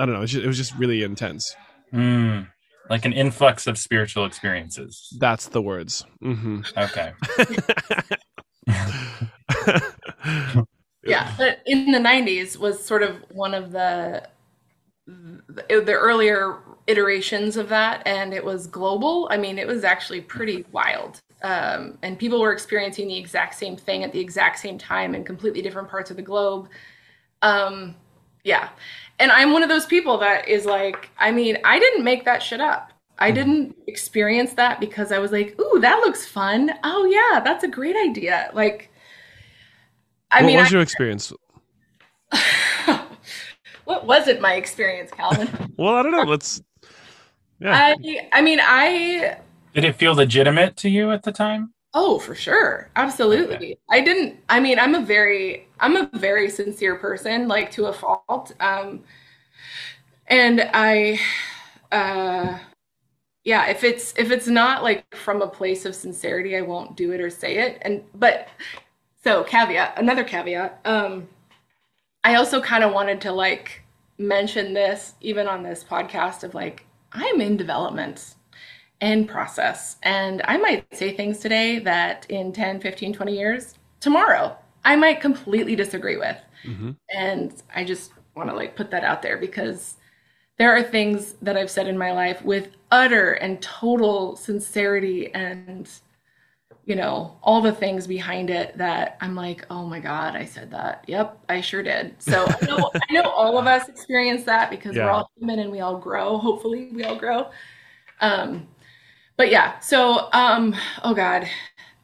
I 0.00 0.06
don't 0.06 0.12
know, 0.12 0.18
it 0.18 0.20
was 0.20 0.30
just, 0.30 0.44
it 0.44 0.46
was 0.46 0.56
just 0.56 0.74
really 0.78 1.02
intense. 1.02 1.54
Mm, 1.92 2.48
like 2.88 3.04
an 3.04 3.12
influx 3.12 3.66
of 3.66 3.76
spiritual 3.76 4.24
experiences. 4.24 5.14
That's 5.20 5.48
the 5.48 5.60
words. 5.60 6.04
hmm 6.22 6.60
Okay. 6.76 7.12
yeah 11.04 11.32
but 11.36 11.60
in 11.66 11.90
the 11.90 11.98
90s 11.98 12.56
was 12.56 12.82
sort 12.84 13.02
of 13.02 13.16
one 13.30 13.54
of 13.54 13.72
the, 13.72 14.26
the 15.06 15.92
earlier 15.92 16.58
iterations 16.86 17.56
of 17.56 17.68
that 17.68 18.06
and 18.06 18.32
it 18.32 18.44
was 18.44 18.66
global. 18.66 19.28
I 19.30 19.36
mean 19.36 19.58
it 19.58 19.66
was 19.66 19.84
actually 19.84 20.20
pretty 20.20 20.64
wild. 20.72 21.20
Um, 21.42 21.98
and 22.02 22.18
people 22.18 22.40
were 22.40 22.52
experiencing 22.52 23.08
the 23.08 23.18
exact 23.18 23.56
same 23.56 23.76
thing 23.76 24.04
at 24.04 24.12
the 24.12 24.20
exact 24.20 24.58
same 24.60 24.78
time 24.78 25.14
in 25.14 25.24
completely 25.24 25.60
different 25.60 25.88
parts 25.88 26.10
of 26.10 26.16
the 26.16 26.22
globe. 26.22 26.68
Um, 27.42 27.96
yeah. 28.44 28.68
And 29.18 29.30
i'm 29.30 29.52
one 29.52 29.62
of 29.62 29.68
those 29.68 29.86
people 29.86 30.18
that 30.18 30.48
is 30.48 30.66
like 30.66 31.10
i 31.18 31.30
mean 31.30 31.58
i 31.64 31.78
didn't 31.78 32.02
make 32.04 32.24
that 32.24 32.42
shit 32.42 32.60
up 32.60 32.91
i 33.18 33.30
Mm-hmm. 33.30 33.32
didn't 33.32 33.76
experience 33.86 34.54
that 34.54 34.80
because 34.80 35.12
i 35.12 35.18
was 35.18 35.32
like 35.32 35.58
ooh 35.60 35.78
that 35.80 35.98
looks 36.00 36.26
fun 36.26 36.70
oh 36.84 37.04
yeah 37.06 37.40
that's 37.40 37.64
a 37.64 37.68
great 37.68 37.96
idea 37.96 38.50
like 38.54 38.90
i 40.30 40.42
what 40.42 40.42
mean 40.42 40.58
what 40.58 40.60
was 40.60 40.70
I- 40.70 40.72
your 40.72 40.82
experience? 40.82 41.32
what 43.84 44.06
wasn't 44.06 44.40
my 44.40 44.54
experience 44.54 45.10
calvin 45.10 45.48
Well, 45.76 45.94
I 45.94 46.02
don't 46.02 46.12
know. 46.12 46.22
Let's. 46.24 46.62
Yeah. 47.60 47.82
I 47.94 48.28
I 48.32 48.40
mean 48.42 48.60
I 48.62 49.38
Did 49.74 49.84
it 49.84 49.96
feel 49.96 50.14
legitimate 50.14 50.78
to 50.78 50.88
you 50.88 51.10
at 51.10 51.24
the 51.24 51.32
time? 51.32 51.74
oh 51.94 52.18
for 52.18 52.34
sure 52.34 52.90
absolutely 52.96 53.56
Okay. 53.56 53.78
I 53.90 54.00
didn't 54.00 54.40
I 54.48 54.60
mean 54.60 54.78
I'm 54.78 54.94
a 54.94 55.00
very 55.00 55.68
I'm 55.80 55.96
a 55.96 56.08
very 56.14 56.48
sincere 56.50 56.96
person 56.96 57.48
like 57.48 57.70
to 57.72 57.86
a 57.86 57.92
fault 57.92 58.52
um 58.60 59.02
and 60.26 60.60
I 60.72 61.20
uh 61.90 62.58
yeah 63.44 63.66
if 63.68 63.84
it's 63.84 64.14
if 64.16 64.30
it's 64.30 64.46
not 64.46 64.82
like 64.82 65.04
from 65.14 65.42
a 65.42 65.46
place 65.46 65.84
of 65.84 65.94
sincerity 65.94 66.56
I 66.56 66.62
won't 66.62 66.96
do 66.96 67.12
it 67.12 67.20
or 67.20 67.30
say 67.30 67.58
it 67.58 67.78
and 67.82 68.02
but 68.14 68.48
so 69.22 69.44
caveat 69.44 69.98
another 69.98 70.24
caveat 70.24 70.80
um 70.84 71.28
I 72.24 72.36
also 72.36 72.60
kind 72.60 72.84
of 72.84 72.92
wanted 72.92 73.20
to 73.22 73.32
like 73.32 73.82
mention 74.18 74.74
this 74.74 75.14
even 75.20 75.48
on 75.48 75.62
this 75.62 75.84
podcast 75.84 76.44
of 76.44 76.54
like 76.54 76.86
I'm 77.12 77.40
in 77.40 77.56
development 77.56 78.34
and 79.00 79.28
process 79.28 79.96
and 80.02 80.42
I 80.44 80.56
might 80.58 80.86
say 80.94 81.12
things 81.16 81.38
today 81.40 81.78
that 81.80 82.26
in 82.30 82.52
10, 82.52 82.80
15, 82.80 83.12
20 83.12 83.36
years 83.36 83.74
tomorrow 84.00 84.56
I 84.84 84.96
might 84.96 85.20
completely 85.20 85.76
disagree 85.76 86.16
with. 86.16 86.36
Mhm. 86.64 86.96
And 87.14 87.52
I 87.74 87.84
just 87.84 88.12
want 88.36 88.48
to 88.50 88.54
like 88.56 88.76
put 88.76 88.90
that 88.92 89.04
out 89.04 89.22
there 89.22 89.36
because 89.38 89.96
there 90.58 90.74
are 90.76 90.82
things 90.82 91.34
that 91.42 91.56
I've 91.56 91.70
said 91.70 91.88
in 91.88 91.98
my 91.98 92.12
life 92.12 92.42
with 92.42 92.68
utter 92.90 93.32
and 93.34 93.60
total 93.62 94.36
sincerity 94.36 95.32
and 95.34 95.88
you 96.84 96.96
know 96.96 97.38
all 97.42 97.60
the 97.60 97.72
things 97.72 98.06
behind 98.06 98.50
it 98.50 98.76
that 98.78 99.16
I'm 99.20 99.34
like, 99.34 99.66
oh 99.70 99.86
my 99.86 100.00
god, 100.00 100.36
I 100.36 100.44
said 100.44 100.70
that. 100.72 101.04
Yep, 101.06 101.38
I 101.48 101.60
sure 101.60 101.82
did. 101.82 102.20
So 102.20 102.44
I 102.46 102.66
know, 102.66 102.90
I 102.94 103.12
know 103.12 103.30
all 103.30 103.58
of 103.58 103.66
us 103.66 103.88
experience 103.88 104.44
that 104.44 104.70
because 104.70 104.98
we're 104.98 105.10
all 105.10 105.30
human 105.36 105.60
and 105.60 105.70
we 105.70 105.80
all 105.80 105.96
grow. 105.98 106.38
Hopefully, 106.38 106.90
we 106.92 107.04
all 107.04 107.16
grow. 107.16 107.50
Um, 108.20 108.66
but 109.36 109.50
yeah, 109.50 109.78
so 109.80 110.28
um, 110.32 110.74
oh 111.02 111.14
god, 111.14 111.48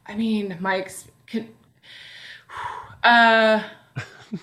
I 0.07 0.15
mean, 0.15 0.57
my 0.59 0.77
ex- 0.77 1.07
can, 1.27 1.49
uh, 3.03 3.63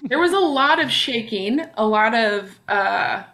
there 0.03 0.19
was 0.19 0.33
a 0.33 0.39
lot 0.39 0.81
of 0.83 0.91
shaking, 0.91 1.61
a 1.77 1.87
lot 1.87 2.15
of 2.15 2.59
uh, 2.69 3.25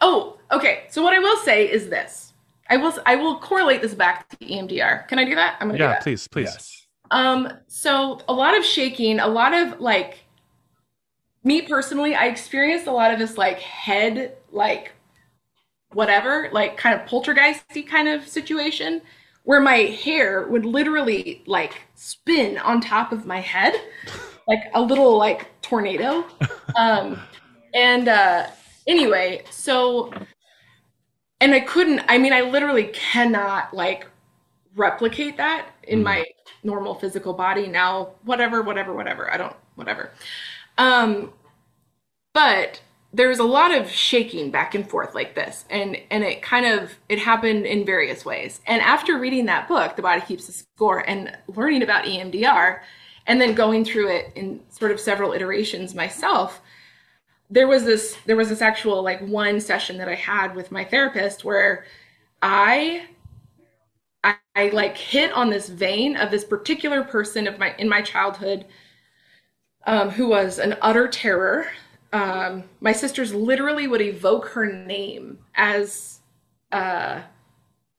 oh, 0.00 0.38
okay. 0.50 0.84
So 0.90 1.02
what 1.02 1.14
I 1.14 1.18
will 1.18 1.36
say 1.38 1.70
is 1.70 1.88
this. 1.88 2.32
I 2.70 2.76
will 2.76 2.94
I 3.04 3.16
will 3.16 3.38
correlate 3.38 3.82
this 3.82 3.94
back 3.94 4.28
to 4.30 4.36
EMDR. 4.38 5.06
Can 5.08 5.18
I 5.18 5.24
do 5.24 5.34
that? 5.34 5.56
I'm 5.60 5.68
gonna 5.68 5.78
do 5.78 5.84
Yeah, 5.84 5.90
that. 5.90 6.02
please, 6.02 6.26
please. 6.28 6.46
Yes. 6.46 6.86
Um, 7.10 7.48
so 7.66 8.20
a 8.28 8.32
lot 8.32 8.56
of 8.56 8.64
shaking, 8.64 9.20
a 9.20 9.26
lot 9.28 9.52
of 9.52 9.80
like 9.80 10.24
me 11.42 11.62
personally, 11.62 12.14
I 12.14 12.26
experienced 12.26 12.86
a 12.86 12.92
lot 12.92 13.12
of 13.12 13.18
this 13.18 13.36
like 13.36 13.60
head, 13.60 14.36
like 14.50 14.92
whatever, 15.92 16.48
like 16.52 16.76
kind 16.76 16.98
of 16.98 17.06
poltergeisty 17.06 17.86
kind 17.86 18.08
of 18.08 18.26
situation 18.26 19.02
where 19.44 19.60
my 19.60 19.76
hair 19.76 20.46
would 20.48 20.64
literally 20.64 21.42
like 21.46 21.82
spin 21.94 22.56
on 22.58 22.80
top 22.80 23.12
of 23.12 23.26
my 23.26 23.40
head 23.40 23.74
like 24.48 24.60
a 24.74 24.80
little 24.80 25.16
like 25.18 25.48
tornado. 25.62 26.24
Um 26.76 27.20
and 27.72 28.08
uh 28.08 28.48
anyway, 28.86 29.44
so 29.50 30.12
and 31.40 31.54
I 31.54 31.60
couldn't 31.60 32.00
I 32.08 32.18
mean 32.18 32.32
I 32.32 32.42
literally 32.42 32.84
cannot 32.92 33.74
like 33.74 34.06
replicate 34.74 35.36
that 35.36 35.68
in 35.84 36.00
Mhm. 36.00 36.04
my 36.04 36.24
normal 36.62 36.94
physical 36.94 37.32
body. 37.34 37.66
Now 37.66 38.12
whatever 38.24 38.62
whatever 38.62 38.92
whatever. 38.94 39.32
I 39.32 39.36
don't 39.36 39.56
whatever. 39.76 40.12
Um 40.78 41.32
but 42.32 42.80
there 43.12 43.28
was 43.28 43.38
a 43.38 43.44
lot 43.44 43.72
of 43.72 43.88
shaking 43.90 44.50
back 44.50 44.74
and 44.74 44.88
forth 44.90 45.14
like 45.14 45.34
this. 45.34 45.64
And 45.70 45.96
and 46.10 46.24
it 46.24 46.42
kind 46.42 46.66
of 46.66 46.92
it 47.08 47.18
happened 47.20 47.66
in 47.66 47.84
various 47.84 48.24
ways. 48.24 48.60
And 48.66 48.82
after 48.82 49.18
reading 49.18 49.46
that 49.46 49.68
book 49.68 49.96
the 49.96 50.02
body 50.02 50.20
keeps 50.22 50.46
the 50.46 50.52
score 50.52 50.98
and 51.08 51.36
learning 51.48 51.82
about 51.82 52.04
emdr 52.04 52.80
and 53.26 53.40
then 53.40 53.54
going 53.54 53.84
through 53.84 54.08
it 54.10 54.32
in 54.34 54.60
sort 54.70 54.90
of 54.90 55.00
several 55.00 55.32
iterations 55.32 55.94
myself 55.94 56.60
there 57.50 57.66
was 57.68 57.84
this 57.84 58.16
there 58.26 58.36
was 58.36 58.48
this 58.48 58.62
actual 58.62 59.02
like 59.02 59.20
one 59.20 59.60
session 59.60 59.98
that 59.98 60.08
i 60.08 60.14
had 60.14 60.54
with 60.54 60.72
my 60.72 60.84
therapist 60.84 61.44
where 61.44 61.84
i 62.42 63.06
I, 64.22 64.36
I 64.56 64.68
like 64.70 64.96
hit 64.96 65.32
on 65.32 65.50
this 65.50 65.68
vein 65.68 66.16
of 66.16 66.30
this 66.30 66.44
particular 66.44 67.02
person 67.04 67.46
of 67.46 67.58
my 67.58 67.74
in 67.78 67.88
my 67.88 68.02
childhood 68.02 68.66
um, 69.86 70.10
who 70.10 70.28
was 70.28 70.58
an 70.58 70.76
utter 70.82 71.08
terror. 71.08 71.66
Um, 72.12 72.64
my 72.80 72.92
sisters 72.92 73.34
literally 73.34 73.86
would 73.86 74.00
evoke 74.00 74.46
her 74.48 74.66
name 74.66 75.38
as 75.54 76.20
uh, 76.72 77.22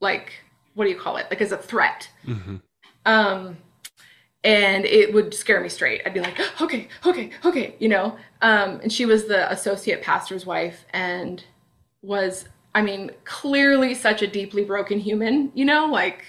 like 0.00 0.34
what 0.74 0.84
do 0.84 0.90
you 0.90 0.98
call 0.98 1.16
it? 1.16 1.26
Like 1.30 1.40
as 1.40 1.52
a 1.52 1.56
threat. 1.58 2.10
Mhm. 2.26 2.60
Um, 3.06 3.56
and 4.46 4.84
it 4.84 5.12
would 5.12 5.34
scare 5.34 5.60
me 5.60 5.68
straight. 5.68 6.02
I'd 6.06 6.14
be 6.14 6.20
like, 6.20 6.38
okay, 6.62 6.88
okay, 7.04 7.30
okay, 7.44 7.74
you 7.80 7.88
know. 7.88 8.16
Um, 8.40 8.80
and 8.80 8.92
she 8.92 9.04
was 9.04 9.26
the 9.26 9.50
associate 9.52 10.02
pastor's 10.02 10.46
wife 10.46 10.86
and 10.90 11.44
was, 12.00 12.48
I 12.72 12.80
mean, 12.80 13.10
clearly 13.24 13.92
such 13.92 14.22
a 14.22 14.26
deeply 14.26 14.64
broken 14.64 15.00
human, 15.00 15.50
you 15.54 15.64
know, 15.64 15.86
like 15.86 16.24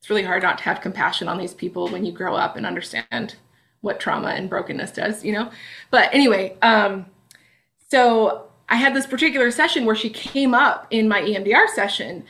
it's 0.00 0.10
really 0.10 0.24
hard 0.24 0.42
not 0.42 0.58
to 0.58 0.64
have 0.64 0.80
compassion 0.80 1.28
on 1.28 1.38
these 1.38 1.54
people 1.54 1.88
when 1.88 2.04
you 2.04 2.10
grow 2.10 2.34
up 2.34 2.56
and 2.56 2.66
understand 2.66 3.36
what 3.82 4.00
trauma 4.00 4.30
and 4.30 4.50
brokenness 4.50 4.90
does, 4.90 5.24
you 5.24 5.32
know. 5.32 5.48
But 5.92 6.12
anyway, 6.12 6.56
um, 6.60 7.06
so 7.88 8.48
I 8.68 8.76
had 8.76 8.94
this 8.94 9.06
particular 9.06 9.52
session 9.52 9.84
where 9.84 9.94
she 9.94 10.10
came 10.10 10.54
up 10.54 10.88
in 10.90 11.06
my 11.06 11.22
EMDR 11.22 11.68
session, 11.68 12.24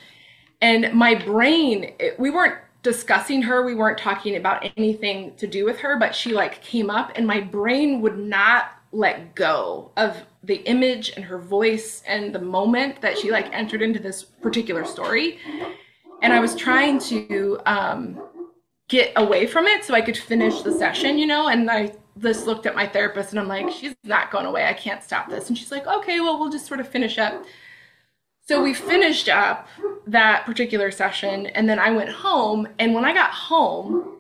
and 0.61 0.93
my 0.93 1.15
brain, 1.15 1.95
it, 1.99 2.21
we 2.21 2.29
weren't 2.29 2.57
discussing 2.85 3.43
her, 3.43 3.65
we 3.65 3.75
weren't 3.75 3.99
talking 3.99 4.37
about 4.37 4.65
anything 4.77 5.35
to 5.37 5.49
do 5.49 5.65
with 5.65 5.79
her, 5.81 5.99
but 5.99 6.15
she 6.15 6.33
like 6.33 6.63
came 6.63 6.91
up, 6.91 7.11
and 7.17 7.27
my 7.27 7.41
brain 7.41 8.01
would 8.03 8.19
not 8.19 8.67
let 8.93 9.35
go 9.35 9.91
of 9.97 10.17
the 10.45 10.57
image 10.69 11.11
and 11.17 11.25
her 11.25 11.39
voice 11.39 12.03
and 12.07 12.33
the 12.33 12.39
moment 12.39 13.01
that 13.01 13.19
she 13.19 13.33
like 13.33 13.53
entered 13.53 13.83
into 13.83 13.99
this 13.99 14.23
particular 14.23 14.85
story. 14.85 15.39
And 16.23 16.33
i 16.33 16.39
was 16.39 16.55
trying 16.55 17.01
to 17.01 17.59
um, 17.67 18.23
get 18.89 19.13
away 19.17 19.47
from 19.47 19.67
it 19.67 19.85
so 19.85 19.95
i 19.95 20.01
could 20.01 20.17
finish 20.17 20.63
the 20.63 20.73
session 20.73 21.19
you 21.19 21.27
know? 21.27 21.49
And 21.49 21.69
i 21.69 21.93
just 22.21 22.47
looked 22.47 22.67
at 22.67 22.77
my 22.77 22.87
therapist 22.87 23.31
and 23.31 23.41
i'm 23.41 23.49
like 23.49 23.69
she's 23.71 23.97
not 24.05 24.31
going 24.31 24.47
away. 24.47 24.67
I 24.67 24.75
can't 24.75 25.03
stop 25.03 25.29
this. 25.29 25.49
And 25.49 25.59
she's 25.59 25.73
like 25.73 25.87
okay 25.89 26.21
well 26.21 26.39
we'll 26.39 26.51
just 26.51 26.67
sort 26.67 26.79
of 26.79 26.89
finish 26.89 27.19
up 27.19 27.45
so 28.47 28.63
we 28.63 28.75
finished 28.75 29.29
up 29.29 29.69
that 30.07 30.45
particular 30.45 30.91
session 30.91 31.47
and 31.49 31.69
then 31.69 31.79
i 31.79 31.91
went 31.91 32.11
home 32.11 32.69
and 32.79 32.95
when 32.95 33.05
i 33.05 33.13
got 33.13 33.31
home 33.31 34.15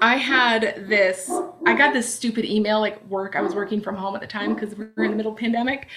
I 0.00 0.16
had 0.16 0.86
this, 0.88 1.30
I 1.64 1.74
got 1.74 1.92
this 1.92 2.12
stupid 2.12 2.44
email, 2.44 2.80
like 2.80 3.02
work. 3.08 3.36
I 3.36 3.40
was 3.40 3.54
working 3.54 3.80
from 3.80 3.96
home 3.96 4.14
at 4.14 4.20
the 4.20 4.26
time 4.26 4.54
because 4.54 4.74
we 4.74 4.86
were 4.96 5.04
in 5.04 5.10
the 5.10 5.16
middle 5.16 5.32
of 5.32 5.38
pandemic. 5.38 5.88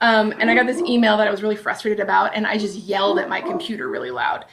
Um, 0.00 0.32
and 0.38 0.50
I 0.50 0.54
got 0.54 0.66
this 0.66 0.80
email 0.80 1.16
that 1.16 1.26
I 1.26 1.30
was 1.30 1.42
really 1.42 1.56
frustrated 1.56 2.00
about, 2.00 2.34
and 2.34 2.46
I 2.46 2.56
just 2.56 2.76
yelled 2.76 3.18
at 3.18 3.28
my 3.28 3.40
computer 3.40 3.88
really 3.88 4.10
loud. 4.10 4.44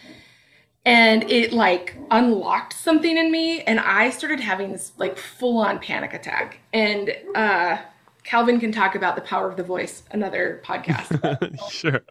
And 0.86 1.24
it 1.32 1.52
like 1.52 1.98
unlocked 2.12 2.74
something 2.74 3.18
in 3.18 3.32
me, 3.32 3.62
and 3.62 3.80
I 3.80 4.10
started 4.12 4.40
having 4.40 4.72
this 4.72 4.92
like 4.98 5.18
full 5.18 5.58
on 5.60 5.80
panic 5.80 6.14
attack. 6.14 6.60
And 6.74 7.16
uh, 7.34 7.78
Calvin 8.26 8.60
can 8.60 8.72
talk 8.72 8.96
about 8.96 9.16
the 9.16 9.22
power 9.22 9.48
of 9.48 9.56
the 9.56 9.64
voice, 9.64 10.04
another 10.12 10.62
podcast 10.66 11.70
sure. 11.72 12.04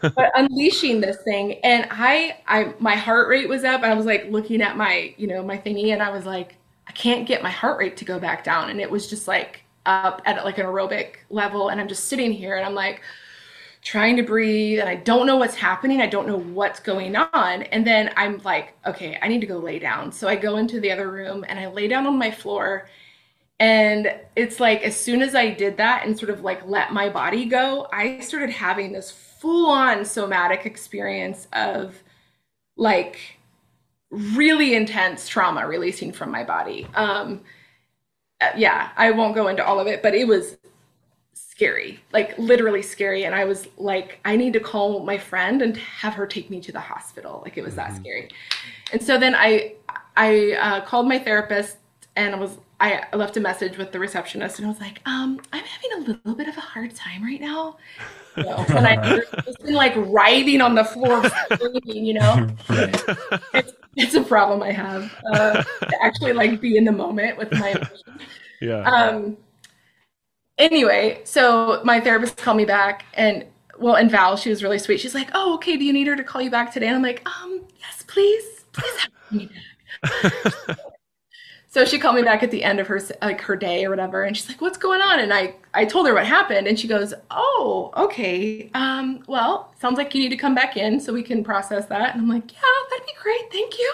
but 0.02 0.30
unleashing 0.34 1.00
this 1.00 1.16
thing 1.24 1.54
and 1.64 1.88
I 1.90 2.36
I 2.46 2.74
my 2.78 2.94
heart 2.94 3.28
rate 3.28 3.48
was 3.48 3.64
up 3.64 3.82
and 3.82 3.90
I 3.90 3.94
was 3.94 4.06
like 4.06 4.26
looking 4.30 4.60
at 4.60 4.76
my, 4.76 5.14
you 5.16 5.26
know, 5.26 5.42
my 5.42 5.56
thingy 5.56 5.88
and 5.92 6.02
I 6.02 6.10
was 6.10 6.26
like 6.26 6.56
I 6.86 6.92
can't 6.92 7.26
get 7.26 7.42
my 7.42 7.50
heart 7.50 7.78
rate 7.78 7.96
to 7.96 8.04
go 8.04 8.20
back 8.20 8.44
down 8.44 8.68
and 8.70 8.80
it 8.80 8.90
was 8.90 9.08
just 9.08 9.26
like 9.26 9.64
up 9.86 10.20
at 10.26 10.44
like 10.44 10.58
an 10.58 10.66
aerobic 10.66 11.16
level 11.30 11.70
and 11.70 11.80
I'm 11.80 11.88
just 11.88 12.04
sitting 12.04 12.32
here 12.32 12.56
and 12.56 12.66
I'm 12.66 12.74
like 12.74 13.00
trying 13.80 14.16
to 14.16 14.22
breathe 14.22 14.80
and 14.80 14.88
I 14.88 14.96
don't 14.96 15.26
know 15.26 15.36
what's 15.36 15.54
happening. 15.54 16.00
I 16.00 16.06
don't 16.06 16.26
know 16.26 16.38
what's 16.38 16.80
going 16.80 17.16
on. 17.16 17.62
And 17.64 17.86
then 17.86 18.10
I'm 18.16 18.38
like, 18.42 18.74
okay, 18.86 19.18
I 19.20 19.28
need 19.28 19.40
to 19.42 19.46
go 19.46 19.58
lay 19.58 19.78
down. 19.78 20.10
So 20.10 20.26
I 20.26 20.36
go 20.36 20.56
into 20.56 20.80
the 20.80 20.90
other 20.90 21.10
room 21.10 21.44
and 21.48 21.58
I 21.58 21.66
lay 21.68 21.86
down 21.86 22.06
on 22.06 22.18
my 22.18 22.30
floor 22.30 22.88
And 23.60 24.12
it's 24.34 24.58
like 24.58 24.82
as 24.82 24.96
soon 24.96 25.22
as 25.22 25.34
I 25.34 25.50
did 25.50 25.76
that 25.76 26.04
and 26.04 26.18
sort 26.18 26.30
of 26.30 26.42
like 26.42 26.66
let 26.66 26.92
my 26.92 27.08
body 27.08 27.46
go, 27.46 27.86
I 27.92 28.20
started 28.20 28.50
having 28.50 28.92
this 28.92 29.10
full 29.10 29.70
on 29.70 30.04
somatic 30.04 30.66
experience 30.66 31.46
of 31.52 32.02
like 32.76 33.38
really 34.10 34.74
intense 34.74 35.28
trauma 35.28 35.66
releasing 35.66 36.12
from 36.12 36.30
my 36.30 36.44
body. 36.44 36.86
Um, 36.94 37.42
uh, 38.40 38.50
yeah, 38.56 38.90
I 38.96 39.10
won't 39.12 39.34
go 39.34 39.48
into 39.48 39.64
all 39.64 39.78
of 39.78 39.86
it, 39.86 40.02
but 40.02 40.14
it 40.14 40.26
was 40.26 40.56
scary, 41.32 42.00
like 42.12 42.36
literally 42.38 42.82
scary. 42.82 43.24
And 43.24 43.34
I 43.34 43.44
was 43.44 43.68
like, 43.76 44.18
I 44.24 44.36
need 44.36 44.52
to 44.54 44.60
call 44.60 45.04
my 45.04 45.18
friend 45.18 45.62
and 45.62 45.76
have 45.76 46.14
her 46.14 46.26
take 46.26 46.50
me 46.50 46.60
to 46.60 46.72
the 46.72 46.80
hospital. 46.80 47.42
Like 47.44 47.56
it 47.56 47.64
was 47.64 47.76
that 47.76 47.94
scary. 47.96 48.30
And 48.92 49.02
so 49.02 49.18
then 49.18 49.34
I, 49.36 49.74
I 50.16 50.52
uh, 50.52 50.80
called 50.84 51.06
my 51.06 51.18
therapist 51.18 51.76
and 52.16 52.34
I 52.34 52.38
was, 52.38 52.58
I 52.84 53.16
left 53.16 53.34
a 53.38 53.40
message 53.40 53.78
with 53.78 53.92
the 53.92 53.98
receptionist 53.98 54.58
and 54.58 54.66
I 54.66 54.68
was 54.68 54.78
like, 54.78 55.00
um, 55.06 55.40
I'm 55.54 55.64
having 55.64 55.90
a 56.02 56.10
little 56.10 56.34
bit 56.34 56.48
of 56.48 56.56
a 56.58 56.60
hard 56.60 56.94
time 56.94 57.22
right 57.22 57.40
now. 57.40 57.78
You 58.36 58.42
know, 58.44 58.64
and 58.68 58.86
I 58.86 59.20
just 59.46 59.62
been 59.64 59.72
like 59.72 59.94
writhing 59.96 60.60
on 60.60 60.74
the 60.74 60.84
floor, 60.84 61.22
screaming, 61.52 62.04
you 62.04 62.14
know 62.14 62.46
Right. 62.68 63.04
it's, 63.54 63.72
it's 63.96 64.14
a 64.14 64.22
problem 64.22 64.62
I 64.62 64.72
have 64.72 65.10
uh, 65.32 65.62
to 65.62 66.02
actually 66.02 66.34
like 66.34 66.60
be 66.60 66.76
in 66.76 66.84
the 66.84 66.92
moment 66.92 67.38
with 67.38 67.50
my 67.52 67.70
emotions. 67.70 68.02
Yeah. 68.60 68.82
Um, 68.82 69.36
anyway, 70.56 71.20
so 71.24 71.82
my 71.84 72.00
therapist 72.00 72.38
called 72.38 72.56
me 72.56 72.64
back 72.64 73.04
and 73.12 73.44
well, 73.78 73.96
and 73.96 74.10
Val, 74.10 74.36
she 74.36 74.48
was 74.48 74.62
really 74.62 74.78
sweet. 74.78 75.00
She's 75.00 75.14
like, 75.14 75.28
"Oh, 75.34 75.54
okay. 75.56 75.76
Do 75.76 75.84
you 75.84 75.92
need 75.92 76.06
her 76.06 76.16
to 76.16 76.24
call 76.24 76.40
you 76.40 76.50
back 76.50 76.72
today?" 76.72 76.86
And 76.86 76.96
I'm 76.96 77.02
like, 77.02 77.26
"Um, 77.26 77.62
yes, 77.78 78.04
please, 78.06 78.64
please 78.72 78.96
have 79.00 79.10
me 79.32 79.50
back." 80.02 80.78
So 81.74 81.84
she 81.84 81.98
called 81.98 82.14
me 82.14 82.22
back 82.22 82.44
at 82.44 82.52
the 82.52 82.62
end 82.62 82.78
of 82.78 82.86
her 82.86 83.00
like 83.20 83.40
her 83.40 83.56
day 83.56 83.84
or 83.84 83.90
whatever, 83.90 84.22
and 84.22 84.36
she's 84.36 84.48
like, 84.48 84.60
"What's 84.60 84.78
going 84.78 85.00
on?" 85.00 85.18
And 85.18 85.34
I 85.34 85.56
I 85.74 85.84
told 85.84 86.06
her 86.06 86.14
what 86.14 86.24
happened, 86.24 86.68
and 86.68 86.78
she 86.78 86.86
goes, 86.86 87.12
"Oh, 87.32 87.90
okay. 87.96 88.70
Um, 88.74 89.24
well, 89.26 89.74
sounds 89.80 89.98
like 89.98 90.14
you 90.14 90.20
need 90.20 90.28
to 90.28 90.36
come 90.36 90.54
back 90.54 90.76
in 90.76 91.00
so 91.00 91.12
we 91.12 91.24
can 91.24 91.42
process 91.42 91.86
that." 91.86 92.14
And 92.14 92.22
I'm 92.22 92.28
like, 92.28 92.52
"Yeah, 92.52 92.60
that'd 92.90 93.04
be 93.04 93.12
great. 93.20 93.50
Thank 93.50 93.76
you." 93.76 93.92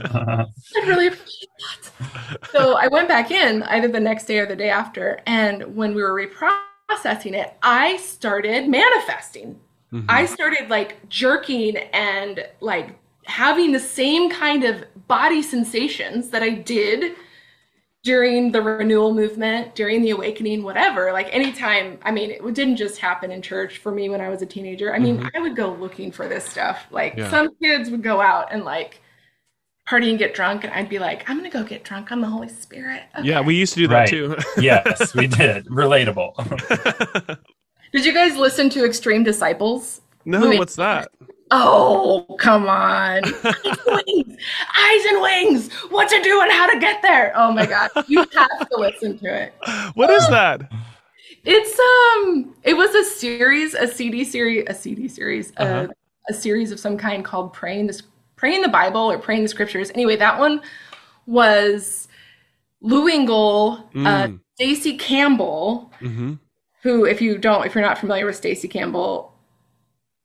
I'd 0.78 0.88
really 0.88 1.08
appreciate 1.08 1.50
that. 1.58 2.48
So 2.50 2.78
I 2.78 2.88
went 2.88 3.06
back 3.06 3.30
in 3.30 3.62
either 3.64 3.88
the 3.88 4.00
next 4.00 4.24
day 4.24 4.38
or 4.38 4.46
the 4.46 4.56
day 4.56 4.70
after, 4.70 5.20
and 5.26 5.76
when 5.76 5.94
we 5.94 6.02
were 6.02 6.14
reprocessing 6.14 7.34
it, 7.34 7.58
I 7.62 7.98
started 7.98 8.70
manifesting. 8.70 9.60
I 10.08 10.26
started 10.26 10.70
like 10.70 11.08
jerking 11.08 11.76
and 11.76 12.44
like 12.58 12.96
having 13.24 13.72
the 13.72 13.80
same 13.80 14.30
kind 14.30 14.64
of 14.64 14.84
body 15.06 15.42
sensations 15.42 16.30
that 16.30 16.42
I 16.42 16.50
did 16.50 17.14
during 18.02 18.52
the 18.52 18.60
renewal 18.60 19.14
movement, 19.14 19.74
during 19.74 20.02
the 20.02 20.10
awakening, 20.10 20.62
whatever. 20.62 21.10
Like 21.12 21.32
anytime, 21.34 21.98
I 22.02 22.10
mean, 22.10 22.30
it 22.30 22.54
didn't 22.54 22.76
just 22.76 22.98
happen 22.98 23.30
in 23.30 23.40
church 23.40 23.78
for 23.78 23.90
me 23.90 24.10
when 24.10 24.20
I 24.20 24.28
was 24.28 24.42
a 24.42 24.46
teenager. 24.46 24.94
I 24.94 24.98
mean, 24.98 25.18
mm-hmm. 25.18 25.28
I 25.34 25.40
would 25.40 25.56
go 25.56 25.72
looking 25.72 26.12
for 26.12 26.28
this 26.28 26.44
stuff. 26.44 26.86
Like 26.90 27.14
Yeah. 27.16 27.30
some 27.30 27.54
kids 27.62 27.90
would 27.90 28.02
go 28.02 28.20
out 28.20 28.52
and 28.52 28.62
like 28.64 29.00
party 29.86 30.10
and 30.10 30.18
get 30.18 30.34
drunk, 30.34 30.64
and 30.64 30.72
I'd 30.72 30.88
be 30.88 30.98
like, 30.98 31.28
I'm 31.28 31.36
gonna 31.36 31.50
go 31.50 31.62
get 31.62 31.82
drunk 31.84 32.12
on 32.12 32.20
the 32.20 32.26
Holy 32.26 32.48
Spirit. 32.48 33.02
Okay. 33.18 33.28
yeah, 33.28 33.40
we 33.40 33.54
used 33.54 33.74
to 33.74 33.80
do 33.80 33.88
that 33.88 33.94
Right. 33.94 34.08
too. 34.08 34.36
yes, 34.60 35.14
we 35.14 35.26
did. 35.26 35.66
Relatable. 35.66 37.38
Did 37.92 38.04
you 38.04 38.12
guys 38.12 38.36
listen 38.36 38.68
to 38.70 38.84
Extreme 38.84 39.24
Disciples? 39.24 40.00
no, 40.24 40.50
what's 40.56 40.76
that? 40.76 41.08
Oh, 41.50 42.26
come 42.40 42.66
on. 42.68 43.24
Eyes 43.44 43.78
and 43.86 44.02
wings. 44.06 44.38
Eyes 44.78 45.04
and 45.06 45.22
wings. 45.22 45.72
What 45.90 46.08
to 46.08 46.22
do 46.22 46.40
and 46.40 46.50
how 46.50 46.66
to 46.72 46.78
get 46.80 47.02
there. 47.02 47.32
Oh 47.36 47.52
my 47.52 47.66
god. 47.66 47.90
You 48.08 48.20
have 48.34 48.68
to 48.70 48.76
listen 48.78 49.18
to 49.18 49.26
it. 49.44 49.54
What 49.94 50.10
is 50.10 50.26
that? 50.28 50.62
It's 51.44 51.78
um 51.78 52.54
it 52.64 52.74
was 52.74 52.94
a 52.94 53.04
series, 53.04 53.74
a 53.74 53.86
CD 53.86 54.24
series, 54.24 54.64
a 54.68 54.74
CD 54.74 55.08
series, 55.08 55.52
Uh-huh. 55.56 55.86
uh, 55.88 55.88
a 56.30 56.34
series 56.34 56.72
of 56.72 56.80
some 56.80 56.96
kind 56.96 57.24
called 57.24 57.52
Praying 57.52 57.86
the 57.88 58.02
Praying 58.36 58.62
the 58.62 58.68
Bible 58.68 59.00
or 59.00 59.18
Praying 59.18 59.42
the 59.42 59.48
Scriptures. 59.48 59.90
Anyway, 59.94 60.16
that 60.16 60.38
one 60.38 60.62
was 61.26 62.08
Lou 62.80 63.08
Engle, 63.08 63.90
uh, 63.94 64.28
Mm. 64.28 64.40
Stacey 64.56 64.96
Campbell, 64.96 65.92
hmm 66.00 66.34
who 66.82 67.04
if 67.06 67.20
you 67.22 67.38
don't 67.38 67.66
if 67.66 67.74
you're 67.74 67.84
not 67.84 67.98
familiar 67.98 68.26
with 68.26 68.36
Stacey 68.36 68.68
Campbell, 68.68 69.33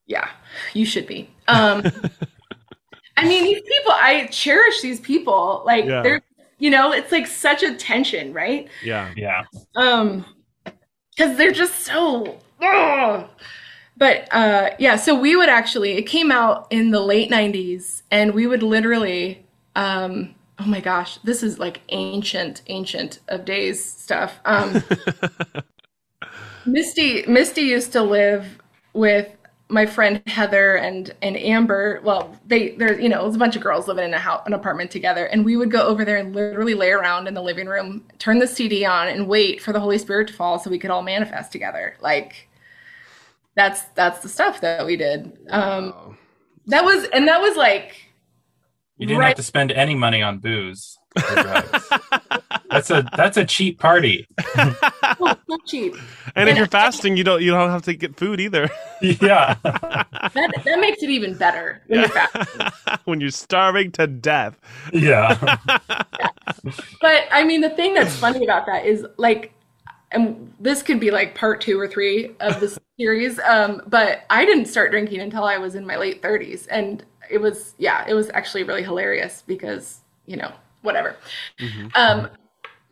yeah, 0.10 0.30
you 0.74 0.86
should 0.86 1.08
be. 1.08 1.30
Um 1.48 1.84
I 3.18 3.28
mean, 3.28 3.44
these 3.46 3.62
people 3.62 3.94
I 3.94 4.28
cherish 4.32 4.82
these 4.82 5.00
people. 5.00 5.64
Like 5.66 5.86
Yeah. 5.86 6.02
they're 6.04 6.22
you 6.62 6.70
know, 6.70 6.92
it's 6.92 7.14
like 7.14 7.28
such 7.28 7.64
a 7.64 7.76
tension, 7.76 8.34
right? 8.34 8.68
Yeah. 8.84 9.14
yeah. 9.16 9.44
um 9.78 10.26
because 11.18 11.38
they're 11.38 11.52
just 11.54 11.76
so 11.82 12.40
ugh. 12.62 13.30
but 13.98 14.28
uh 14.34 14.72
yeah 14.80 14.96
so 14.96 15.20
we 15.20 15.36
would 15.36 15.50
actually 15.50 15.94
it 15.94 16.04
came 16.04 16.32
out 16.32 16.68
in 16.72 16.92
the 16.92 17.00
late 17.02 17.30
90s 17.32 18.04
and 18.12 18.34
we 18.34 18.48
would 18.48 18.64
literally 18.64 19.46
um 19.76 20.34
oh 20.60 20.66
my 20.66 20.80
gosh 20.80 21.18
this 21.26 21.44
is 21.44 21.60
like 21.60 21.82
ancient 21.90 22.62
ancient 22.68 23.20
of 23.30 23.46
days 23.46 23.84
stuff 23.84 24.40
um 24.46 24.82
misty 26.66 27.26
misty 27.28 27.62
used 27.62 27.92
to 27.94 28.02
live 28.02 28.46
with 28.94 29.28
my 29.70 29.86
friend 29.86 30.22
Heather 30.28 30.78
and 30.78 31.14
and 31.22 31.38
Amber, 31.38 32.02
well, 32.04 32.36
they 32.46 32.70
there 32.72 33.00
you 33.00 33.10
know, 33.10 33.22
it 33.22 33.26
was 33.28 33.36
a 33.36 33.40
bunch 33.40 33.56
of 33.56 33.62
girls 33.62 33.88
living 33.88 34.06
in 34.06 34.14
a 34.14 34.20
house, 34.20 34.44
an 34.48 34.54
apartment 34.54 34.92
together, 34.92 35.26
and 35.28 35.46
we 35.46 35.58
would 35.58 35.72
go 35.72 35.86
over 35.88 36.04
there 36.06 36.18
and 36.18 36.36
literally 36.36 36.74
lay 36.74 36.92
around 36.92 37.28
in 37.28 37.34
the 37.36 37.42
living 37.42 37.68
room, 37.68 38.04
turn 38.20 38.40
the 38.40 38.48
CD 38.48 38.86
on, 38.86 39.08
and 39.08 39.28
wait 39.28 39.62
for 39.62 39.72
the 39.74 39.80
Holy 39.80 39.98
Spirit 40.00 40.28
to 40.30 40.34
fall 40.34 40.60
so 40.60 40.70
we 40.70 40.80
could 40.80 40.92
all 40.92 41.04
manifest 41.04 41.52
together. 41.52 41.96
Like 42.02 42.48
that's 43.56 43.84
that's 43.96 44.20
the 44.22 44.30
stuff 44.30 44.62
that 44.62 44.86
we 44.86 44.96
did. 44.96 45.38
Um, 45.50 45.94
Wow. 45.94 46.18
that 46.68 46.84
was 46.86 47.06
and 47.14 47.28
that 47.28 47.42
was 47.42 47.56
like 47.58 47.98
You 48.98 49.08
didn't 49.08 49.22
Right. 49.22 49.24
have 49.24 49.34
to 49.36 49.42
spend 49.44 49.72
any 49.72 49.96
money 49.96 50.22
on 50.22 50.38
booze 50.38 51.00
or 51.28 51.38
drugs. 51.38 51.98
That's 52.70 52.92
a 52.92 53.10
that's 53.16 53.38
a 53.38 53.46
cheap 53.46 53.80
party. 53.80 54.28
oh, 54.58 55.36
so 55.50 55.58
cheap. 55.66 55.96
and 56.36 56.50
if 56.50 56.58
you're 56.58 56.68
fasting, 56.68 57.18
you 57.18 57.24
don't 57.24 57.42
you 57.42 57.52
don't 57.52 57.70
have 57.70 57.82
to 57.84 57.94
get 57.94 58.16
food 58.16 58.40
either. 58.40 58.70
yeah. 59.02 59.56
That 59.64 60.52
that 60.66 60.80
makes 60.80 61.02
it 61.02 61.10
even 61.10 61.36
better 61.36 61.82
when 61.88 62.02
you're 62.02 62.10
fat. 62.10 63.02
when 63.06 63.22
you're 63.22 63.32
starving 63.32 63.92
to 63.94 64.08
death. 64.08 64.60
Yeah. 64.94 65.58
But 67.02 67.28
I 67.32 67.44
mean, 67.44 67.62
the 67.62 67.70
thing 67.70 67.94
that's 67.94 68.16
funny 68.16 68.44
about 68.44 68.66
that 68.68 68.86
is 68.86 69.06
like, 69.18 69.54
and 70.12 70.54
this 70.60 70.84
could 70.84 71.00
be 71.00 71.12
like 71.12 71.36
part 71.36 71.62
two 71.62 71.80
or 71.80 71.88
three 71.88 72.36
of 72.40 72.60
this 72.60 72.78
series. 72.98 73.40
Um, 73.40 73.82
but 73.88 74.26
I 74.30 74.46
didn't 74.46 74.66
start 74.66 74.92
drinking 74.92 75.22
until 75.22 75.44
I 75.44 75.58
was 75.58 75.76
in 75.76 75.86
my 75.86 75.96
late 75.96 76.22
30s, 76.22 76.68
and 76.70 77.04
it 77.30 77.40
was 77.40 77.74
yeah, 77.78 78.06
it 78.08 78.14
was 78.14 78.30
actually 78.34 78.64
really 78.64 78.84
hilarious 78.84 79.44
because 79.48 80.02
you 80.26 80.38
know 80.38 80.52
whatever. 80.82 81.16
Um, 81.96 82.30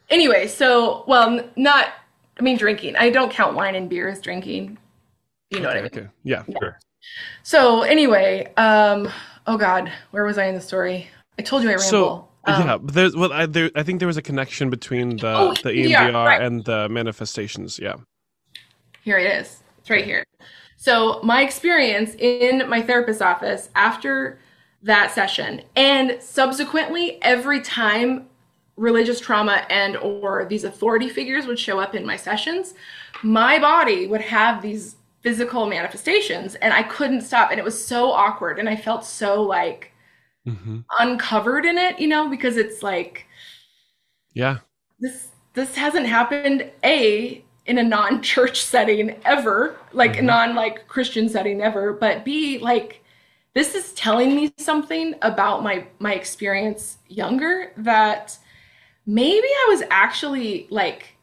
anyway, 0.09 0.47
so 0.47 1.03
well, 1.07 1.41
not 1.55 1.89
I 2.39 2.43
mean 2.43 2.57
drinking. 2.57 2.95
I 2.95 3.09
don't 3.09 3.31
count 3.31 3.55
wine 3.55 3.75
and 3.75 3.89
beer 3.89 4.07
as 4.07 4.21
drinking. 4.21 4.77
You 5.49 5.59
know 5.61 5.67
what 5.69 5.77
I 5.77 5.81
mean? 5.81 5.91
Okay. 5.93 6.07
Yeah. 6.23 6.43
Sure. 6.59 6.77
So 7.43 7.81
anyway, 7.83 8.51
um, 8.57 9.09
oh 9.45 9.57
God, 9.57 9.91
where 10.11 10.25
was 10.25 10.37
I 10.37 10.45
in 10.45 10.55
the 10.55 10.61
story? 10.61 11.07
I 11.39 11.41
told 11.41 11.63
you 11.63 11.69
I 11.69 11.75
ramble. 11.75 11.87
So 11.89 12.27
Um, 12.45 12.67
yeah, 12.67 12.77
but 12.77 12.93
there's 12.93 13.15
well, 13.15 13.31
I, 13.31 13.45
there, 13.45 13.71
I 13.75 13.83
think 13.83 13.99
there 13.99 14.07
was 14.07 14.17
a 14.17 14.21
connection 14.21 14.69
between 14.69 15.17
the 15.17 15.33
Oh, 15.35 15.53
the 15.63 15.75
yeah, 15.75 16.09
EMDR 16.09 16.25
right. 16.25 16.41
and 16.41 16.65
the 16.65 16.89
manifestations. 16.89 17.79
Yeah. 17.79 17.95
Here 19.03 19.17
it 19.17 19.31
is. 19.41 19.63
It's 19.79 19.89
right 19.89 20.03
here. 20.05 20.23
So 20.75 21.19
my 21.23 21.41
experience 21.43 22.13
in 22.19 22.67
my 22.69 22.81
therapist's 22.81 23.21
office 23.21 23.69
after 23.73 24.39
that 24.83 25.11
session 25.11 25.61
and 25.75 26.17
subsequently 26.21 27.17
every 27.21 27.61
time 27.61 28.27
religious 28.77 29.19
trauma 29.19 29.65
and 29.69 29.97
or 29.97 30.45
these 30.45 30.63
authority 30.63 31.09
figures 31.09 31.47
would 31.47 31.59
show 31.59 31.79
up 31.79 31.95
in 31.95 32.05
my 32.05 32.15
sessions, 32.17 32.75
my 33.23 33.59
body 33.59 34.07
would 34.07 34.21
have 34.21 34.61
these 34.61 34.97
physical 35.21 35.67
manifestations 35.67 36.55
and 36.55 36.73
I 36.73 36.83
couldn't 36.83 37.21
stop 37.21 37.51
and 37.51 37.59
it 37.59 37.63
was 37.63 37.83
so 37.85 38.11
awkward 38.11 38.59
and 38.59 38.69
I 38.69 38.75
felt 38.75 39.05
so 39.05 39.41
like 39.43 39.91
hmm 40.45 40.79
uncovered 40.99 41.65
in 41.65 41.77
it, 41.77 41.99
you 41.99 42.07
know, 42.07 42.29
because 42.29 42.57
it's 42.57 42.83
like 42.83 43.25
Yeah. 44.33 44.59
this 44.99 45.29
this 45.53 45.75
hasn't 45.75 46.07
happened 46.07 46.69
a 46.83 47.43
in 47.65 47.77
a 47.77 47.83
non-church 47.83 48.61
setting 48.63 49.19
ever 49.25 49.77
like 49.93 50.17
a 50.17 50.21
non 50.21 50.55
like 50.55 50.87
christian 50.87 51.29
setting 51.29 51.61
ever 51.61 51.93
but 51.93 52.23
b 52.25 52.57
like 52.59 53.03
this 53.53 53.73
is 53.75 53.93
telling 53.93 54.35
me 54.35 54.51
something 54.57 55.15
about 55.21 55.63
my 55.63 55.85
my 55.99 56.13
experience 56.13 56.97
younger 57.07 57.71
that 57.77 58.37
maybe 59.07 59.47
i 59.47 59.65
was 59.69 59.81
actually 59.89 60.67
like 60.69 61.15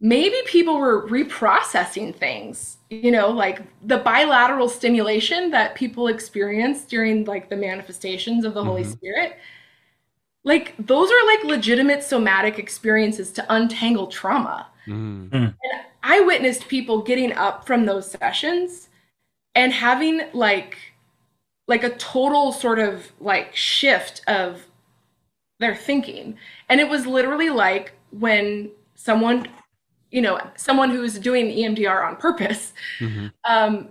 maybe 0.00 0.36
people 0.46 0.78
were 0.78 1.08
reprocessing 1.08 2.14
things 2.14 2.78
you 2.90 3.10
know 3.12 3.30
like 3.30 3.62
the 3.86 3.98
bilateral 3.98 4.68
stimulation 4.68 5.50
that 5.50 5.74
people 5.74 6.08
experience 6.08 6.84
during 6.84 7.24
like 7.24 7.48
the 7.48 7.56
manifestations 7.56 8.44
of 8.44 8.54
the 8.54 8.64
holy 8.64 8.82
Mhm. 8.82 8.92
spirit 8.92 9.38
like 10.44 10.74
those 10.78 11.10
are 11.10 11.26
like 11.26 11.44
legitimate 11.44 12.02
somatic 12.04 12.58
experiences 12.58 13.32
to 13.32 13.44
untangle 13.52 14.06
trauma. 14.06 14.68
Mm. 14.86 15.28
And 15.32 15.54
I 16.04 16.20
witnessed 16.20 16.68
people 16.68 17.02
getting 17.02 17.32
up 17.32 17.66
from 17.66 17.84
those 17.84 18.08
sessions 18.08 18.88
and 19.56 19.72
having 19.72 20.20
like 20.32 20.76
like 21.66 21.82
a 21.82 21.90
total 21.96 22.52
sort 22.52 22.78
of 22.78 23.10
like 23.20 23.56
shift 23.56 24.22
of 24.28 24.64
their 25.58 25.74
thinking. 25.74 26.36
And 26.68 26.80
it 26.80 26.88
was 26.88 27.06
literally 27.06 27.50
like 27.50 27.92
when 28.10 28.70
someone, 28.94 29.48
you 30.10 30.22
know, 30.22 30.40
someone 30.56 30.90
who's 30.90 31.18
doing 31.18 31.46
EMDR 31.48 32.06
on 32.06 32.16
purpose, 32.16 32.72
Mhm. 33.00 33.32
um, 33.44 33.88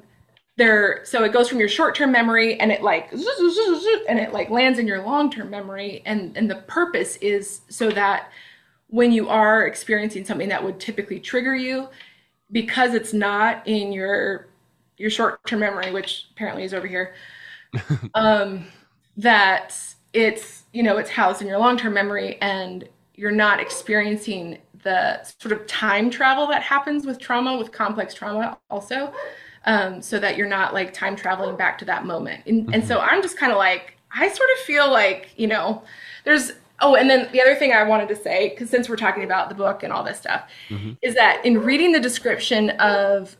there 0.57 1.01
so 1.03 1.23
it 1.25 1.33
goes 1.33 1.49
from 1.49 1.59
your 1.59 1.67
short-term 1.67 2.11
memory 2.11 2.57
and 2.59 2.71
it 2.71 2.81
like 2.81 3.11
and 3.11 4.17
it 4.19 4.31
like 4.31 4.49
lands 4.49 4.79
in 4.79 4.87
your 4.87 5.03
long-term 5.03 5.49
memory 5.49 6.01
and 6.05 6.35
and 6.37 6.49
the 6.49 6.55
purpose 6.55 7.17
is 7.17 7.61
so 7.67 7.89
that 7.91 8.29
when 8.87 9.11
you 9.11 9.27
are 9.27 9.67
experiencing 9.67 10.23
something 10.23 10.47
that 10.47 10.63
would 10.63 10.79
typically 10.79 11.19
trigger 11.19 11.55
you 11.55 11.89
because 12.53 12.93
it's 12.93 13.11
not 13.11 13.67
in 13.67 13.91
your 13.91 14.47
your 14.97 15.09
short-term 15.09 15.59
memory 15.59 15.91
which 15.91 16.27
apparently 16.31 16.63
is 16.63 16.73
over 16.73 16.87
here 16.87 17.13
um 18.13 18.65
that 19.17 19.75
it's 20.13 20.63
you 20.75 20.83
know 20.83 20.97
it's 20.97 21.09
housed 21.09 21.41
in 21.41 21.47
your 21.47 21.57
long-term 21.57 21.93
memory 21.93 22.37
and 22.41 22.89
you're 23.15 23.31
not 23.31 23.61
experiencing 23.61 24.57
the 24.83 25.23
sort 25.39 25.53
of 25.53 25.65
time 25.67 26.09
travel 26.09 26.45
that 26.47 26.61
happens 26.61 27.05
with 27.05 27.17
trauma 27.17 27.57
with 27.57 27.71
complex 27.71 28.13
trauma 28.13 28.57
also 28.69 29.13
um, 29.67 30.01
so 30.01 30.19
that 30.19 30.37
you're 30.37 30.47
not 30.47 30.73
like 30.73 30.93
time 30.93 31.15
traveling 31.15 31.55
back 31.55 31.79
to 31.79 31.85
that 31.85 32.05
moment. 32.05 32.43
And, 32.45 32.71
and 32.75 32.85
so 32.85 32.99
i'm 32.99 33.21
just 33.21 33.37
kind 33.37 33.53
of 33.53 33.57
like 33.57 33.93
i 34.13 34.27
sort 34.27 34.49
of 34.57 34.57
feel 34.65 34.91
like 34.91 35.29
you 35.37 35.47
know 35.47 35.81
there's 36.25 36.51
oh 36.81 36.95
and 36.95 37.09
then 37.09 37.29
the 37.31 37.41
other 37.41 37.55
thing 37.55 37.71
i 37.71 37.81
wanted 37.81 38.09
to 38.09 38.15
say 38.15 38.49
because 38.49 38.69
since 38.69 38.89
we're 38.89 38.97
talking 38.97 39.23
about 39.23 39.47
the 39.47 39.55
book 39.55 39.81
and 39.81 39.93
all 39.93 40.03
this 40.03 40.17
stuff 40.17 40.49
is 41.01 41.15
that 41.15 41.43
in 41.45 41.61
reading 41.61 41.93
the 41.93 42.01
description 42.01 42.71
of 42.71 43.37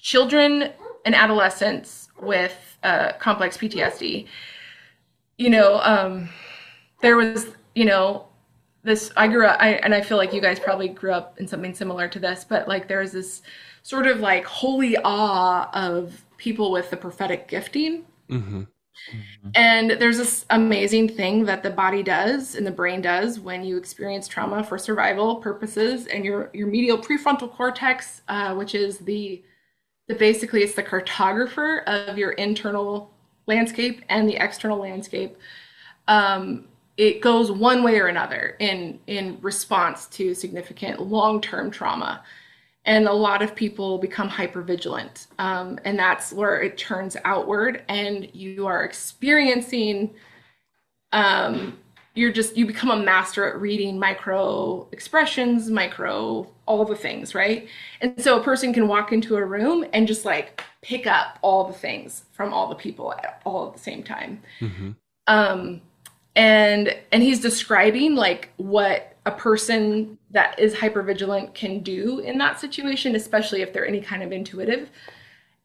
children 0.00 0.72
and 1.04 1.14
adolescents 1.14 2.08
with 2.20 2.78
uh, 2.82 3.12
complex 3.18 3.58
ptsd 3.58 4.26
you 5.36 5.50
know 5.50 5.80
um, 5.82 6.28
there 7.00 7.16
was 7.16 7.48
you 7.74 7.84
know 7.84 8.26
this 8.82 9.10
i 9.16 9.26
grew 9.26 9.46
up 9.46 9.58
I, 9.60 9.74
and 9.74 9.94
i 9.94 10.00
feel 10.00 10.16
like 10.16 10.32
you 10.32 10.40
guys 10.40 10.58
probably 10.58 10.88
grew 10.88 11.12
up 11.12 11.38
in 11.38 11.46
something 11.46 11.74
similar 11.74 12.08
to 12.08 12.18
this 12.18 12.44
but 12.44 12.68
like 12.68 12.88
there 12.88 13.00
was 13.00 13.12
this 13.12 13.42
sort 13.82 14.06
of 14.06 14.20
like 14.20 14.44
holy 14.44 14.96
awe 14.98 15.70
of 15.72 16.24
people 16.36 16.70
with 16.70 16.90
the 16.90 16.96
prophetic 16.96 17.48
gifting. 17.48 18.04
Hmm 18.28 18.64
and 19.54 19.92
there's 19.92 20.18
this 20.18 20.44
amazing 20.50 21.08
thing 21.08 21.44
that 21.44 21.62
the 21.62 21.70
body 21.70 22.02
does 22.02 22.54
and 22.54 22.66
the 22.66 22.70
brain 22.70 23.00
does 23.00 23.40
when 23.40 23.64
you 23.64 23.76
experience 23.76 24.28
trauma 24.28 24.62
for 24.62 24.76
survival 24.76 25.36
purposes 25.36 26.06
and 26.06 26.24
your 26.24 26.50
your 26.52 26.66
medial 26.66 26.98
prefrontal 26.98 27.50
cortex 27.50 28.22
uh, 28.28 28.54
which 28.54 28.74
is 28.74 28.98
the 28.98 29.42
the 30.08 30.14
basically 30.14 30.62
it's 30.62 30.74
the 30.74 30.82
cartographer 30.82 31.84
of 31.84 32.18
your 32.18 32.32
internal 32.32 33.12
landscape 33.46 34.04
and 34.08 34.28
the 34.28 34.36
external 34.36 34.78
landscape 34.78 35.36
um, 36.08 36.66
it 36.98 37.20
goes 37.20 37.50
one 37.50 37.84
way 37.84 37.98
or 38.00 38.08
another 38.08 38.56
in 38.58 38.98
in 39.06 39.38
response 39.40 40.06
to 40.08 40.34
significant 40.34 41.00
long-term 41.00 41.70
trauma. 41.70 42.22
And 42.84 43.06
a 43.06 43.12
lot 43.12 43.42
of 43.42 43.54
people 43.54 43.98
become 43.98 44.28
hypervigilant 44.28 45.26
um, 45.38 45.78
and 45.84 45.98
that's 45.98 46.32
where 46.32 46.60
it 46.60 46.76
turns 46.76 47.16
outward 47.24 47.84
and 47.88 48.28
you 48.34 48.66
are 48.66 48.82
experiencing 48.82 50.14
um, 51.12 51.78
you're 52.14 52.32
just 52.32 52.56
you 52.56 52.66
become 52.66 52.90
a 52.90 52.96
master 52.96 53.46
at 53.46 53.60
reading 53.60 53.98
micro 53.98 54.88
expressions 54.90 55.70
micro 55.70 56.50
all 56.66 56.84
the 56.84 56.96
things 56.96 57.34
right? 57.34 57.68
And 58.00 58.20
so 58.20 58.40
a 58.40 58.42
person 58.42 58.72
can 58.72 58.88
walk 58.88 59.12
into 59.12 59.36
a 59.36 59.44
room 59.44 59.84
and 59.92 60.08
just 60.08 60.24
like 60.24 60.62
pick 60.82 61.06
up 61.06 61.38
all 61.42 61.64
the 61.64 61.74
things 61.74 62.24
from 62.32 62.52
all 62.52 62.68
the 62.68 62.74
people 62.74 63.12
at 63.12 63.42
all 63.44 63.68
at 63.68 63.74
the 63.74 63.80
same 63.80 64.02
time. 64.02 64.40
Hmm 64.58 64.92
um 65.28 65.80
and 66.38 66.96
and 67.12 67.22
he's 67.22 67.40
describing 67.40 68.14
like 68.14 68.48
what 68.56 69.16
a 69.26 69.30
person 69.32 70.16
that 70.30 70.58
is 70.58 70.72
hypervigilant 70.74 71.52
can 71.54 71.80
do 71.82 72.20
in 72.20 72.38
that 72.38 72.58
situation 72.60 73.14
especially 73.16 73.60
if 73.60 73.72
they're 73.72 73.86
any 73.86 74.00
kind 74.00 74.22
of 74.22 74.30
intuitive 74.32 74.88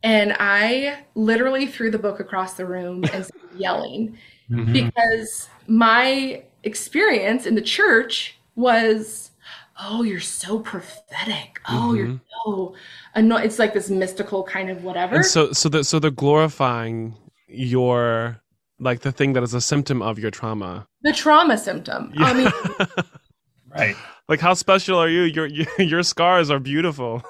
and 0.02 0.36
i 0.40 0.98
literally 1.16 1.66
threw 1.68 1.90
the 1.92 2.00
book 2.00 2.20
across 2.20 2.56
the 2.56 2.66
room 2.66 3.04
and 3.14 3.26
started 3.30 3.50
yelling 3.58 4.18
Mhm. 4.50 4.74
because 4.74 5.48
my 5.68 6.44
experience 6.64 7.46
in 7.46 7.56
the 7.56 7.62
church 7.62 8.38
was 8.56 9.32
oh 9.80 10.04
you're 10.04 10.20
so 10.20 10.60
prophetic 10.60 11.62
oh 11.70 11.94
you're 11.94 12.08
Mhm. 12.08 12.20
so 12.46 12.76
anno-. 13.16 13.38
it's 13.38 13.58
like 13.60 13.74
this 13.74 13.90
mystical 13.90 14.44
kind 14.44 14.70
of 14.70 14.84
whatever 14.84 15.16
And 15.18 15.26
so, 15.26 15.54
so 15.54 15.70
that 15.70 15.86
so 15.86 16.00
they're 16.00 16.12
glorifying 16.12 17.16
your 17.48 18.42
like 18.84 19.02
the 19.02 19.12
thing 19.12 19.34
that 19.34 19.44
is 19.44 19.54
a 19.54 19.62
symptom 19.62 20.02
of 20.02 20.20
your 20.20 20.32
trauma. 20.32 20.86
the 21.02 21.14
trauma 21.14 21.58
symptom 21.58 22.14
i 22.18 22.34
mean 22.34 22.52
Right. 23.76 23.96
like 24.30 24.40
how 24.40 24.54
special 24.54 25.00
are 25.00 25.10
you? 25.10 25.24
Your 25.24 25.48
your, 25.48 25.68
your 25.80 26.04
scars 26.04 26.52
are 26.52 26.60
beautiful. 26.60 27.24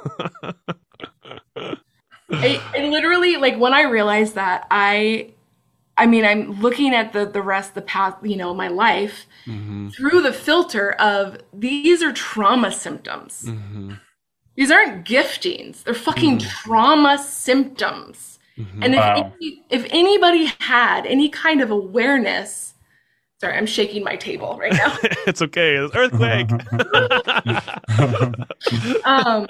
it 2.29 2.89
literally 2.89 3.37
like 3.37 3.57
when 3.57 3.73
i 3.73 3.83
realized 3.83 4.35
that 4.35 4.65
i 4.71 5.29
i 5.97 6.05
mean 6.05 6.25
i'm 6.25 6.59
looking 6.59 6.93
at 6.93 7.13
the 7.13 7.25
the 7.25 7.41
rest 7.41 7.75
the 7.75 7.81
path 7.81 8.15
you 8.23 8.35
know 8.35 8.53
my 8.53 8.67
life 8.67 9.27
hmm 9.45 9.87
through 9.95 10.21
the 10.21 10.33
filter 10.33 10.93
of 10.93 11.37
these 11.53 12.01
are 12.01 12.11
trauma 12.11 12.71
symptoms 12.71 13.43
hmm 13.45 13.93
these 14.55 14.71
aren't 14.71 15.05
giftings 15.05 15.83
they're 15.83 15.93
fucking 15.93 16.39
trauma 16.39 17.17
symptoms 17.17 18.32
hmm 18.57 18.81
and 18.81 18.93
if, 18.95 18.97
Wow. 18.97 19.15
any, 19.15 19.63
if 19.69 19.85
anybody 19.91 20.51
had 20.59 21.05
any 21.05 21.29
kind 21.29 21.61
of 21.61 21.69
awareness 21.71 22.73
sorry 23.39 23.55
i'm 23.57 23.65
shaking 23.67 24.03
my 24.03 24.15
table 24.15 24.57
right 24.59 24.73
now 24.73 24.97
it's 25.27 25.41
okay. 25.41 25.75
It's 25.75 25.95
earthquake. 25.95 26.49
um, 29.05 29.47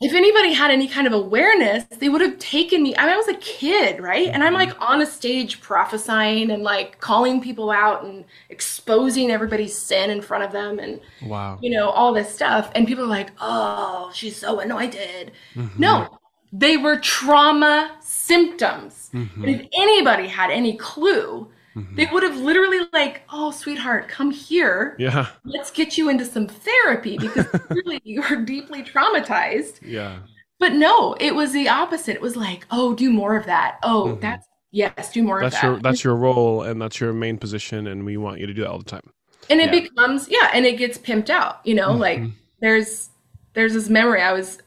if 0.00 0.14
anybody 0.14 0.52
had 0.52 0.70
any 0.70 0.88
kind 0.88 1.06
of 1.06 1.12
awareness, 1.12 1.84
they 1.98 2.08
would 2.08 2.20
have 2.22 2.38
taken 2.38 2.82
me. 2.82 2.96
I, 2.96 3.04
mean, 3.04 3.14
I 3.14 3.16
was 3.16 3.28
a 3.28 3.34
kid, 3.36 4.00
right? 4.00 4.28
And 4.28 4.42
I'm 4.44 4.54
like 4.54 4.80
on 4.80 5.02
a 5.02 5.06
stage 5.06 5.60
prophesying 5.60 6.50
and 6.50 6.62
like 6.62 7.00
calling 7.00 7.40
people 7.42 7.70
out 7.70 8.04
and 8.04 8.24
exposing 8.50 9.30
everybody's 9.30 9.76
sin 9.76 10.10
in 10.10 10.22
front 10.22 10.44
of 10.44 10.52
them 10.52 10.78
and, 10.78 11.00
wow. 11.20 11.58
you 11.60 11.70
know, 11.70 11.90
all 11.90 12.14
this 12.14 12.32
stuff. 12.34 12.70
And 12.74 12.86
people 12.86 13.04
are 13.04 13.08
like, 13.08 13.30
oh, 13.40 14.10
she's 14.14 14.36
so 14.36 14.60
anointed. 14.60 15.32
Mhm. 15.54 15.78
No, 15.78 16.19
they 16.52 16.76
were 16.76 16.96
trauma 16.98 17.92
symptoms. 18.00 19.10
Mhm. 19.14 19.28
And 19.36 19.48
if 19.48 19.66
anybody 19.76 20.26
had 20.26 20.50
any 20.50 20.76
clue, 20.76 21.48
Mhm. 21.76 21.96
they 21.96 22.06
would 22.06 22.22
have 22.22 22.36
literally 22.36 22.80
like, 22.92 23.22
oh, 23.32 23.50
sweetheart, 23.50 24.08
come 24.08 24.30
here 24.30 24.96
Yeah. 24.98 25.26
let's 25.44 25.70
get 25.70 25.96
you 25.96 26.08
into 26.08 26.24
some 26.24 26.46
therapy 26.48 27.16
because 27.18 27.46
clearly 27.68 28.00
you're 28.04 28.36
deeply 28.44 28.82
traumatized. 28.82 29.78
Yeah. 29.82 30.18
But 30.58 30.72
no, 30.74 31.14
it 31.20 31.34
was 31.34 31.52
the 31.52 31.68
opposite. 31.68 32.16
It 32.16 32.20
was 32.20 32.36
like, 32.36 32.66
oh, 32.70 32.94
do 32.94 33.10
more 33.12 33.36
of 33.36 33.46
that. 33.46 33.78
Oh, 33.82 34.16
Mhm. 34.16 34.20
that's 34.20 34.46
yes, 34.72 35.12
do 35.12 35.22
more 35.22 35.40
That's 35.40 35.54
of 35.56 35.60
that. 35.62 35.66
your 35.68 35.78
that's 35.80 36.04
your 36.04 36.16
role 36.16 36.62
and 36.62 36.80
that's 36.82 37.00
your 37.00 37.12
main 37.12 37.38
position 37.38 37.86
and 37.86 38.04
we 38.04 38.16
want 38.16 38.40
you 38.40 38.46
to 38.46 38.54
do 38.54 38.62
that 38.62 38.70
all 38.70 38.78
the 38.78 38.84
time. 38.84 39.10
and 39.48 39.60
it 39.60 39.72
Yeah. 39.74 39.80
becomes 39.80 40.28
yeah, 40.30 40.50
and 40.54 40.64
it 40.66 40.76
gets 40.78 40.96
pimped 40.98 41.28
out. 41.30 41.60
You 41.64 41.74
know, 41.74 41.92
like 41.92 42.20
Mhm. 42.20 42.32
there's 42.60 43.08
there's 43.54 43.72
this 43.74 43.88
memory 43.88 44.22
I 44.22 44.32
was 44.32 44.58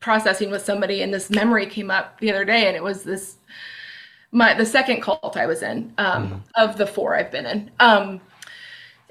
processing 0.00 0.50
with 0.50 0.62
somebody, 0.62 1.02
and 1.02 1.12
this 1.12 1.30
memory 1.30 1.66
came 1.66 1.90
up 1.90 2.18
the 2.20 2.30
other 2.30 2.44
day, 2.44 2.66
and 2.66 2.76
it 2.76 2.82
was 2.82 3.02
this 3.02 3.36
my 4.32 4.54
the 4.54 4.66
second 4.66 5.02
cult 5.02 5.36
I 5.36 5.46
was 5.46 5.62
in 5.62 5.92
um, 5.98 6.24
Mm-hmm. 6.28 6.36
of 6.56 6.76
the 6.76 6.86
four 6.86 7.16
I've 7.16 7.30
been 7.30 7.46
in. 7.46 7.70
Um, 7.80 8.20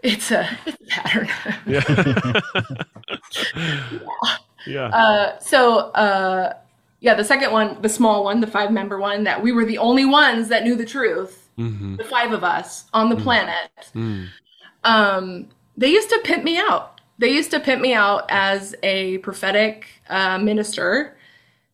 it's 0.03 0.31
a 0.31 0.47
it's 0.65 0.77
a 0.81 0.85
pattern. 0.87 1.29
Yeah. 1.65 1.81
yeah. 4.67 4.85
Uh, 4.87 5.39
so 5.39 5.77
uh, 5.91 6.53
yeah, 6.99 7.13
the 7.13 7.23
second 7.23 7.51
one, 7.51 7.81
the 7.81 7.89
small 7.89 8.23
one, 8.23 8.39
the 8.41 8.47
five 8.47 8.71
member 8.71 8.99
one, 8.99 9.23
that 9.23 9.41
we 9.41 9.51
were 9.51 9.65
the 9.65 9.77
only 9.77 10.05
ones 10.05 10.47
that 10.49 10.63
knew 10.63 10.75
the 10.75 10.85
truth, 10.85 11.49
hmm 11.55 11.95
the 11.97 12.03
five 12.03 12.31
of 12.33 12.43
us 12.43 12.85
on 12.93 13.09
the 13.09 13.15
planet. 13.15 13.69
Mm. 13.95 14.27
Um, 14.83 15.47
they 15.77 15.89
used 15.89 16.09
to 16.09 16.19
pimp 16.23 16.43
me 16.43 16.57
out. 16.57 16.94
They 17.17 17.29
used 17.29 17.51
to 17.51 17.59
pimp 17.59 17.81
me 17.81 17.93
out 17.93 18.25
as 18.29 18.75
a 18.83 19.19
prophetic 19.19 19.87
uh, 20.09 20.37
minister 20.37 21.17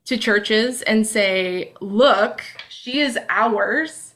to 0.06 0.18
churches 0.18 0.82
and 0.84 1.06
say, 1.06 1.74
"Look, 1.82 2.44
she 2.70 3.00
is 3.00 3.18
ours." 3.30 4.16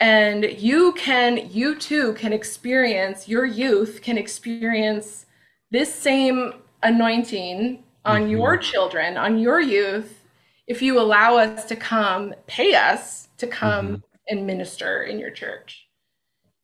And 0.00 0.44
you 0.58 0.94
can, 0.94 1.48
you 1.50 1.76
too 1.76 2.14
can 2.14 2.32
experience, 2.32 3.28
your 3.28 3.44
youth 3.44 4.00
can 4.02 4.18
experience 4.18 5.26
this 5.70 5.94
same 5.94 6.54
anointing 6.82 7.84
on 8.04 8.28
your 8.28 8.56
children, 8.56 9.16
on 9.16 9.38
your 9.38 9.60
youth, 9.60 10.24
if 10.66 10.82
you 10.82 11.00
allow 11.00 11.36
us 11.36 11.64
to 11.66 11.76
come, 11.76 12.34
pay 12.46 12.74
us 12.74 13.28
to 13.38 13.46
come 13.46 14.02
and 14.28 14.46
minister 14.46 15.02
in 15.04 15.18
your 15.18 15.30
church. 15.30 15.86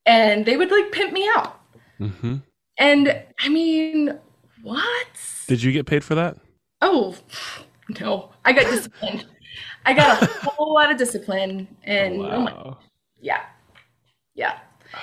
And 0.06 0.46
they 0.46 0.56
would 0.56 0.70
like 0.70 0.92
pimp 0.92 1.12
me 1.12 1.28
out. 1.34 1.61
hmm 1.98 2.36
And 2.79 3.22
I 3.41 3.49
mean, 3.49 4.18
what? 4.62 5.07
Did 5.47 5.62
you 5.62 5.72
get 5.72 5.87
paid 5.87 6.05
for 6.05 6.14
that? 6.14 6.37
Oh, 6.81 7.16
no. 8.01 8.31
I 8.45 8.53
got 8.53 8.70
disciplined. 8.70 9.26
I 9.85 9.95
got 9.95 10.22
a 10.22 10.26
whole 10.43 10.74
lot 10.74 10.91
of 10.91 10.97
discipline. 10.97 11.66
And 11.85 12.20
oh 12.22 12.41
my, 12.41 12.74
yeah. 13.20 13.43
Yeah. 14.35 14.59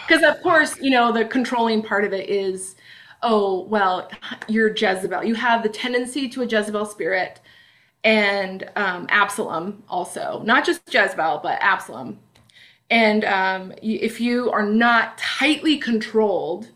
Because, 0.07 0.23
of 0.23 0.41
course, 0.41 0.78
you 0.80 0.89
know, 0.89 1.11
the 1.11 1.26
controlling 1.26 1.84
part 1.84 2.05
of 2.05 2.13
it 2.13 2.30
is, 2.30 2.76
oh, 3.21 3.65
well, 3.65 4.09
you're 4.47 4.73
Jezebel. 4.73 5.23
You 5.23 5.36
have 5.36 5.63
the 5.63 5.69
tendency 5.69 6.30
to 6.30 6.41
a 6.41 6.45
Jezebel 6.45 6.86
spirit 6.86 7.41
and 8.03 8.69
um, 8.76 9.07
Absalom 9.09 9.84
also. 9.89 10.41
Not 10.45 10.65
just 10.65 10.82
Jezebel, 10.91 11.41
but 11.43 11.57
Absalom. 11.61 12.19
And 12.89 13.26
um, 13.26 13.73
if 13.82 14.21
you 14.21 14.51
are 14.51 14.63
not 14.65 15.17
tightly 15.17 15.78
controlled, 15.78 16.69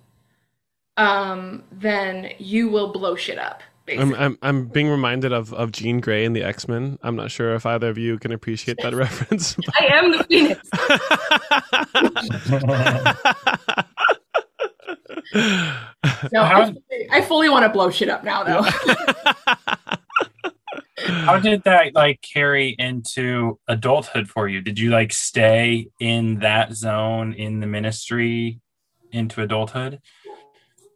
um, 0.99 1.63
then 1.71 2.31
you 2.37 2.69
will 2.69 2.91
blow 2.91 3.15
shit 3.15 3.39
up. 3.39 3.63
I'm, 3.87 4.13
I'm 4.13 4.37
I'm 4.43 4.65
being 4.67 4.87
reminded 4.87 5.33
of 5.33 5.51
of 5.53 5.71
Jean 5.71 5.99
Grey 5.99 6.23
in 6.23 6.33
the 6.33 6.43
X 6.43 6.67
Men. 6.67 6.99
I'm 7.01 7.15
not 7.15 7.31
sure 7.31 7.55
if 7.55 7.65
either 7.65 7.89
of 7.89 7.97
you 7.97 8.19
can 8.19 8.31
appreciate 8.31 8.77
that 8.83 8.93
reference. 8.95 9.57
I 9.79 9.85
am 9.93 10.11
the 10.11 10.23
phoenix. 10.25 10.61
No, 16.31 16.41
I 16.41 16.47
How- 16.47 16.65
fully, 16.65 17.09
I 17.11 17.21
fully 17.21 17.49
want 17.49 17.63
to 17.63 17.69
blow 17.69 17.89
shit 17.91 18.09
up 18.09 18.23
now, 18.23 18.43
though. 18.43 18.61
How 21.07 21.39
did 21.39 21.63
that 21.63 21.95
like 21.95 22.21
carry 22.21 22.75
into 22.77 23.57
adulthood 23.67 24.29
for 24.29 24.47
you? 24.47 24.61
Did 24.61 24.77
you 24.79 24.89
like 24.89 25.13
stay 25.13 25.87
in 25.99 26.39
that 26.39 26.73
zone 26.73 27.33
in 27.33 27.59
the 27.59 27.67
ministry 27.67 28.59
into 29.11 29.41
adulthood? 29.41 29.99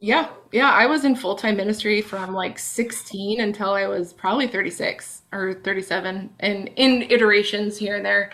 Yeah, 0.03 0.27
yeah. 0.51 0.69
I 0.69 0.85
was 0.85 1.05
in 1.05 1.15
full 1.15 1.33
time 1.33 1.55
ministry 1.55 2.01
from 2.01 2.33
like 2.33 2.59
16 2.59 3.39
until 3.39 3.69
I 3.69 3.87
was 3.87 4.11
probably 4.11 4.47
36 4.47 5.21
or 5.31 5.53
37, 5.53 6.29
and 6.41 6.69
in 6.75 7.03
iterations 7.03 7.77
here 7.77 7.95
and 7.95 8.05
there. 8.05 8.31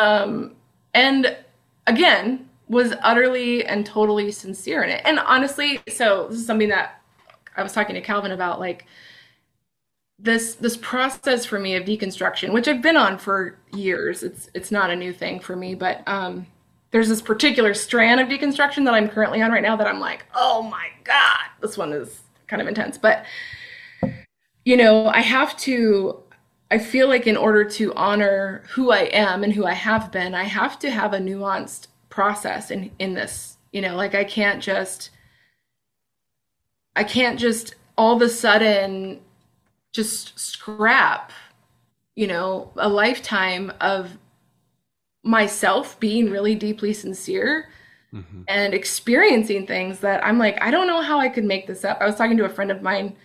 Um, 0.00 0.54
and 0.94 1.36
again, 1.86 2.48
was 2.68 2.94
utterly 3.02 3.62
and 3.66 3.84
totally 3.84 4.32
sincere 4.32 4.84
in 4.84 4.88
it. 4.88 5.02
And 5.04 5.18
honestly, 5.18 5.80
so 5.86 6.28
this 6.30 6.38
is 6.38 6.46
something 6.46 6.70
that 6.70 7.02
I 7.58 7.62
was 7.62 7.74
talking 7.74 7.94
to 7.94 8.00
Calvin 8.00 8.32
about, 8.32 8.58
like 8.58 8.86
this 10.18 10.54
this 10.54 10.78
process 10.78 11.44
for 11.44 11.58
me 11.58 11.76
of 11.76 11.84
deconstruction, 11.84 12.54
which 12.54 12.68
I've 12.68 12.80
been 12.80 12.96
on 12.96 13.18
for 13.18 13.58
years. 13.74 14.22
It's 14.22 14.48
it's 14.54 14.70
not 14.70 14.88
a 14.88 14.96
new 14.96 15.12
thing 15.12 15.40
for 15.40 15.56
me, 15.56 15.74
but 15.74 16.02
um, 16.06 16.46
there's 16.90 17.08
this 17.08 17.20
particular 17.20 17.74
strand 17.74 18.20
of 18.20 18.28
deconstruction 18.28 18.84
that 18.84 18.94
I'm 18.94 19.08
currently 19.08 19.42
on 19.42 19.50
right 19.50 19.62
now 19.62 19.76
that 19.76 19.86
I'm 19.86 20.00
like, 20.00 20.24
oh 20.34 20.62
my 20.62 20.88
god, 21.04 21.50
this 21.60 21.76
one 21.76 21.92
is 21.92 22.22
kind 22.46 22.62
of 22.62 22.68
intense. 22.68 22.98
But 22.98 23.24
you 24.64 24.76
know, 24.76 25.06
I 25.06 25.20
have 25.20 25.56
to. 25.58 26.22
I 26.68 26.78
feel 26.78 27.06
like 27.06 27.28
in 27.28 27.36
order 27.36 27.64
to 27.64 27.94
honor 27.94 28.64
who 28.70 28.90
I 28.90 29.02
am 29.12 29.44
and 29.44 29.52
who 29.52 29.64
I 29.64 29.74
have 29.74 30.10
been, 30.10 30.34
I 30.34 30.42
have 30.42 30.80
to 30.80 30.90
have 30.90 31.12
a 31.12 31.18
nuanced 31.18 31.86
process 32.08 32.70
in 32.70 32.90
in 32.98 33.14
this. 33.14 33.56
You 33.72 33.82
know, 33.82 33.96
like 33.96 34.14
I 34.14 34.24
can't 34.24 34.62
just. 34.62 35.10
I 36.96 37.04
can't 37.04 37.38
just 37.38 37.74
all 37.98 38.16
of 38.16 38.22
a 38.22 38.28
sudden 38.28 39.20
just 39.92 40.38
scrap, 40.38 41.32
you 42.14 42.26
know, 42.26 42.70
a 42.76 42.88
lifetime 42.88 43.72
of 43.80 44.18
myself 45.26 45.98
being 46.00 46.30
really 46.30 46.54
deeply 46.54 46.92
sincere 46.92 47.68
Mhm. 48.14 48.44
and 48.48 48.72
experiencing 48.74 49.66
things 49.66 50.00
that 50.00 50.24
I'm 50.24 50.38
like, 50.38 50.58
I 50.62 50.70
don't 50.70 50.86
know 50.86 51.02
how 51.02 51.18
I 51.20 51.28
could 51.28 51.44
make 51.44 51.66
this 51.66 51.84
up. 51.84 51.98
I 52.00 52.06
was 52.06 52.16
talking 52.16 52.36
to 52.38 52.44
a 52.44 52.48
friend 52.48 52.70
of 52.70 52.82
mine 52.82 53.16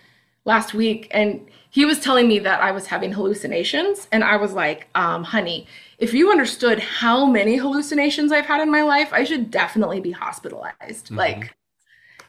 last 0.45 0.73
week 0.73 1.07
and 1.11 1.47
he 1.69 1.85
was 1.85 1.99
telling 1.99 2.27
me 2.27 2.39
that 2.39 2.61
I 2.61 2.71
was 2.71 2.87
having 2.87 3.13
hallucinations. 3.13 4.07
And 4.11 4.23
I 4.23 4.37
was 4.37 4.53
like, 4.53 4.89
um, 4.95 5.23
honey, 5.23 5.67
if 5.99 6.13
you 6.13 6.31
understood 6.31 6.79
how 6.79 7.25
many 7.25 7.57
hallucinations 7.57 8.31
I've 8.31 8.45
had 8.47 8.61
in 8.61 8.71
my 8.71 8.83
life, 8.83 9.13
I 9.13 9.23
should 9.23 9.51
definitely 9.51 10.01
be 10.01 10.11
hospitalized. 10.11 11.11
Like, 11.11 11.55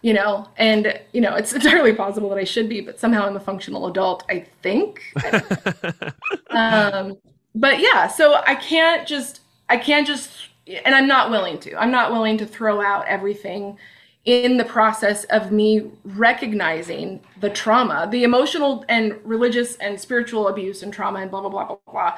you 0.02 0.14
know, 0.14 0.48
and, 0.58 1.00
you 1.12 1.20
know, 1.20 1.34
it's 1.36 1.52
entirely 1.58 1.94
possible 1.94 2.28
that 2.30 2.38
I 2.38 2.44
should 2.44 2.68
be, 2.68 2.80
but 2.82 3.00
somehow 3.00 3.26
I'm 3.26 3.36
a 3.36 3.40
functional 3.40 3.86
adult, 3.88 4.24
I 4.28 4.40
think. 4.62 5.02
um, 6.50 7.18
but 7.54 7.80
yeah, 7.80 8.08
so 8.08 8.42
I 8.46 8.54
can't 8.56 9.06
just, 9.06 9.41
I 9.68 9.76
can't 9.76 10.06
just, 10.06 10.30
and 10.66 10.94
I'm 10.94 11.06
not 11.06 11.30
willing 11.30 11.58
to. 11.60 11.74
I'm 11.80 11.90
not 11.90 12.12
willing 12.12 12.38
to 12.38 12.46
throw 12.46 12.80
out 12.80 13.06
everything 13.06 13.78
in 14.24 14.56
the 14.56 14.64
process 14.64 15.24
of 15.24 15.50
me 15.50 15.90
recognizing 16.04 17.20
the 17.40 17.50
trauma, 17.50 18.08
the 18.10 18.22
emotional 18.22 18.84
and 18.88 19.18
religious 19.24 19.76
and 19.76 20.00
spiritual 20.00 20.48
abuse 20.48 20.82
and 20.82 20.92
trauma 20.92 21.20
and 21.20 21.30
blah 21.30 21.40
blah 21.40 21.50
blah 21.50 21.64
blah 21.64 21.76
blah 21.90 22.16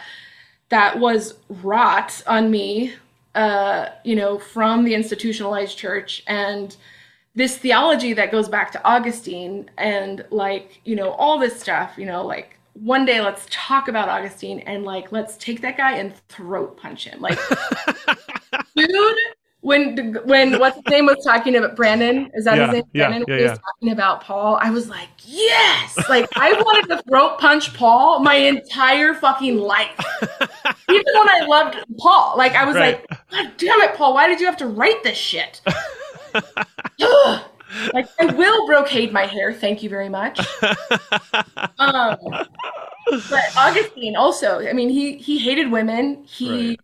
that 0.69 0.99
was 0.99 1.35
wrought 1.49 2.23
on 2.27 2.51
me, 2.51 2.95
uh, 3.35 3.89
you 4.05 4.17
know, 4.17 4.39
from 4.39 4.85
the 4.85 4.95
institutionalized 4.95 5.77
church 5.77 6.23
and 6.27 6.77
this 7.35 7.57
theology 7.59 8.13
that 8.13 8.31
goes 8.31 8.49
back 8.49 8.71
to 8.73 8.85
Augustine 8.85 9.71
and 9.77 10.25
like, 10.31 10.81
you 10.85 10.95
know, 10.97 11.11
all 11.13 11.39
this 11.39 11.59
stuff, 11.61 11.95
you 11.97 12.07
know, 12.07 12.25
like 12.25 12.57
one 12.75 13.05
day 13.05 13.21
let's 13.21 13.47
talk 13.51 13.89
about 13.89 14.09
Augustine 14.09 14.59
and 14.61 14.85
like 14.85 15.11
let's 15.13 15.37
take 15.37 15.61
that 15.63 15.77
guy 15.77 15.97
and 15.97 16.15
throat 16.29 16.77
punch 16.77 17.05
him. 17.05 17.21
Like 17.21 17.39
dude, 18.77 19.17
when 19.61 20.15
when 20.25 20.59
what's 20.59 20.77
his 20.77 20.85
name 20.89 21.07
was 21.07 21.25
talking 21.25 21.57
about 21.57 21.75
Brandon, 21.77 22.31
is 22.35 22.45
that 22.45 22.57
Yeah, 22.57 22.67
his 22.67 22.73
name? 22.75 22.85
yeah, 22.93 23.07
Brandon 23.09 23.25
yeah, 23.29 23.35
was 23.43 23.51
yeah. 23.53 23.57
talking 23.57 23.93
about 23.93 24.21
Paul. 24.23 24.59
I 24.61 24.71
was 24.71 24.89
like, 24.89 25.09
yes! 25.25 25.97
Like 26.09 26.29
I 26.37 26.53
wanted 26.53 26.95
to 26.97 27.03
throat 27.09 27.39
punch 27.39 27.73
Paul 27.75 28.21
my 28.21 28.35
entire 28.35 29.15
fucking 29.15 29.57
life. 29.57 29.99
Even 30.89 31.05
when 31.15 31.29
I 31.31 31.47
loved 31.47 31.77
Paul. 31.99 32.37
Like 32.37 32.53
I 32.55 32.65
was 32.65 32.75
Right. 32.77 32.99
like, 33.09 33.31
God 33.31 33.53
damn 33.57 33.81
it, 33.83 33.95
Paul, 33.95 34.15
why 34.15 34.27
did 34.29 34.41
you 34.41 34.47
have 34.47 34.57
to 34.59 34.67
write 34.67 35.03
this 35.03 35.17
shit? 35.17 35.63
Like 37.93 38.09
I 38.21 38.27
will 38.27 38.67
brocade 38.67 39.13
my 39.13 39.27
hair, 39.27 39.53
thank 39.53 39.83
you 39.83 39.89
very 39.91 40.09
much. 40.09 40.41
Um, 41.79 42.17
but 43.29 43.51
Augustine 43.57 44.17
also, 44.17 44.67
I 44.67 44.73
mean, 44.73 44.89
he 44.89 45.19
he 45.19 45.39
hated 45.39 45.71
women. 45.71 46.25
He, 46.25 46.79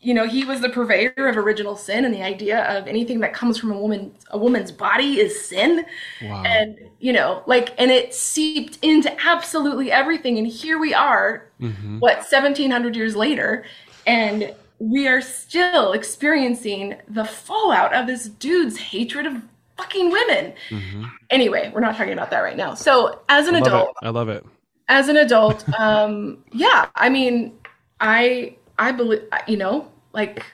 you 0.00 0.14
know, 0.14 0.26
he 0.26 0.44
was 0.44 0.60
the 0.60 0.68
purveyor 0.68 1.14
of 1.28 1.36
original 1.36 1.76
sin 1.76 2.04
and 2.04 2.14
the 2.14 2.22
idea 2.22 2.64
of 2.64 2.88
anything 2.88 3.20
that 3.20 3.34
comes 3.34 3.58
from 3.58 3.72
a 3.72 3.78
woman 3.80 4.14
a 4.30 4.38
woman's 4.38 4.72
body 4.72 5.20
is 5.20 5.48
sin. 5.48 5.84
wow. 6.20 6.42
And 6.44 6.78
you 7.00 7.12
know, 7.12 7.42
like, 7.46 7.74
and 7.78 7.90
it 7.90 8.14
seeped 8.14 8.78
into 8.82 9.14
absolutely 9.26 9.92
everything. 9.92 10.38
And 10.38 10.46
here 10.46 10.78
we 10.78 10.94
are, 10.94 11.50
Mhm. 11.60 12.00
what 12.00 12.24
seventeen 12.24 12.70
hundred 12.70 12.96
years 12.96 13.16
later, 13.16 13.64
and 14.06 14.54
we 14.78 15.06
are 15.08 15.20
still 15.20 15.92
experiencing 15.92 16.96
the 17.08 17.24
fallout 17.24 17.94
of 17.94 18.06
this 18.08 18.24
dude's 18.28 18.76
hatred 18.78 19.26
of 19.26 19.42
fucking 19.82 20.10
women. 20.10 20.52
Mhm. 20.70 21.10
Anyway, 21.30 21.70
we're 21.74 21.80
not 21.80 21.96
talking 21.96 22.12
about 22.12 22.30
that 22.30 22.40
right 22.40 22.56
now. 22.56 22.74
So, 22.74 23.20
as 23.28 23.48
an 23.48 23.54
I 23.56 23.58
adult, 23.58 23.88
it. 23.90 24.06
I 24.06 24.10
love 24.10 24.28
it. 24.28 24.44
as 24.88 25.08
an 25.08 25.16
adult 25.16 25.64
um 25.78 26.42
yeah 26.52 26.86
i 26.96 27.08
mean 27.08 27.52
i 28.00 28.54
i 28.78 28.90
believe 28.92 29.22
you 29.46 29.56
know 29.56 29.88
like 30.12 30.44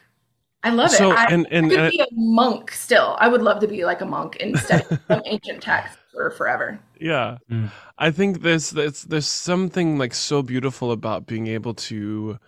i 0.63 0.69
love 0.71 0.91
So, 0.91 1.11
it 1.13 1.19
I, 1.19 1.25
and- 1.35 1.47
and- 1.51 1.67
I 1.67 1.69
could 1.71 1.79
and- 1.81 1.91
be 1.93 2.01
a 2.01 2.07
monk 2.13 2.71
still 2.71 3.17
i 3.21 3.27
would 3.27 3.41
love 3.43 3.59
to 3.61 3.67
be 3.67 3.85
like 3.87 4.03
a 4.03 4.07
monk 4.07 4.37
and 4.39 4.57
study 4.59 4.85
some 5.09 5.23
ancient 5.25 5.63
text 5.63 5.97
for 6.13 6.31
forever 6.31 6.79
Yeah. 7.01 7.39
Mm. 7.51 7.71
I 7.97 8.11
think 8.13 8.43
there's 8.43 8.71
there's 8.71 9.03
there's 9.11 9.27
something 9.27 9.99
like 9.99 10.15
so 10.15 10.43
beautiful 10.43 10.93
about 10.93 11.27
being 11.27 11.47
able 11.47 11.75
to 11.89 12.39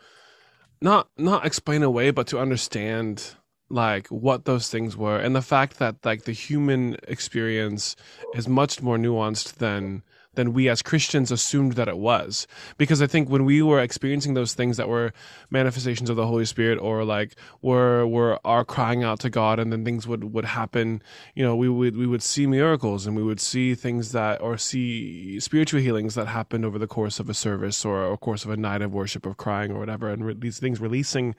not 0.82 1.08
not 1.16 1.46
explain 1.46 1.82
away 1.82 2.10
but 2.12 2.26
to 2.28 2.38
understand 2.38 3.34
like 3.70 4.08
what 4.08 4.44
those 4.44 4.68
things 4.68 4.96
were 4.96 5.18
and 5.18 5.34
the 5.34 5.42
fact 5.42 5.78
that 5.78 5.96
like 6.04 6.24
the 6.24 6.32
human 6.32 6.96
experience 7.08 7.96
is 8.34 8.48
much 8.48 8.82
more 8.82 8.98
nuanced 8.98 9.54
than 9.54 10.02
than 10.40 10.54
we 10.54 10.68
as 10.70 10.80
Christians 10.80 11.30
assumed 11.30 11.74
that 11.74 11.86
it 11.86 11.98
was. 11.98 12.46
Because 12.78 13.02
I 13.02 13.06
think 13.06 13.28
when 13.28 13.44
we 13.44 13.60
were 13.62 13.80
experiencing 13.80 14.32
those 14.34 14.54
things 14.54 14.78
that 14.78 14.88
were 14.88 15.12
manifestations 15.50 16.08
of 16.08 16.16
the 16.16 16.26
Holy 16.26 16.46
Spirit 16.46 16.78
or 16.78 17.04
like 17.04 17.36
were 17.60 18.06
were 18.06 18.38
our 18.44 18.64
crying 18.64 19.04
out 19.04 19.20
to 19.20 19.30
God 19.30 19.58
and 19.58 19.70
then 19.70 19.84
things 19.84 20.06
would, 20.08 20.32
would 20.32 20.46
happen, 20.46 21.02
you 21.34 21.44
know, 21.44 21.54
we 21.54 21.68
would 21.68 21.96
we 21.96 22.06
would 22.06 22.22
see 22.22 22.46
miracles 22.46 23.06
and 23.06 23.14
we 23.14 23.22
would 23.22 23.40
see 23.40 23.74
things 23.74 24.12
that 24.12 24.40
or 24.40 24.56
see 24.56 25.38
spiritual 25.40 25.80
healings 25.80 26.14
that 26.14 26.26
happened 26.26 26.64
over 26.64 26.78
the 26.78 26.86
course 26.86 27.20
of 27.20 27.28
a 27.28 27.34
service 27.34 27.84
or 27.84 28.12
a 28.12 28.16
course 28.16 28.44
of 28.44 28.50
a 28.50 28.56
night 28.56 28.80
of 28.80 28.94
worship 28.94 29.26
of 29.26 29.36
crying 29.36 29.70
or 29.70 29.78
whatever 29.78 30.08
and 30.10 30.24
re- 30.24 30.36
these 30.38 30.58
things 30.58 30.80
releasing 30.80 31.34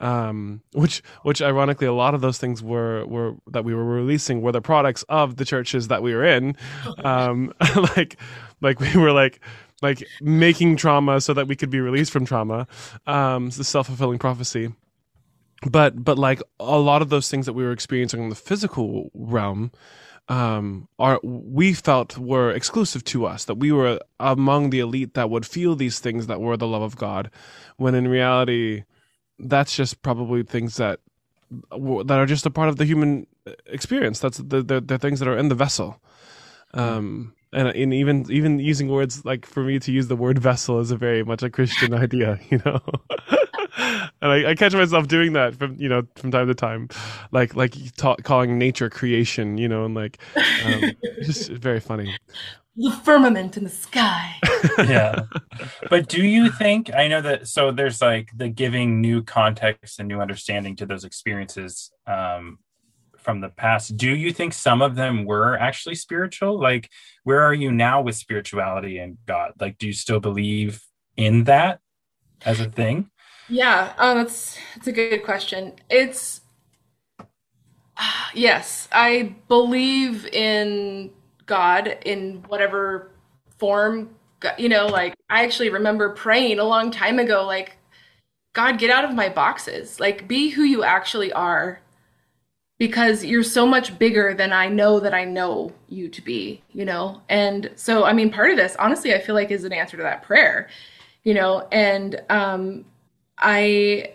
um 0.00 0.62
which 0.72 1.02
which 1.22 1.40
ironically 1.42 1.86
a 1.86 1.92
lot 1.92 2.14
of 2.14 2.20
those 2.20 2.38
things 2.38 2.62
were 2.62 3.06
were 3.06 3.34
that 3.46 3.64
we 3.64 3.74
were 3.74 3.84
releasing 3.84 4.40
were 4.40 4.52
the 4.52 4.60
products 4.60 5.04
of 5.08 5.36
the 5.36 5.44
churches 5.44 5.88
that 5.88 6.02
we 6.02 6.14
were 6.14 6.24
in 6.24 6.56
um 7.04 7.52
like 7.96 8.16
like 8.60 8.80
we 8.80 8.96
were 8.96 9.12
like 9.12 9.40
like 9.82 10.04
making 10.20 10.76
trauma 10.76 11.20
so 11.20 11.34
that 11.34 11.48
we 11.48 11.56
could 11.56 11.70
be 11.70 11.80
released 11.80 12.12
from 12.12 12.26
trauma. 12.26 12.66
Um 13.06 13.48
it's 13.48 13.56
the 13.56 13.64
self-fulfilling 13.64 14.18
prophecy. 14.18 14.74
But 15.70 16.04
but 16.04 16.18
like 16.18 16.42
a 16.58 16.78
lot 16.78 17.02
of 17.02 17.10
those 17.10 17.30
things 17.30 17.46
that 17.46 17.52
we 17.52 17.64
were 17.64 17.72
experiencing 17.72 18.22
in 18.22 18.28
the 18.30 18.34
physical 18.34 19.10
realm 19.14 19.72
um 20.28 20.88
are 20.98 21.18
we 21.22 21.72
felt 21.72 22.16
were 22.18 22.50
exclusive 22.52 23.02
to 23.04 23.26
us 23.26 23.44
that 23.46 23.56
we 23.56 23.72
were 23.72 23.98
among 24.20 24.70
the 24.70 24.78
elite 24.78 25.14
that 25.14 25.28
would 25.30 25.44
feel 25.44 25.74
these 25.74 25.98
things 25.98 26.28
that 26.28 26.40
were 26.40 26.56
the 26.56 26.68
love 26.68 26.82
of 26.82 26.94
god 26.96 27.30
when 27.78 27.94
in 27.96 28.06
reality 28.06 28.84
that's 29.38 29.74
just 29.74 30.02
probably 30.02 30.42
things 30.42 30.76
that 30.76 31.00
that 31.50 32.18
are 32.18 32.26
just 32.26 32.46
a 32.46 32.50
part 32.50 32.68
of 32.68 32.76
the 32.76 32.84
human 32.84 33.26
experience. 33.66 34.20
That's 34.20 34.38
the 34.38 34.62
the, 34.62 34.80
the 34.80 34.98
things 34.98 35.20
that 35.20 35.28
are 35.28 35.36
in 35.36 35.48
the 35.48 35.54
vessel. 35.54 36.00
Um 36.74 37.34
and, 37.52 37.68
and 37.68 37.94
even 37.94 38.26
even 38.30 38.58
using 38.58 38.88
words 38.88 39.24
like 39.24 39.44
for 39.46 39.62
me 39.62 39.78
to 39.78 39.92
use 39.92 40.08
the 40.08 40.16
word 40.16 40.38
vessel 40.38 40.80
is 40.80 40.90
a 40.90 40.96
very 40.96 41.24
much 41.24 41.42
a 41.42 41.50
christian 41.50 41.92
idea 42.06 42.38
you 42.50 42.60
know 42.64 42.80
and 44.22 44.32
I, 44.32 44.50
I, 44.50 44.54
catch 44.54 44.74
myself 44.74 45.08
doing 45.08 45.32
that 45.34 45.54
from 45.54 45.76
you 45.78 45.88
know 45.88 46.02
from 46.16 46.30
time 46.30 46.46
to 46.48 46.54
time, 46.54 46.88
like 47.30 47.54
like 47.54 47.74
ta- 47.96 48.16
calling 48.16 48.58
nature 48.58 48.90
creation, 48.90 49.58
you 49.58 49.68
know, 49.68 49.84
and 49.84 49.94
like 49.94 50.18
um, 50.64 50.92
just 51.22 51.50
very 51.50 51.80
funny. 51.80 52.16
The 52.76 52.92
firmament 52.92 53.56
in 53.56 53.64
the 53.64 53.70
sky. 53.70 54.36
yeah, 54.78 55.22
but 55.88 56.08
do 56.08 56.24
you 56.24 56.50
think 56.50 56.92
I 56.94 57.08
know 57.08 57.20
that? 57.20 57.48
So 57.48 57.72
there's 57.72 58.00
like 58.00 58.30
the 58.34 58.48
giving 58.48 59.00
new 59.00 59.22
context 59.22 59.98
and 59.98 60.08
new 60.08 60.20
understanding 60.20 60.76
to 60.76 60.86
those 60.86 61.04
experiences 61.04 61.90
um, 62.06 62.58
from 63.30 63.40
the 63.40 63.48
past. 63.48 63.96
Do 63.96 64.10
you 64.10 64.32
think 64.32 64.52
some 64.52 64.82
of 64.82 64.96
them 64.96 65.24
were 65.24 65.56
actually 65.56 65.94
spiritual? 65.94 66.58
Like, 66.58 66.90
where 67.22 67.42
are 67.42 67.54
you 67.54 67.70
now 67.70 68.02
with 68.02 68.16
spirituality 68.16 68.98
and 68.98 69.18
God? 69.24 69.52
Like, 69.60 69.78
do 69.78 69.86
you 69.86 69.92
still 69.92 70.18
believe 70.18 70.82
in 71.16 71.44
that 71.44 71.78
as 72.44 72.58
a 72.58 72.68
thing? 72.68 73.08
Yeah, 73.48 73.92
um, 73.98 74.18
that's 74.18 74.58
that's 74.74 74.88
a 74.88 74.92
good 74.92 75.22
question. 75.22 75.74
It's 75.88 76.40
yes, 78.34 78.88
I 78.90 79.36
believe 79.46 80.26
in 80.26 81.12
God 81.46 81.98
in 82.04 82.44
whatever 82.48 83.12
form. 83.58 84.10
You 84.58 84.70
know, 84.70 84.88
like 84.88 85.14
I 85.28 85.44
actually 85.44 85.70
remember 85.70 86.14
praying 86.14 86.58
a 86.58 86.64
long 86.64 86.90
time 86.90 87.20
ago, 87.20 87.46
like 87.46 87.76
God, 88.54 88.80
get 88.80 88.90
out 88.90 89.04
of 89.04 89.14
my 89.14 89.28
boxes. 89.28 90.00
Like, 90.00 90.26
be 90.26 90.48
who 90.48 90.62
you 90.62 90.82
actually 90.82 91.32
are, 91.32 91.80
because 92.80 93.22
you're 93.22 93.42
so 93.42 93.66
much 93.66 93.98
bigger 93.98 94.32
than 94.32 94.54
I 94.54 94.66
know 94.66 95.00
that 95.00 95.12
I 95.12 95.26
know 95.26 95.70
you 95.90 96.08
to 96.08 96.22
be. 96.22 96.62
You 96.72 96.86
know, 96.86 97.20
and 97.28 97.70
so 97.76 98.04
I 98.04 98.12
mean, 98.14 98.30
part 98.30 98.50
of 98.50 98.56
this, 98.56 98.74
honestly, 98.76 99.14
I 99.14 99.20
feel 99.20 99.36
like 99.36 99.52
is 99.52 99.64
an 99.64 99.72
answer 99.72 99.98
to 99.98 100.02
that 100.02 100.22
prayer. 100.22 100.68
You 101.22 101.34
know, 101.34 101.68
and 101.70 102.20
um, 102.30 102.86
I 103.38 104.14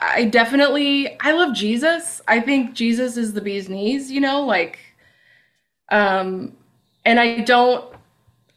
I 0.00 0.24
definitely 0.24 1.20
I 1.20 1.32
love 1.32 1.54
Jesus. 1.54 2.22
I 2.26 2.40
think 2.40 2.74
Jesus 2.74 3.16
is 3.16 3.34
the 3.34 3.40
bee's 3.40 3.68
knees, 3.68 4.10
you 4.10 4.20
know, 4.20 4.42
like 4.42 4.78
um 5.92 6.56
and 7.04 7.20
I 7.20 7.40
don't 7.40 7.84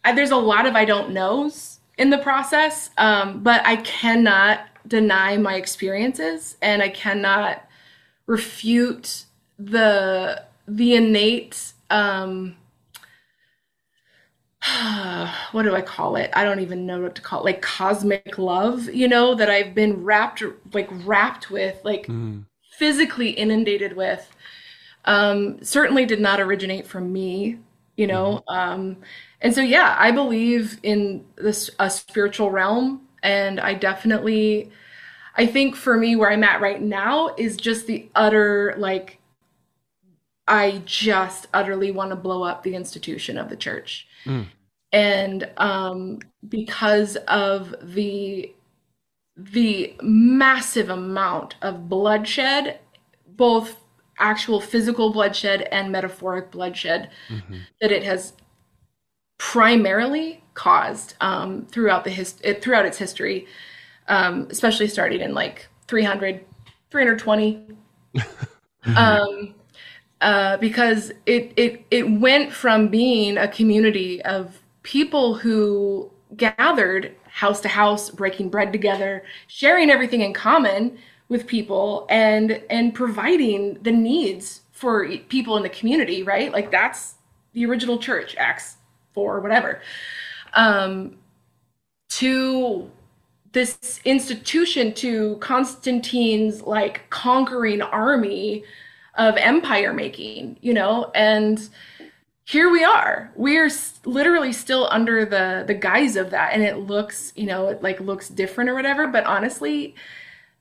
I, 0.06 0.14
there's 0.14 0.32
a 0.32 0.38
lot 0.38 0.66
of 0.66 0.76
I 0.76 0.86
don't 0.86 1.12
knows 1.12 1.80
in 1.98 2.10
the 2.10 2.18
process, 2.18 2.90
um, 2.98 3.42
but 3.42 3.66
I 3.66 3.78
cannot 3.78 4.68
deny 4.88 5.38
my 5.38 5.56
experiences 5.56 6.58
and 6.62 6.82
I 6.82 6.90
cannot 6.90 7.66
refute 8.26 9.26
the 9.58 10.44
the 10.68 10.96
innate 10.96 11.74
um 11.90 12.56
what 15.52 15.64
do 15.64 15.76
I 15.76 15.82
call 15.82 16.16
it? 16.16 16.32
I 16.34 16.44
don't 16.44 16.62
even 16.62 16.86
know 16.86 17.02
what 17.02 17.16
to 17.16 17.22
call 17.22 17.42
it. 17.42 17.46
Like 17.46 17.62
cosmic 17.62 18.38
love, 18.38 18.90
you 18.94 19.08
know, 19.08 19.36
that 19.36 19.50
I've 19.50 19.76
been 19.76 20.04
wrapped 20.04 20.44
like 20.74 20.90
wrapped 21.06 21.52
with, 21.52 21.80
like 21.84 22.08
mm. 22.08 22.46
physically 22.78 23.32
inundated 23.32 23.96
with. 23.96 24.34
Um, 25.06 25.62
certainly 25.62 26.06
did 26.06 26.22
not 26.22 26.40
originate 26.40 26.88
from 26.88 27.12
me, 27.12 27.60
you 27.98 28.08
know. 28.08 28.44
Mm. 28.48 28.56
Um, 28.56 28.98
and 29.42 29.54
so 29.54 29.62
yeah, 29.62 29.96
I 30.00 30.12
believe 30.12 30.80
in 30.84 31.26
this 31.36 31.70
a 31.80 31.90
spiritual 31.90 32.50
realm, 32.50 33.02
and 33.22 33.60
I 33.60 33.74
definitely, 33.74 34.72
I 35.36 35.46
think 35.46 35.76
for 35.76 35.98
me 35.98 36.16
where 36.16 36.32
I'm 36.32 36.44
at 36.44 36.62
right 36.62 36.82
now 36.82 37.36
is 37.38 37.58
just 37.58 37.88
the 37.88 38.10
utter 38.16 38.76
like. 38.78 39.20
I 40.48 40.82
just 40.86 41.48
utterly 41.54 41.92
want 41.92 42.10
to 42.10 42.16
blow 42.16 42.44
up 42.44 42.64
the 42.64 42.76
institution 42.76 43.38
of 43.38 43.50
the 43.50 43.56
church. 43.56 44.08
Mm. 44.26 44.48
And 44.92 45.50
um, 45.58 46.20
because 46.48 47.16
of 47.28 47.76
the 47.82 48.54
the 49.36 49.96
massive 50.02 50.92
amount 50.92 51.56
of 51.64 51.90
bloodshed, 51.90 52.80
both 53.26 53.84
actual 54.20 54.62
physical 54.62 55.12
bloodshed 55.12 55.64
and 55.72 55.92
metaphoric 55.92 56.52
bloodshed, 56.52 57.10
mm-hmm. 57.30 57.58
that 57.82 57.92
it 57.92 58.04
has 58.04 58.34
primarily 59.40 60.44
caused 60.54 61.16
um, 61.20 61.66
throughout 61.66 62.04
the 62.04 62.12
his- 62.12 62.40
throughout 62.62 62.86
its 62.86 62.98
history, 62.98 63.48
um, 64.08 64.48
especially 64.52 64.88
starting 64.88 65.22
in 65.22 65.34
like 65.34 65.68
300, 65.88 66.46
320. 66.92 67.78
uh, 70.24 70.58
because 70.58 71.12
it, 71.26 71.52
it 71.58 71.86
it 71.92 72.10
went 72.10 72.54
from 72.54 72.88
being 72.88 73.38
a 73.38 73.48
community 73.48 74.22
of 74.24 74.62
people 74.82 75.36
who 75.36 76.10
gathered 76.38 77.14
house 77.26 77.60
to 77.62 77.68
house, 77.68 78.10
breaking 78.10 78.50
bread 78.50 78.72
together, 78.72 79.24
sharing 79.48 79.90
everything 79.90 80.22
in 80.22 80.34
common 80.34 80.98
with 81.28 81.46
people, 81.46 82.08
and 82.10 82.64
and 82.70 82.96
providing 82.96 83.74
the 83.84 83.92
needs 83.92 84.62
for 84.72 85.08
people 85.28 85.58
in 85.58 85.64
the 85.64 85.70
community. 85.70 86.24
Right, 86.24 86.54
like 86.54 86.72
that's 86.72 87.16
the 87.52 87.66
original 87.66 87.98
church, 87.98 88.36
Acts 88.38 88.78
four, 89.14 89.42
whatever. 89.42 89.82
Um, 90.54 91.18
to 92.12 92.90
this 93.52 94.00
institution, 94.06 94.94
to 94.94 95.36
Constantine's 95.42 96.62
like 96.62 97.02
conquering 97.10 97.82
army 97.82 98.64
of 99.16 99.38
empire 99.38 99.94
making, 99.94 100.58
you 100.62 100.74
know, 100.74 101.12
and 101.14 101.70
here 102.46 102.70
we 102.70 102.84
are. 102.84 103.32
We're 103.36 103.70
literally 104.06 104.52
still 104.52 104.88
under 104.92 105.26
the 105.26 105.64
the 105.66 105.74
guise 105.74 106.16
of 106.16 106.30
that, 106.32 106.54
and 106.54 106.62
it 106.62 106.78
looks, 106.80 107.32
you 107.36 107.46
know, 107.46 107.68
it 107.68 107.82
like 107.82 108.00
looks 108.00 108.28
different 108.30 108.70
or 108.70 108.74
whatever. 108.74 109.08
But 109.08 109.26
honestly, 109.26 109.96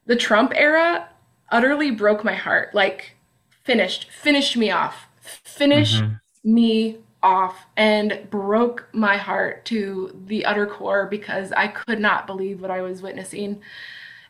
the 0.07 0.17
Trump 0.17 0.53
era 0.55 1.09
utterly 1.51 1.91
broke 1.91 2.25
my 2.25 2.35
heart. 2.35 2.75
Like, 2.75 3.17
finished, 3.65 4.11
finished 4.11 4.57
me 4.57 4.71
off, 4.71 5.09
finished 5.21 6.03
mm-hmm. 6.03 6.55
me 6.55 6.99
off, 7.23 7.67
and 7.77 8.29
broke 8.31 8.89
my 8.93 9.17
heart 9.17 9.65
to 9.67 10.17
the 10.27 10.45
utter 10.45 10.67
core 10.67 11.07
because 11.07 11.53
I 11.53 11.69
could 11.69 12.01
not 12.01 12.27
believe 12.27 12.61
what 12.61 12.71
I 12.71 12.83
was 12.83 13.03
witnessing, 13.03 13.61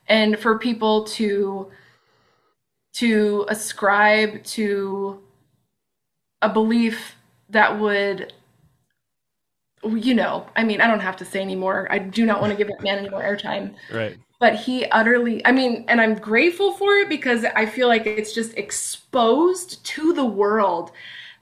and 0.08 0.38
for 0.38 0.58
people 0.58 1.04
to 1.04 1.70
to 2.94 3.46
ascribe 3.48 4.42
to 4.44 5.20
a 6.42 6.48
belief 6.48 7.16
that 7.48 7.78
would 7.78 8.32
you 9.84 10.14
know 10.14 10.46
i 10.54 10.62
mean 10.62 10.80
i 10.80 10.86
don't 10.86 11.00
have 11.00 11.16
to 11.16 11.24
say 11.24 11.40
anymore. 11.40 11.88
I 11.90 11.98
do 11.98 12.24
not 12.24 12.40
want 12.40 12.52
to 12.52 12.56
give 12.56 12.68
that 12.68 12.82
man 12.82 12.98
any 12.98 13.08
more 13.08 13.22
airtime. 13.22 13.74
Right. 13.92 14.16
But 14.38 14.56
he 14.56 14.86
utterly 14.86 15.44
i 15.46 15.52
mean 15.52 15.84
and 15.88 16.00
i'm 16.00 16.14
grateful 16.14 16.72
for 16.72 16.94
it 16.96 17.08
because 17.08 17.44
i 17.56 17.66
feel 17.66 17.88
like 17.88 18.06
it's 18.06 18.32
just 18.32 18.56
exposed 18.56 19.84
to 19.84 20.12
the 20.12 20.24
world. 20.24 20.92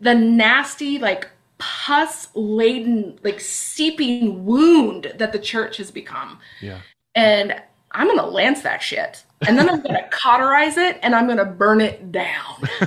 The 0.00 0.14
nasty 0.14 0.98
like 0.98 1.28
pus 1.58 2.28
laden 2.34 3.18
like 3.22 3.40
seeping 3.40 4.46
wound 4.46 5.12
that 5.16 5.32
the 5.32 5.38
church 5.38 5.76
has 5.76 5.90
become. 5.90 6.38
Yeah. 6.60 6.80
And 7.14 7.60
i'm 7.92 8.06
gonna 8.06 8.26
lance 8.26 8.62
that 8.62 8.82
shit 8.82 9.24
and 9.46 9.58
then 9.58 9.68
I'm 9.68 9.80
going 9.80 9.94
to 10.02 10.08
cauterize 10.10 10.76
it 10.76 10.98
and 11.02 11.14
I'm 11.14 11.26
going 11.26 11.38
to 11.38 11.44
burn 11.44 11.80
it 11.80 12.12
down. 12.12 12.56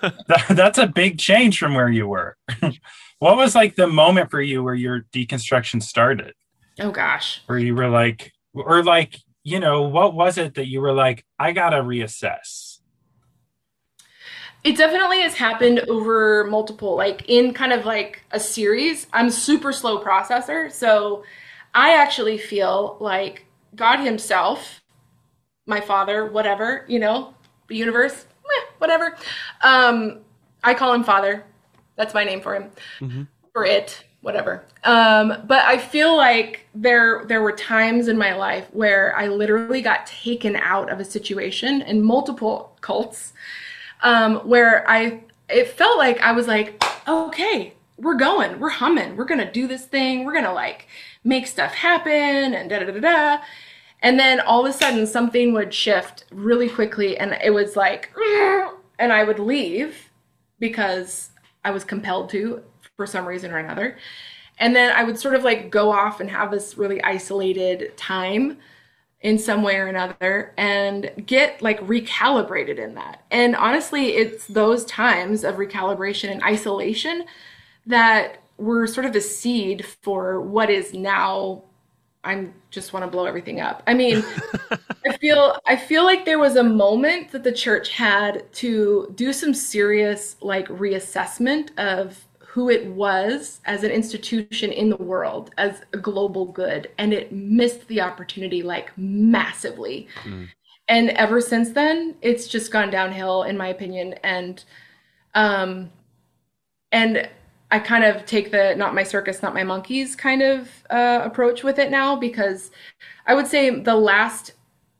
that, 0.00 0.44
that's 0.50 0.78
a 0.78 0.86
big 0.86 1.18
change 1.18 1.58
from 1.58 1.74
where 1.74 1.90
you 1.90 2.08
were. 2.08 2.36
what 3.18 3.36
was 3.36 3.54
like 3.54 3.76
the 3.76 3.86
moment 3.86 4.30
for 4.30 4.40
you 4.40 4.62
where 4.62 4.74
your 4.74 5.06
deconstruction 5.12 5.82
started? 5.82 6.34
Oh 6.80 6.90
gosh. 6.90 7.42
Where 7.46 7.58
you 7.58 7.74
were 7.74 7.88
like, 7.88 8.32
or 8.54 8.82
like, 8.82 9.16
you 9.42 9.60
know, 9.60 9.82
what 9.82 10.14
was 10.14 10.38
it 10.38 10.54
that 10.54 10.66
you 10.66 10.80
were 10.80 10.92
like, 10.92 11.24
I 11.38 11.52
got 11.52 11.70
to 11.70 11.82
reassess? 11.82 12.78
It 14.64 14.78
definitely 14.78 15.20
has 15.20 15.34
happened 15.34 15.80
over 15.80 16.44
multiple, 16.44 16.96
like 16.96 17.28
in 17.28 17.52
kind 17.52 17.74
of 17.74 17.84
like 17.84 18.22
a 18.30 18.40
series. 18.40 19.06
I'm 19.12 19.28
super 19.28 19.72
slow 19.72 20.02
processor. 20.02 20.72
So 20.72 21.22
I 21.74 21.96
actually 21.96 22.38
feel 22.38 22.96
like 23.00 23.46
God 23.74 23.98
Himself, 23.98 24.82
my 25.66 25.80
Father, 25.80 26.26
whatever, 26.26 26.84
you 26.88 26.98
know, 26.98 27.34
the 27.68 27.76
universe, 27.76 28.26
whatever. 28.78 29.16
Um, 29.62 30.20
I 30.62 30.74
call 30.74 30.92
Him 30.94 31.04
Father. 31.04 31.44
That's 31.96 32.14
my 32.14 32.24
name 32.24 32.40
for 32.40 32.54
Him, 32.54 32.70
mm-hmm. 33.00 33.22
for 33.52 33.64
it, 33.64 34.04
whatever. 34.20 34.64
Um, 34.84 35.42
but 35.46 35.62
I 35.64 35.78
feel 35.78 36.16
like 36.16 36.66
there 36.74 37.24
there 37.26 37.42
were 37.42 37.52
times 37.52 38.08
in 38.08 38.18
my 38.18 38.34
life 38.34 38.68
where 38.72 39.16
I 39.16 39.28
literally 39.28 39.82
got 39.82 40.06
taken 40.06 40.56
out 40.56 40.90
of 40.90 41.00
a 41.00 41.04
situation 41.04 41.82
in 41.82 42.02
multiple 42.02 42.76
cults, 42.80 43.32
um, 44.02 44.36
where 44.48 44.88
I 44.88 45.22
it 45.48 45.68
felt 45.68 45.98
like 45.98 46.20
I 46.20 46.32
was 46.32 46.46
like, 46.46 46.82
okay, 47.06 47.74
we're 47.96 48.16
going, 48.16 48.58
we're 48.58 48.70
humming, 48.70 49.16
we're 49.16 49.24
gonna 49.24 49.50
do 49.50 49.66
this 49.66 49.84
thing, 49.84 50.24
we're 50.24 50.34
gonna 50.34 50.52
like 50.52 50.88
make 51.24 51.46
stuff 51.46 51.74
happen 51.74 52.12
and 52.54 52.70
da 52.70 52.78
da 52.80 52.90
da 52.90 53.00
da. 53.00 53.42
And 54.00 54.18
then 54.18 54.40
all 54.40 54.64
of 54.64 54.74
a 54.74 54.76
sudden 54.76 55.06
something 55.06 55.52
would 55.54 55.72
shift 55.72 56.24
really 56.30 56.68
quickly 56.68 57.16
and 57.16 57.36
it 57.42 57.50
was 57.50 57.74
like 57.76 58.12
and 58.98 59.12
I 59.12 59.24
would 59.24 59.38
leave 59.38 60.10
because 60.58 61.30
I 61.64 61.70
was 61.70 61.84
compelled 61.84 62.28
to 62.30 62.62
for 62.96 63.06
some 63.06 63.26
reason 63.26 63.50
or 63.50 63.58
another. 63.58 63.96
And 64.58 64.76
then 64.76 64.92
I 64.94 65.02
would 65.02 65.18
sort 65.18 65.34
of 65.34 65.42
like 65.42 65.70
go 65.70 65.90
off 65.90 66.20
and 66.20 66.30
have 66.30 66.50
this 66.50 66.78
really 66.78 67.02
isolated 67.02 67.96
time 67.96 68.58
in 69.20 69.38
some 69.38 69.62
way 69.62 69.76
or 69.76 69.86
another 69.86 70.52
and 70.58 71.10
get 71.24 71.60
like 71.62 71.80
recalibrated 71.80 72.78
in 72.78 72.94
that. 72.94 73.24
And 73.30 73.56
honestly, 73.56 74.10
it's 74.16 74.46
those 74.46 74.84
times 74.84 75.44
of 75.44 75.56
recalibration 75.56 76.30
and 76.30 76.42
isolation 76.42 77.24
that 77.86 78.43
were 78.56 78.86
sort 78.86 79.06
of 79.06 79.14
a 79.16 79.20
seed 79.20 79.84
for 79.84 80.40
what 80.40 80.70
is 80.70 80.94
now 80.94 81.62
I'm 82.24 82.54
just 82.70 82.92
want 82.92 83.04
to 83.04 83.10
blow 83.10 83.26
everything 83.26 83.60
up. 83.60 83.82
I 83.86 83.94
mean, 83.94 84.24
I 85.06 85.16
feel 85.18 85.58
I 85.66 85.76
feel 85.76 86.04
like 86.04 86.24
there 86.24 86.38
was 86.38 86.56
a 86.56 86.64
moment 86.64 87.30
that 87.32 87.44
the 87.44 87.52
church 87.52 87.90
had 87.90 88.50
to 88.54 89.12
do 89.14 89.32
some 89.32 89.54
serious 89.54 90.36
like 90.40 90.66
reassessment 90.68 91.76
of 91.78 92.26
who 92.38 92.70
it 92.70 92.86
was 92.86 93.60
as 93.64 93.82
an 93.82 93.90
institution 93.90 94.72
in 94.72 94.88
the 94.88 94.96
world 94.96 95.50
as 95.58 95.82
a 95.92 95.96
global 95.96 96.46
good 96.46 96.88
and 96.98 97.12
it 97.12 97.32
missed 97.32 97.86
the 97.88 98.00
opportunity 98.00 98.62
like 98.62 98.96
massively. 98.96 100.08
Mm. 100.22 100.48
And 100.86 101.10
ever 101.10 101.40
since 101.40 101.70
then, 101.70 102.14
it's 102.22 102.46
just 102.46 102.70
gone 102.70 102.90
downhill 102.90 103.42
in 103.42 103.56
my 103.56 103.68
opinion 103.68 104.14
and 104.22 104.64
um 105.34 105.90
and 106.92 107.28
I 107.74 107.80
kind 107.80 108.04
of 108.04 108.24
take 108.24 108.52
the 108.52 108.76
not 108.76 108.94
my 108.94 109.02
circus, 109.02 109.42
not 109.42 109.52
my 109.52 109.64
monkeys 109.64 110.14
kind 110.14 110.42
of 110.42 110.70
uh, 110.90 111.22
approach 111.24 111.64
with 111.64 111.80
it 111.80 111.90
now 111.90 112.14
because 112.14 112.70
I 113.26 113.34
would 113.34 113.48
say 113.48 113.68
the 113.68 113.96
last 113.96 114.52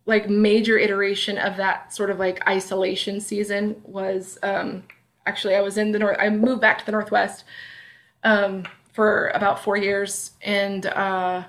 like 0.06 0.28
major 0.28 0.76
iteration 0.76 1.38
of 1.38 1.56
that 1.56 1.94
sort 1.94 2.10
of 2.10 2.18
like 2.18 2.44
isolation 2.48 3.20
season 3.20 3.80
was 3.84 4.38
um, 4.42 4.82
actually 5.24 5.54
I 5.54 5.60
was 5.60 5.78
in 5.78 5.92
the 5.92 6.00
north. 6.00 6.16
I 6.18 6.30
moved 6.30 6.60
back 6.60 6.80
to 6.80 6.84
the 6.84 6.90
northwest 6.90 7.44
um, 8.24 8.64
for 8.92 9.28
about 9.28 9.62
four 9.62 9.76
years 9.76 10.32
and 10.42 10.86
uh, 10.86 11.44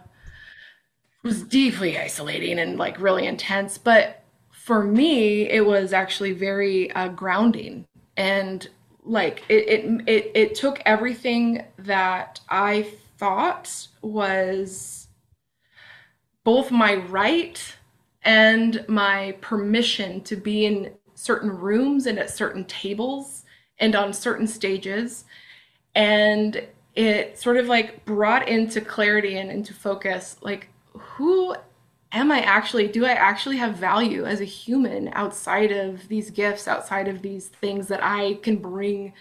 was 1.24 1.42
deeply 1.42 1.98
isolating 1.98 2.60
and 2.60 2.78
like 2.78 3.02
really 3.02 3.26
intense. 3.26 3.80
But 3.80 4.24
for 4.52 4.84
me, 4.84 5.50
it 5.50 5.66
was 5.66 5.92
actually 5.92 6.34
very 6.34 6.92
uh, 6.92 7.08
grounding 7.08 7.88
and 8.16 8.70
like 9.06 9.44
it, 9.50 9.70
it 9.70 10.04
it 10.08 10.32
it 10.34 10.56
took 10.56 10.82
everything 10.86 11.64
that 11.78 12.40
I 12.50 12.92
thought 13.18 13.88
was 14.02 15.08
both 16.44 16.72
my 16.72 16.96
right 16.96 17.76
and 18.24 18.84
my 18.88 19.36
permission 19.42 20.22
to 20.22 20.36
be 20.36 20.66
in 20.66 20.92
certain 21.14 21.50
rooms 21.50 22.08
and 22.08 22.20
at 22.20 22.30
certain 22.30 22.66
tables 22.66 23.44
and 23.80 23.96
on 23.96 24.14
certain 24.14 24.48
stages. 24.48 25.26
And 25.94 26.64
it 26.96 27.38
sort 27.38 27.58
of 27.58 27.68
like 27.68 28.06
brought 28.06 28.48
into 28.48 28.82
clarity 28.82 29.38
and 29.38 29.52
into 29.52 29.74
focus 29.74 30.38
like 30.42 30.70
who 30.94 31.56
am 32.12 32.32
I 32.32 32.42
actually, 32.42 32.88
do 32.88 33.06
I 33.06 33.12
actually 33.12 33.58
have 33.58 33.76
value 33.76 34.26
as 34.26 34.42
a 34.42 34.46
human 34.46 35.10
outside 35.14 35.72
of 35.72 36.08
these 36.08 36.32
gifts, 36.32 36.68
outside 36.68 37.08
of 37.08 37.22
these 37.22 37.48
things 37.48 37.88
that 37.88 38.04
I 38.04 38.36
can 38.42 38.58
bring 38.58 39.14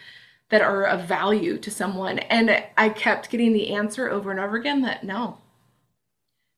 that 0.51 0.63
are 0.63 0.85
of 0.85 1.07
value 1.07 1.59
to 1.59 1.71
someone? 1.71 2.19
And 2.21 2.65
I 2.77 2.89
kept 2.91 3.31
getting 3.31 3.53
the 3.53 3.75
answer 3.75 4.09
over 4.11 4.31
and 4.31 4.41
over 4.41 4.57
again 4.57 4.83
that 4.83 5.05
no, 5.05 5.39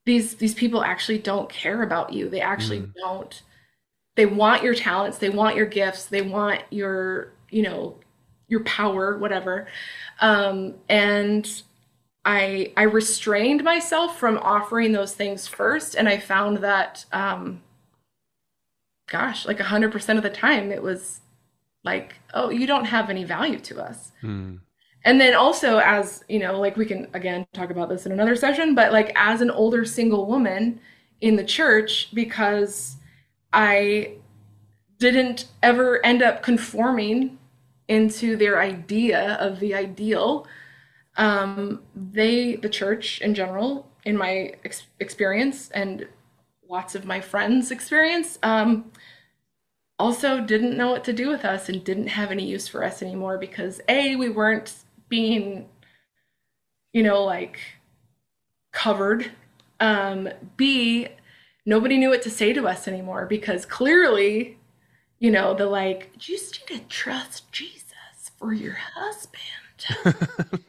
these, 0.05 0.35
these 0.35 0.55
people 0.55 0.83
actually 0.83 1.19
don't 1.19 1.49
care 1.49 1.83
about 1.83 2.13
you. 2.13 2.29
They 2.29 2.41
actually 2.41 2.81
mm. 2.81 2.93
don't, 2.95 3.43
they 4.15 4.27
want 4.27 4.63
your 4.63 4.75
talents, 4.75 5.19
they 5.19 5.31
want 5.31 5.57
your 5.57 5.67
gifts, 5.67 6.07
they 6.07 6.23
want 6.23 6.63
your, 6.71 7.33
you 7.51 7.63
know, 7.63 7.97
your 8.49 8.63
power, 8.65 9.19
whatever. 9.19 9.67
Um, 10.21 10.75
and 10.89 11.63
I 12.27 12.73
I 12.77 12.83
restrained 12.83 13.63
myself 13.63 14.19
from 14.19 14.37
offering 14.39 14.93
those 14.93 15.15
things 15.15 15.47
first, 15.47 15.95
and 15.95 16.09
I 16.09 16.19
found 16.19 16.59
that, 16.59 17.07
um, 17.13 17.63
gosh, 19.09 19.47
like 19.47 19.61
hundred 19.61 19.93
percent 19.93 20.19
of 20.19 20.25
the 20.25 20.31
time, 20.31 20.73
it 20.73 20.83
was 20.83 21.21
like, 21.85 22.17
oh, 22.35 22.51
you 22.51 22.67
don't 22.67 22.87
have 22.87 23.09
any 23.09 23.23
value 23.23 23.61
to 23.61 23.81
us. 23.81 24.11
Mm. 24.23 24.59
And 25.05 25.21
then 25.21 25.35
also, 25.35 25.79
as 25.79 26.25
you 26.29 26.41
know, 26.41 26.59
like 26.59 26.77
we 26.77 26.85
can 26.85 27.07
again 27.15 27.47
talk 27.53 27.71
about 27.71 27.89
this 27.89 28.07
in 28.07 28.13
another 28.13 28.35
session, 28.35 28.75
but 28.75 28.93
like 28.93 29.13
as 29.15 29.41
an 29.41 29.51
older 29.51 29.85
single 29.85 30.27
woman 30.27 30.81
in 31.21 31.37
the 31.37 31.45
church, 31.45 32.09
because 32.13 32.97
I 33.53 34.17
didn't 34.99 35.47
ever 35.63 36.05
end 36.05 36.23
up 36.23 36.43
conforming 36.43 37.39
into 37.87 38.37
their 38.37 38.61
idea 38.61 39.35
of 39.35 39.61
the 39.61 39.75
ideal 39.75 40.49
um, 41.17 41.83
they, 41.95 42.57
the 42.57 42.69
church 42.69 43.21
in 43.21 43.35
general, 43.35 43.89
in 44.05 44.17
my 44.17 44.55
ex- 44.65 44.87
experience 45.01 45.71
and 45.71 46.07
lots 46.69 46.95
of 46.95 47.05
my 47.05 47.21
friends' 47.21 47.71
experience, 47.71 48.39
um, 48.43 48.91
also 49.99 50.41
didn't 50.41 50.77
know 50.77 50.91
what 50.91 51.05
to 51.05 51.13
do 51.13 51.29
with 51.29 51.45
us 51.45 51.69
and 51.69 51.83
didn't 51.83 52.09
have 52.09 52.31
any 52.31 52.45
use 52.45 52.69
for 52.69 52.85
us 52.85 53.03
anymore 53.03 53.39
because 53.39 53.81
A, 53.89 54.17
we 54.17 54.29
weren't 54.29 54.75
being, 55.09 55.69
you 56.93 57.03
know, 57.03 57.25
like 57.25 57.59
covered. 58.73 59.31
Um, 59.81 60.29
B, 60.57 61.09
nobody 61.65 61.97
knew 61.97 62.11
what 62.11 62.23
to 62.23 62.31
say 62.31 62.53
to 62.53 62.67
us 62.67 62.87
anymore 62.87 63.27
because 63.27 63.65
clearly, 63.65 64.59
you 65.19 65.31
know, 65.31 65.55
the 65.55 65.67
like, 65.67 66.11
you 66.15 66.37
just 66.37 66.61
need 66.71 66.81
to 66.81 66.87
trust 66.89 67.51
Jesus 67.53 67.85
for 68.39 68.53
your 68.53 68.77
husband. 68.95 70.63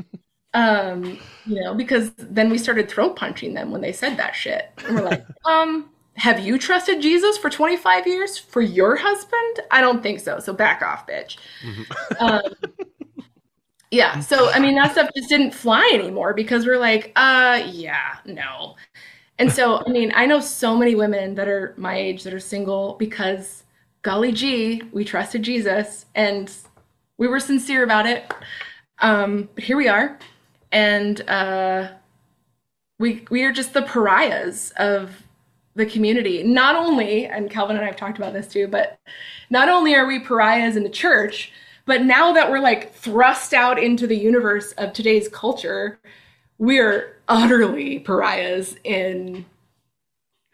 Um, 0.53 1.19
you 1.45 1.61
know, 1.61 1.73
because 1.73 2.11
then 2.17 2.49
we 2.49 2.57
started 2.57 2.89
throat 2.89 3.15
punching 3.15 3.53
them 3.53 3.71
when 3.71 3.81
they 3.81 3.91
said 3.91 4.17
that 4.17 4.35
shit. 4.35 4.71
And 4.85 4.95
we're 4.95 5.03
like, 5.03 5.25
um, 5.45 5.89
have 6.15 6.39
you 6.39 6.57
trusted 6.57 7.01
Jesus 7.01 7.37
for 7.37 7.49
25 7.49 8.07
years 8.07 8.37
for 8.37 8.61
your 8.61 8.95
husband? 8.95 9.59
I 9.71 9.81
don't 9.81 10.01
think 10.01 10.19
so. 10.19 10.39
So 10.39 10.53
back 10.53 10.81
off, 10.81 11.05
bitch. 11.05 11.37
Mm-hmm. 11.63 12.25
Um, 12.25 12.41
yeah. 13.91 14.19
So, 14.19 14.49
I 14.49 14.59
mean, 14.59 14.75
that 14.75 14.93
stuff 14.93 15.09
just 15.15 15.29
didn't 15.29 15.53
fly 15.53 15.89
anymore 15.93 16.33
because 16.33 16.65
we're 16.65 16.79
like, 16.79 17.11
uh, 17.15 17.61
yeah, 17.69 18.17
no. 18.25 18.75
And 19.39 19.51
so, 19.51 19.83
I 19.85 19.89
mean, 19.89 20.11
I 20.15 20.25
know 20.25 20.39
so 20.39 20.75
many 20.75 20.95
women 20.95 21.35
that 21.35 21.47
are 21.47 21.75
my 21.77 21.95
age 21.95 22.23
that 22.23 22.33
are 22.33 22.39
single 22.39 22.95
because 22.97 23.63
golly 24.01 24.31
gee, 24.31 24.81
we 24.91 25.05
trusted 25.05 25.43
Jesus 25.43 26.07
and 26.15 26.51
we 27.19 27.27
were 27.27 27.39
sincere 27.39 27.83
about 27.83 28.07
it. 28.07 28.33
Um, 28.99 29.49
but 29.53 29.63
here 29.63 29.77
we 29.77 29.87
are 29.87 30.17
and 30.77 31.27
uh, 31.27 31.87
we 32.99 33.25
we 33.31 33.43
are 33.43 33.51
just 33.51 33.73
the 33.73 33.81
pariahs 33.81 34.71
of 34.77 35.23
the 35.73 35.87
community. 35.87 36.43
Not 36.43 36.75
only, 36.75 37.25
and 37.25 37.49
Calvin 37.49 37.77
and 37.77 37.83
I 37.83 37.87
have 37.87 37.95
talked 37.95 38.19
about 38.19 38.33
this 38.33 38.47
too, 38.47 38.67
but 38.67 38.99
not 39.49 39.69
only 39.69 39.95
are 39.95 40.05
we 40.05 40.19
pariahs 40.19 40.75
in 40.75 40.83
the 40.83 40.89
church, 40.89 41.51
but 41.85 42.03
now 42.03 42.31
that 42.31 42.51
we're 42.51 42.59
like 42.59 42.93
thrust 42.93 43.55
out 43.55 43.79
into 43.79 44.05
the 44.05 44.15
universe 44.15 44.71
of 44.73 44.93
today's 44.93 45.27
culture, 45.27 45.99
we're 46.59 47.17
utterly 47.27 47.97
pariahs 47.97 48.75
in 48.83 49.47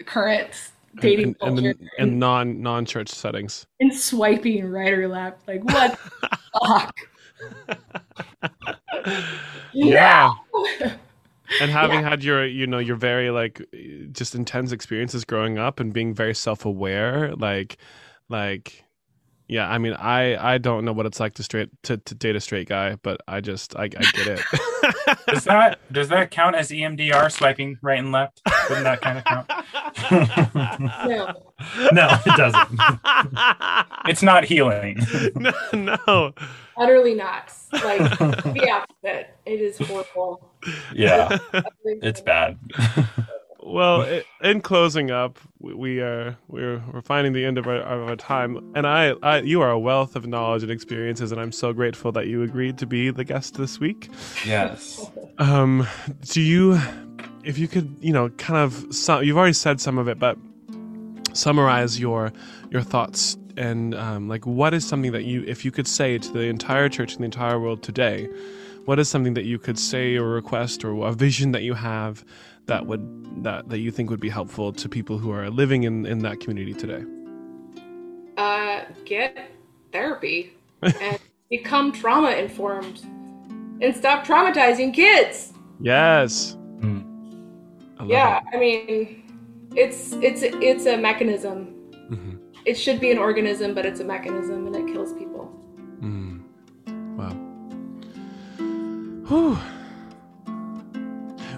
current 0.06 0.72
dating 1.02 1.36
and, 1.42 1.58
and, 1.60 1.68
and, 1.68 1.90
and 2.00 2.20
non 2.20 2.62
non 2.62 2.86
church 2.86 3.10
settings. 3.10 3.66
In 3.82 3.92
swiping 3.92 4.72
right 4.72 4.94
or 4.94 5.10
left, 5.10 5.46
like 5.50 5.66
what 5.66 6.00
fuck. 6.66 6.96
yeah. 9.74 10.32
and 11.62 11.72
having 11.72 12.02
yeah. 12.02 12.10
had 12.10 12.24
your 12.24 12.46
you 12.46 12.68
know 12.68 12.80
your 12.80 12.96
very 12.96 13.30
like 13.30 13.62
just 14.12 14.36
intense 14.36 14.72
experiences 14.72 15.26
growing 15.26 15.58
up 15.58 15.80
and 15.80 15.94
being 15.94 16.14
very 16.14 16.34
self-aware 16.34 17.36
like 17.36 17.78
like 18.30 18.84
yeah 19.48 19.70
i 19.70 19.78
mean 19.78 19.94
i 19.94 20.54
i 20.54 20.58
don't 20.58 20.86
know 20.86 20.94
what 20.94 21.06
it's 21.06 21.20
like 21.20 21.34
to 21.34 21.44
straight 21.44 21.70
to, 21.84 21.98
to 21.98 22.16
date 22.16 22.36
a 22.36 22.40
straight 22.40 22.68
guy 22.68 22.96
but 23.04 23.20
i 23.28 23.42
just 23.42 23.76
i, 23.76 23.84
I 23.84 23.88
get 23.88 24.28
it 24.28 24.42
Does 25.28 25.44
that 25.46 25.80
does 25.92 26.10
that 26.10 26.32
count 26.32 26.56
as 26.56 26.70
EMDR 26.70 27.32
swiping 27.32 27.78
right 27.82 28.00
and 28.00 28.12
left? 28.12 28.42
Wouldn't 28.70 28.86
that 28.86 29.02
kind 29.02 29.18
of 29.18 29.26
count? 29.26 29.50
No. 31.06 31.34
no, 31.92 32.18
it 32.26 32.36
doesn't. 32.36 32.80
It's 34.06 34.24
not 34.24 34.44
healing. 34.44 35.00
no, 35.36 35.54
no. 35.74 36.34
Utterly 36.78 37.14
not. 37.16 37.52
Like 37.72 38.00
the 38.20 38.70
opposite. 38.72 39.36
It 39.46 39.62
is 39.62 39.78
horrible. 39.78 40.50
Yeah, 40.94 41.38
it's 41.86 42.22
bad. 42.22 42.58
Well, 43.66 44.22
in 44.44 44.60
closing 44.62 45.10
up, 45.10 45.40
we- 45.60 45.74
we 45.74 46.00
are 46.02 46.38
we're 46.50 46.84
we're 46.92 47.02
finding 47.02 47.32
the 47.32 47.46
end 47.46 47.58
of 47.58 47.66
our, 47.68 47.78
of 47.78 48.10
our 48.10 48.16
time, 48.18 48.58
and 48.76 48.86
I, 48.86 49.14
I 49.24 49.40
you 49.40 49.62
are 49.62 49.72
a 49.72 49.80
wealth 49.80 50.16
of 50.18 50.28
knowledge 50.28 50.64
and 50.64 50.72
experiences, 50.72 51.32
and 51.32 51.40
I'm 51.40 51.52
so 51.54 51.72
grateful 51.72 52.12
that 52.12 52.28
you 52.28 52.44
agreed 52.44 52.78
to 52.80 52.86
be 52.86 53.10
the 53.10 53.24
guest 53.24 53.56
this 53.56 53.80
week. 53.80 54.10
Yes. 54.46 55.10
Um, 55.38 55.88
do 56.24 56.42
you, 56.42 56.78
if 57.46 57.58
you 57.58 57.70
could, 57.70 57.96
you 58.02 58.12
know, 58.12 58.30
kind 58.32 58.60
of, 58.60 58.94
some, 58.94 59.24
you've 59.24 59.38
already 59.38 59.54
said 59.54 59.80
some 59.80 59.98
of 59.98 60.08
it, 60.10 60.20
but 60.20 60.38
summarize 61.34 62.00
your 62.00 62.34
your 62.70 62.82
thoughts 62.82 63.38
and 63.58 63.96
um, 63.96 64.28
like 64.28 64.46
what 64.46 64.74
is 64.74 64.88
something 64.88 65.12
that 65.12 65.24
you, 65.24 65.44
if 65.48 65.64
you 65.66 65.72
could 65.72 65.88
say 65.88 66.18
to 66.18 66.32
the 66.32 66.42
entire 66.42 66.90
church 66.90 67.14
and 67.14 67.22
the 67.22 67.26
entire 67.26 67.60
world 67.60 67.84
today, 67.84 68.28
what 68.86 69.00
is 69.00 69.10
something 69.10 69.34
that 69.34 69.46
you 69.46 69.60
could 69.60 69.80
say 69.80 70.18
or 70.18 70.30
request 70.30 70.84
or 70.84 71.08
a 71.08 71.14
vision 71.14 71.52
that 71.52 71.64
you 71.64 71.74
have 71.74 72.26
that 72.66 72.86
would 72.86 73.44
that 73.44 73.70
that 73.70 73.80
you 73.80 73.92
think 73.92 74.10
would 74.10 74.20
be 74.20 74.30
helpful 74.30 74.72
to 74.72 74.90
people 74.90 75.18
who 75.18 75.32
are 75.32 75.50
living 75.50 75.84
in 75.84 76.06
in 76.06 76.20
that 76.20 76.40
community 76.40 76.74
today? 76.74 77.04
Uh, 78.38 78.86
get 79.06 79.52
therapy 79.92 80.54
and 80.82 81.20
become 81.50 81.92
trauma 81.92 82.32
informed 82.32 83.02
and 83.82 83.96
stop 83.96 84.26
traumatizing 84.26 84.94
kids. 84.94 85.54
Yes. 85.80 86.58
Mm. 86.80 88.00
I 88.00 88.06
Yeah, 88.06 88.38
it. 88.38 88.44
I 88.54 88.60
mean, 88.60 89.70
it's 89.76 90.14
it's 90.14 90.42
it's 90.44 90.86
a 90.86 90.98
mechanism. 90.98 91.73
It 92.66 92.76
should 92.76 93.00
be 93.00 93.12
an 93.12 93.18
organism, 93.18 93.74
but 93.74 93.86
it's 93.86 94.00
a 94.00 94.04
mechanism, 94.04 94.68
and 94.68 94.76
it 94.76 94.94
kills 94.94 95.14
people. 95.14 95.52
Mm. 96.02 96.44
Wow. 97.18 97.34
Whew. 99.28 99.56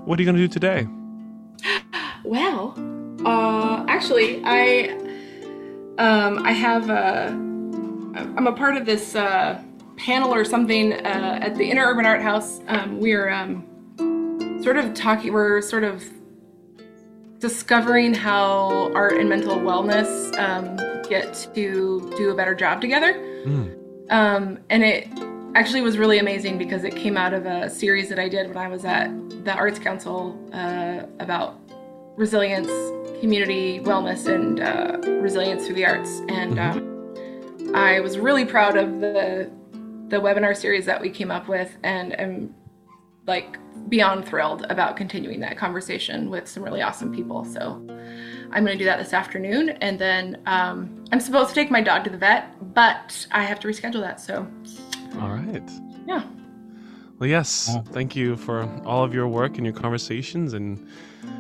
What 0.03 0.20
are 0.20 0.22
you 0.22 0.26
gonna 0.26 0.38
do 0.38 0.47
today? 0.47 0.88
Well, 2.24 2.74
uh, 3.24 3.86
actually, 3.88 4.41
I 4.43 4.89
um 5.99 6.43
I 6.43 6.53
have 6.53 6.89
a 6.89 7.28
I'm 8.16 8.47
a 8.47 8.53
part 8.53 8.78
of 8.78 8.86
this 8.86 9.16
uh, 9.16 9.62
panel 9.97 10.34
or 10.34 10.43
something 10.45 10.93
uh, 10.93 11.39
at 11.41 11.56
the 11.56 11.70
Inner 11.70 11.86
Urban 11.86 12.06
Art 12.06 12.22
House. 12.22 12.62
Um, 12.68 12.99
we're 12.99 13.30
um, 13.30 13.64
sort 14.64 14.78
of 14.78 14.93
talking. 14.93 15.34
We're 15.34 15.62
sort 15.62 15.84
of 15.84 16.03
discovering 17.48 18.12
how 18.12 18.91
art 18.96 19.14
and 19.14 19.30
mental 19.30 19.56
wellness 19.58 20.36
um, 20.39 20.76
get 21.08 21.48
to 21.54 22.12
do 22.18 22.32
a 22.32 22.34
better 22.34 22.56
job 22.56 22.82
together. 22.82 23.14
Mm. 23.14 24.12
Um, 24.12 24.58
and 24.72 24.84
it 24.84 25.08
actually 25.54 25.82
was 25.82 25.96
really 26.00 26.18
amazing 26.18 26.58
because 26.58 26.84
it 26.84 26.96
came 26.96 27.16
out 27.16 27.36
of 27.36 27.46
a 27.46 27.70
series 27.70 28.10
that 28.10 28.18
I 28.18 28.30
did 28.30 28.48
when 28.48 28.58
I 28.58 28.68
was 28.68 28.84
at 28.84 29.10
the 29.46 29.54
Arts 29.54 29.78
Council 29.78 30.36
uh, 30.54 31.04
about 31.20 31.60
resilience, 32.18 32.72
community 33.22 33.80
wellness, 33.80 34.26
and 34.26 34.60
uh, 34.60 34.98
resilience 35.22 35.68
through 35.68 35.76
the 35.76 35.86
arts. 35.86 36.24
And 36.28 36.58
um, 36.58 37.76
I 37.76 38.00
was 38.00 38.18
really 38.18 38.46
proud 38.46 38.76
of 38.76 39.02
the 39.02 39.52
the 40.08 40.18
webinar 40.18 40.58
series 40.58 40.86
that 40.86 41.00
we 41.00 41.12
came 41.12 41.30
up 41.30 41.48
with, 41.48 41.78
and 41.84 42.20
am 42.20 42.56
like 43.28 43.57
beyond 43.89 44.26
thrilled 44.26 44.65
about 44.69 44.97
continuing 44.97 45.39
that 45.41 45.57
conversation 45.57 46.30
with 46.30 46.47
some 46.47 46.63
really 46.63 46.82
awesome 46.82 47.13
people. 47.13 47.45
So 47.45 47.73
I'm 48.51 48.65
going 48.65 48.78
to 48.78 48.80
do 48.84 48.86
that 48.86 48.97
this 48.97 49.13
afternoon, 49.13 49.69
and 49.69 49.99
then 49.99 50.41
um, 50.45 51.03
I'm 51.11 51.19
supposed 51.19 51.49
to 51.49 51.55
take 51.55 51.71
my 51.71 51.82
dog 51.82 52.03
to 52.05 52.09
the 52.09 52.17
vet, 52.17 52.73
but 52.73 53.28
I 53.32 53.43
have 53.43 53.59
to 53.61 53.67
reschedule 53.67 54.01
that. 54.01 54.19
So 54.19 54.47
All 55.19 55.30
right. 55.30 55.63
yeah. 56.07 56.23
Well, 57.19 57.30
yes. 57.30 57.76
Thank 57.91 58.15
you 58.15 58.36
for 58.36 58.63
all 58.86 59.03
of 59.03 59.13
your 59.13 59.28
work 59.28 59.57
and 59.57 59.65
your 59.65 59.73
conversations 59.73 60.53
and 60.53 60.86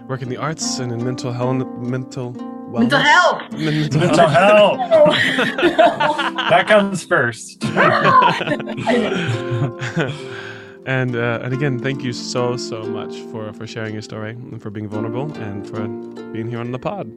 work 0.07 0.21
in 0.21 0.29
the 0.29 0.37
arts 0.37 0.79
and 0.79 0.91
in 0.91 1.03
mental 1.03 1.31
health. 1.33 1.65
Mental 1.77 2.33
wellness. 2.33 2.79
Mental 2.79 2.99
health. 2.99 3.51
Mental 3.51 3.99
Mental 3.99 4.27
health. 4.27 4.79
health. 4.79 5.15
that 6.49 6.65
comes 6.67 7.03
first. 7.03 7.61
and 10.85 11.15
uh, 11.15 11.39
and 11.43 11.53
again, 11.53 11.79
thank 11.79 12.03
you 12.03 12.13
so 12.13 12.57
so 12.57 12.83
much 12.83 13.15
for 13.31 13.51
for 13.53 13.65
sharing 13.67 13.93
your 13.93 14.01
story 14.01 14.31
and 14.31 14.61
for 14.61 14.69
being 14.69 14.87
vulnerable 14.87 15.31
and 15.37 15.67
for 15.67 15.87
being 16.31 16.47
here 16.49 16.59
on 16.59 16.71
the 16.71 16.79
pod. 16.79 17.11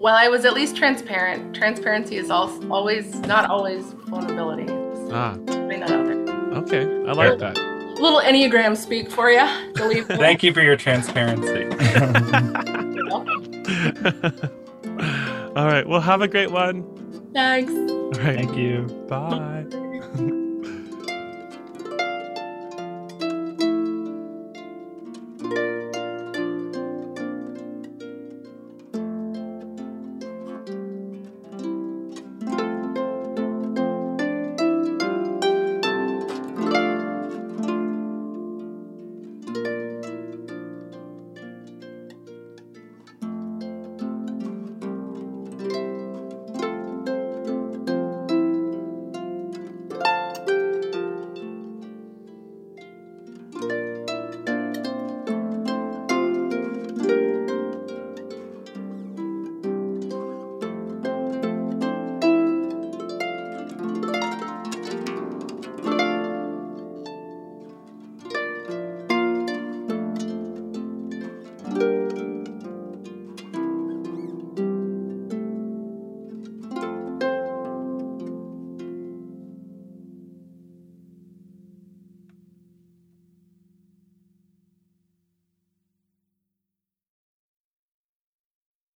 Well, 0.00 0.14
I 0.16 0.28
was 0.28 0.44
at 0.44 0.54
least 0.54 0.76
transparent. 0.76 1.54
Transparency 1.54 2.16
is 2.16 2.28
al- 2.30 2.72
always 2.72 3.14
not 3.20 3.48
always 3.48 3.84
vulnerability. 4.08 4.64
Just 4.66 5.12
Ah, 5.12 5.36
that 5.46 5.82
out 5.82 5.88
there. 6.06 6.18
okay. 6.58 6.84
I 7.08 7.12
like 7.12 7.38
that. 7.38 7.56
Little 8.00 8.20
Enneagram 8.20 8.76
speak 8.76 9.10
for 9.10 9.30
you. 9.30 9.46
Thank 10.04 10.42
you 10.42 10.52
for 10.52 10.60
your 10.62 10.76
transparency. 10.76 11.66
all 15.54 15.66
right. 15.66 15.86
Well, 15.86 16.00
have 16.00 16.22
a 16.22 16.28
great 16.28 16.50
one. 16.50 16.82
Thanks. 17.32 17.72
All 17.72 18.10
right. 18.10 18.36
Thank 18.36 18.56
you. 18.56 18.82
Bye. 19.08 19.66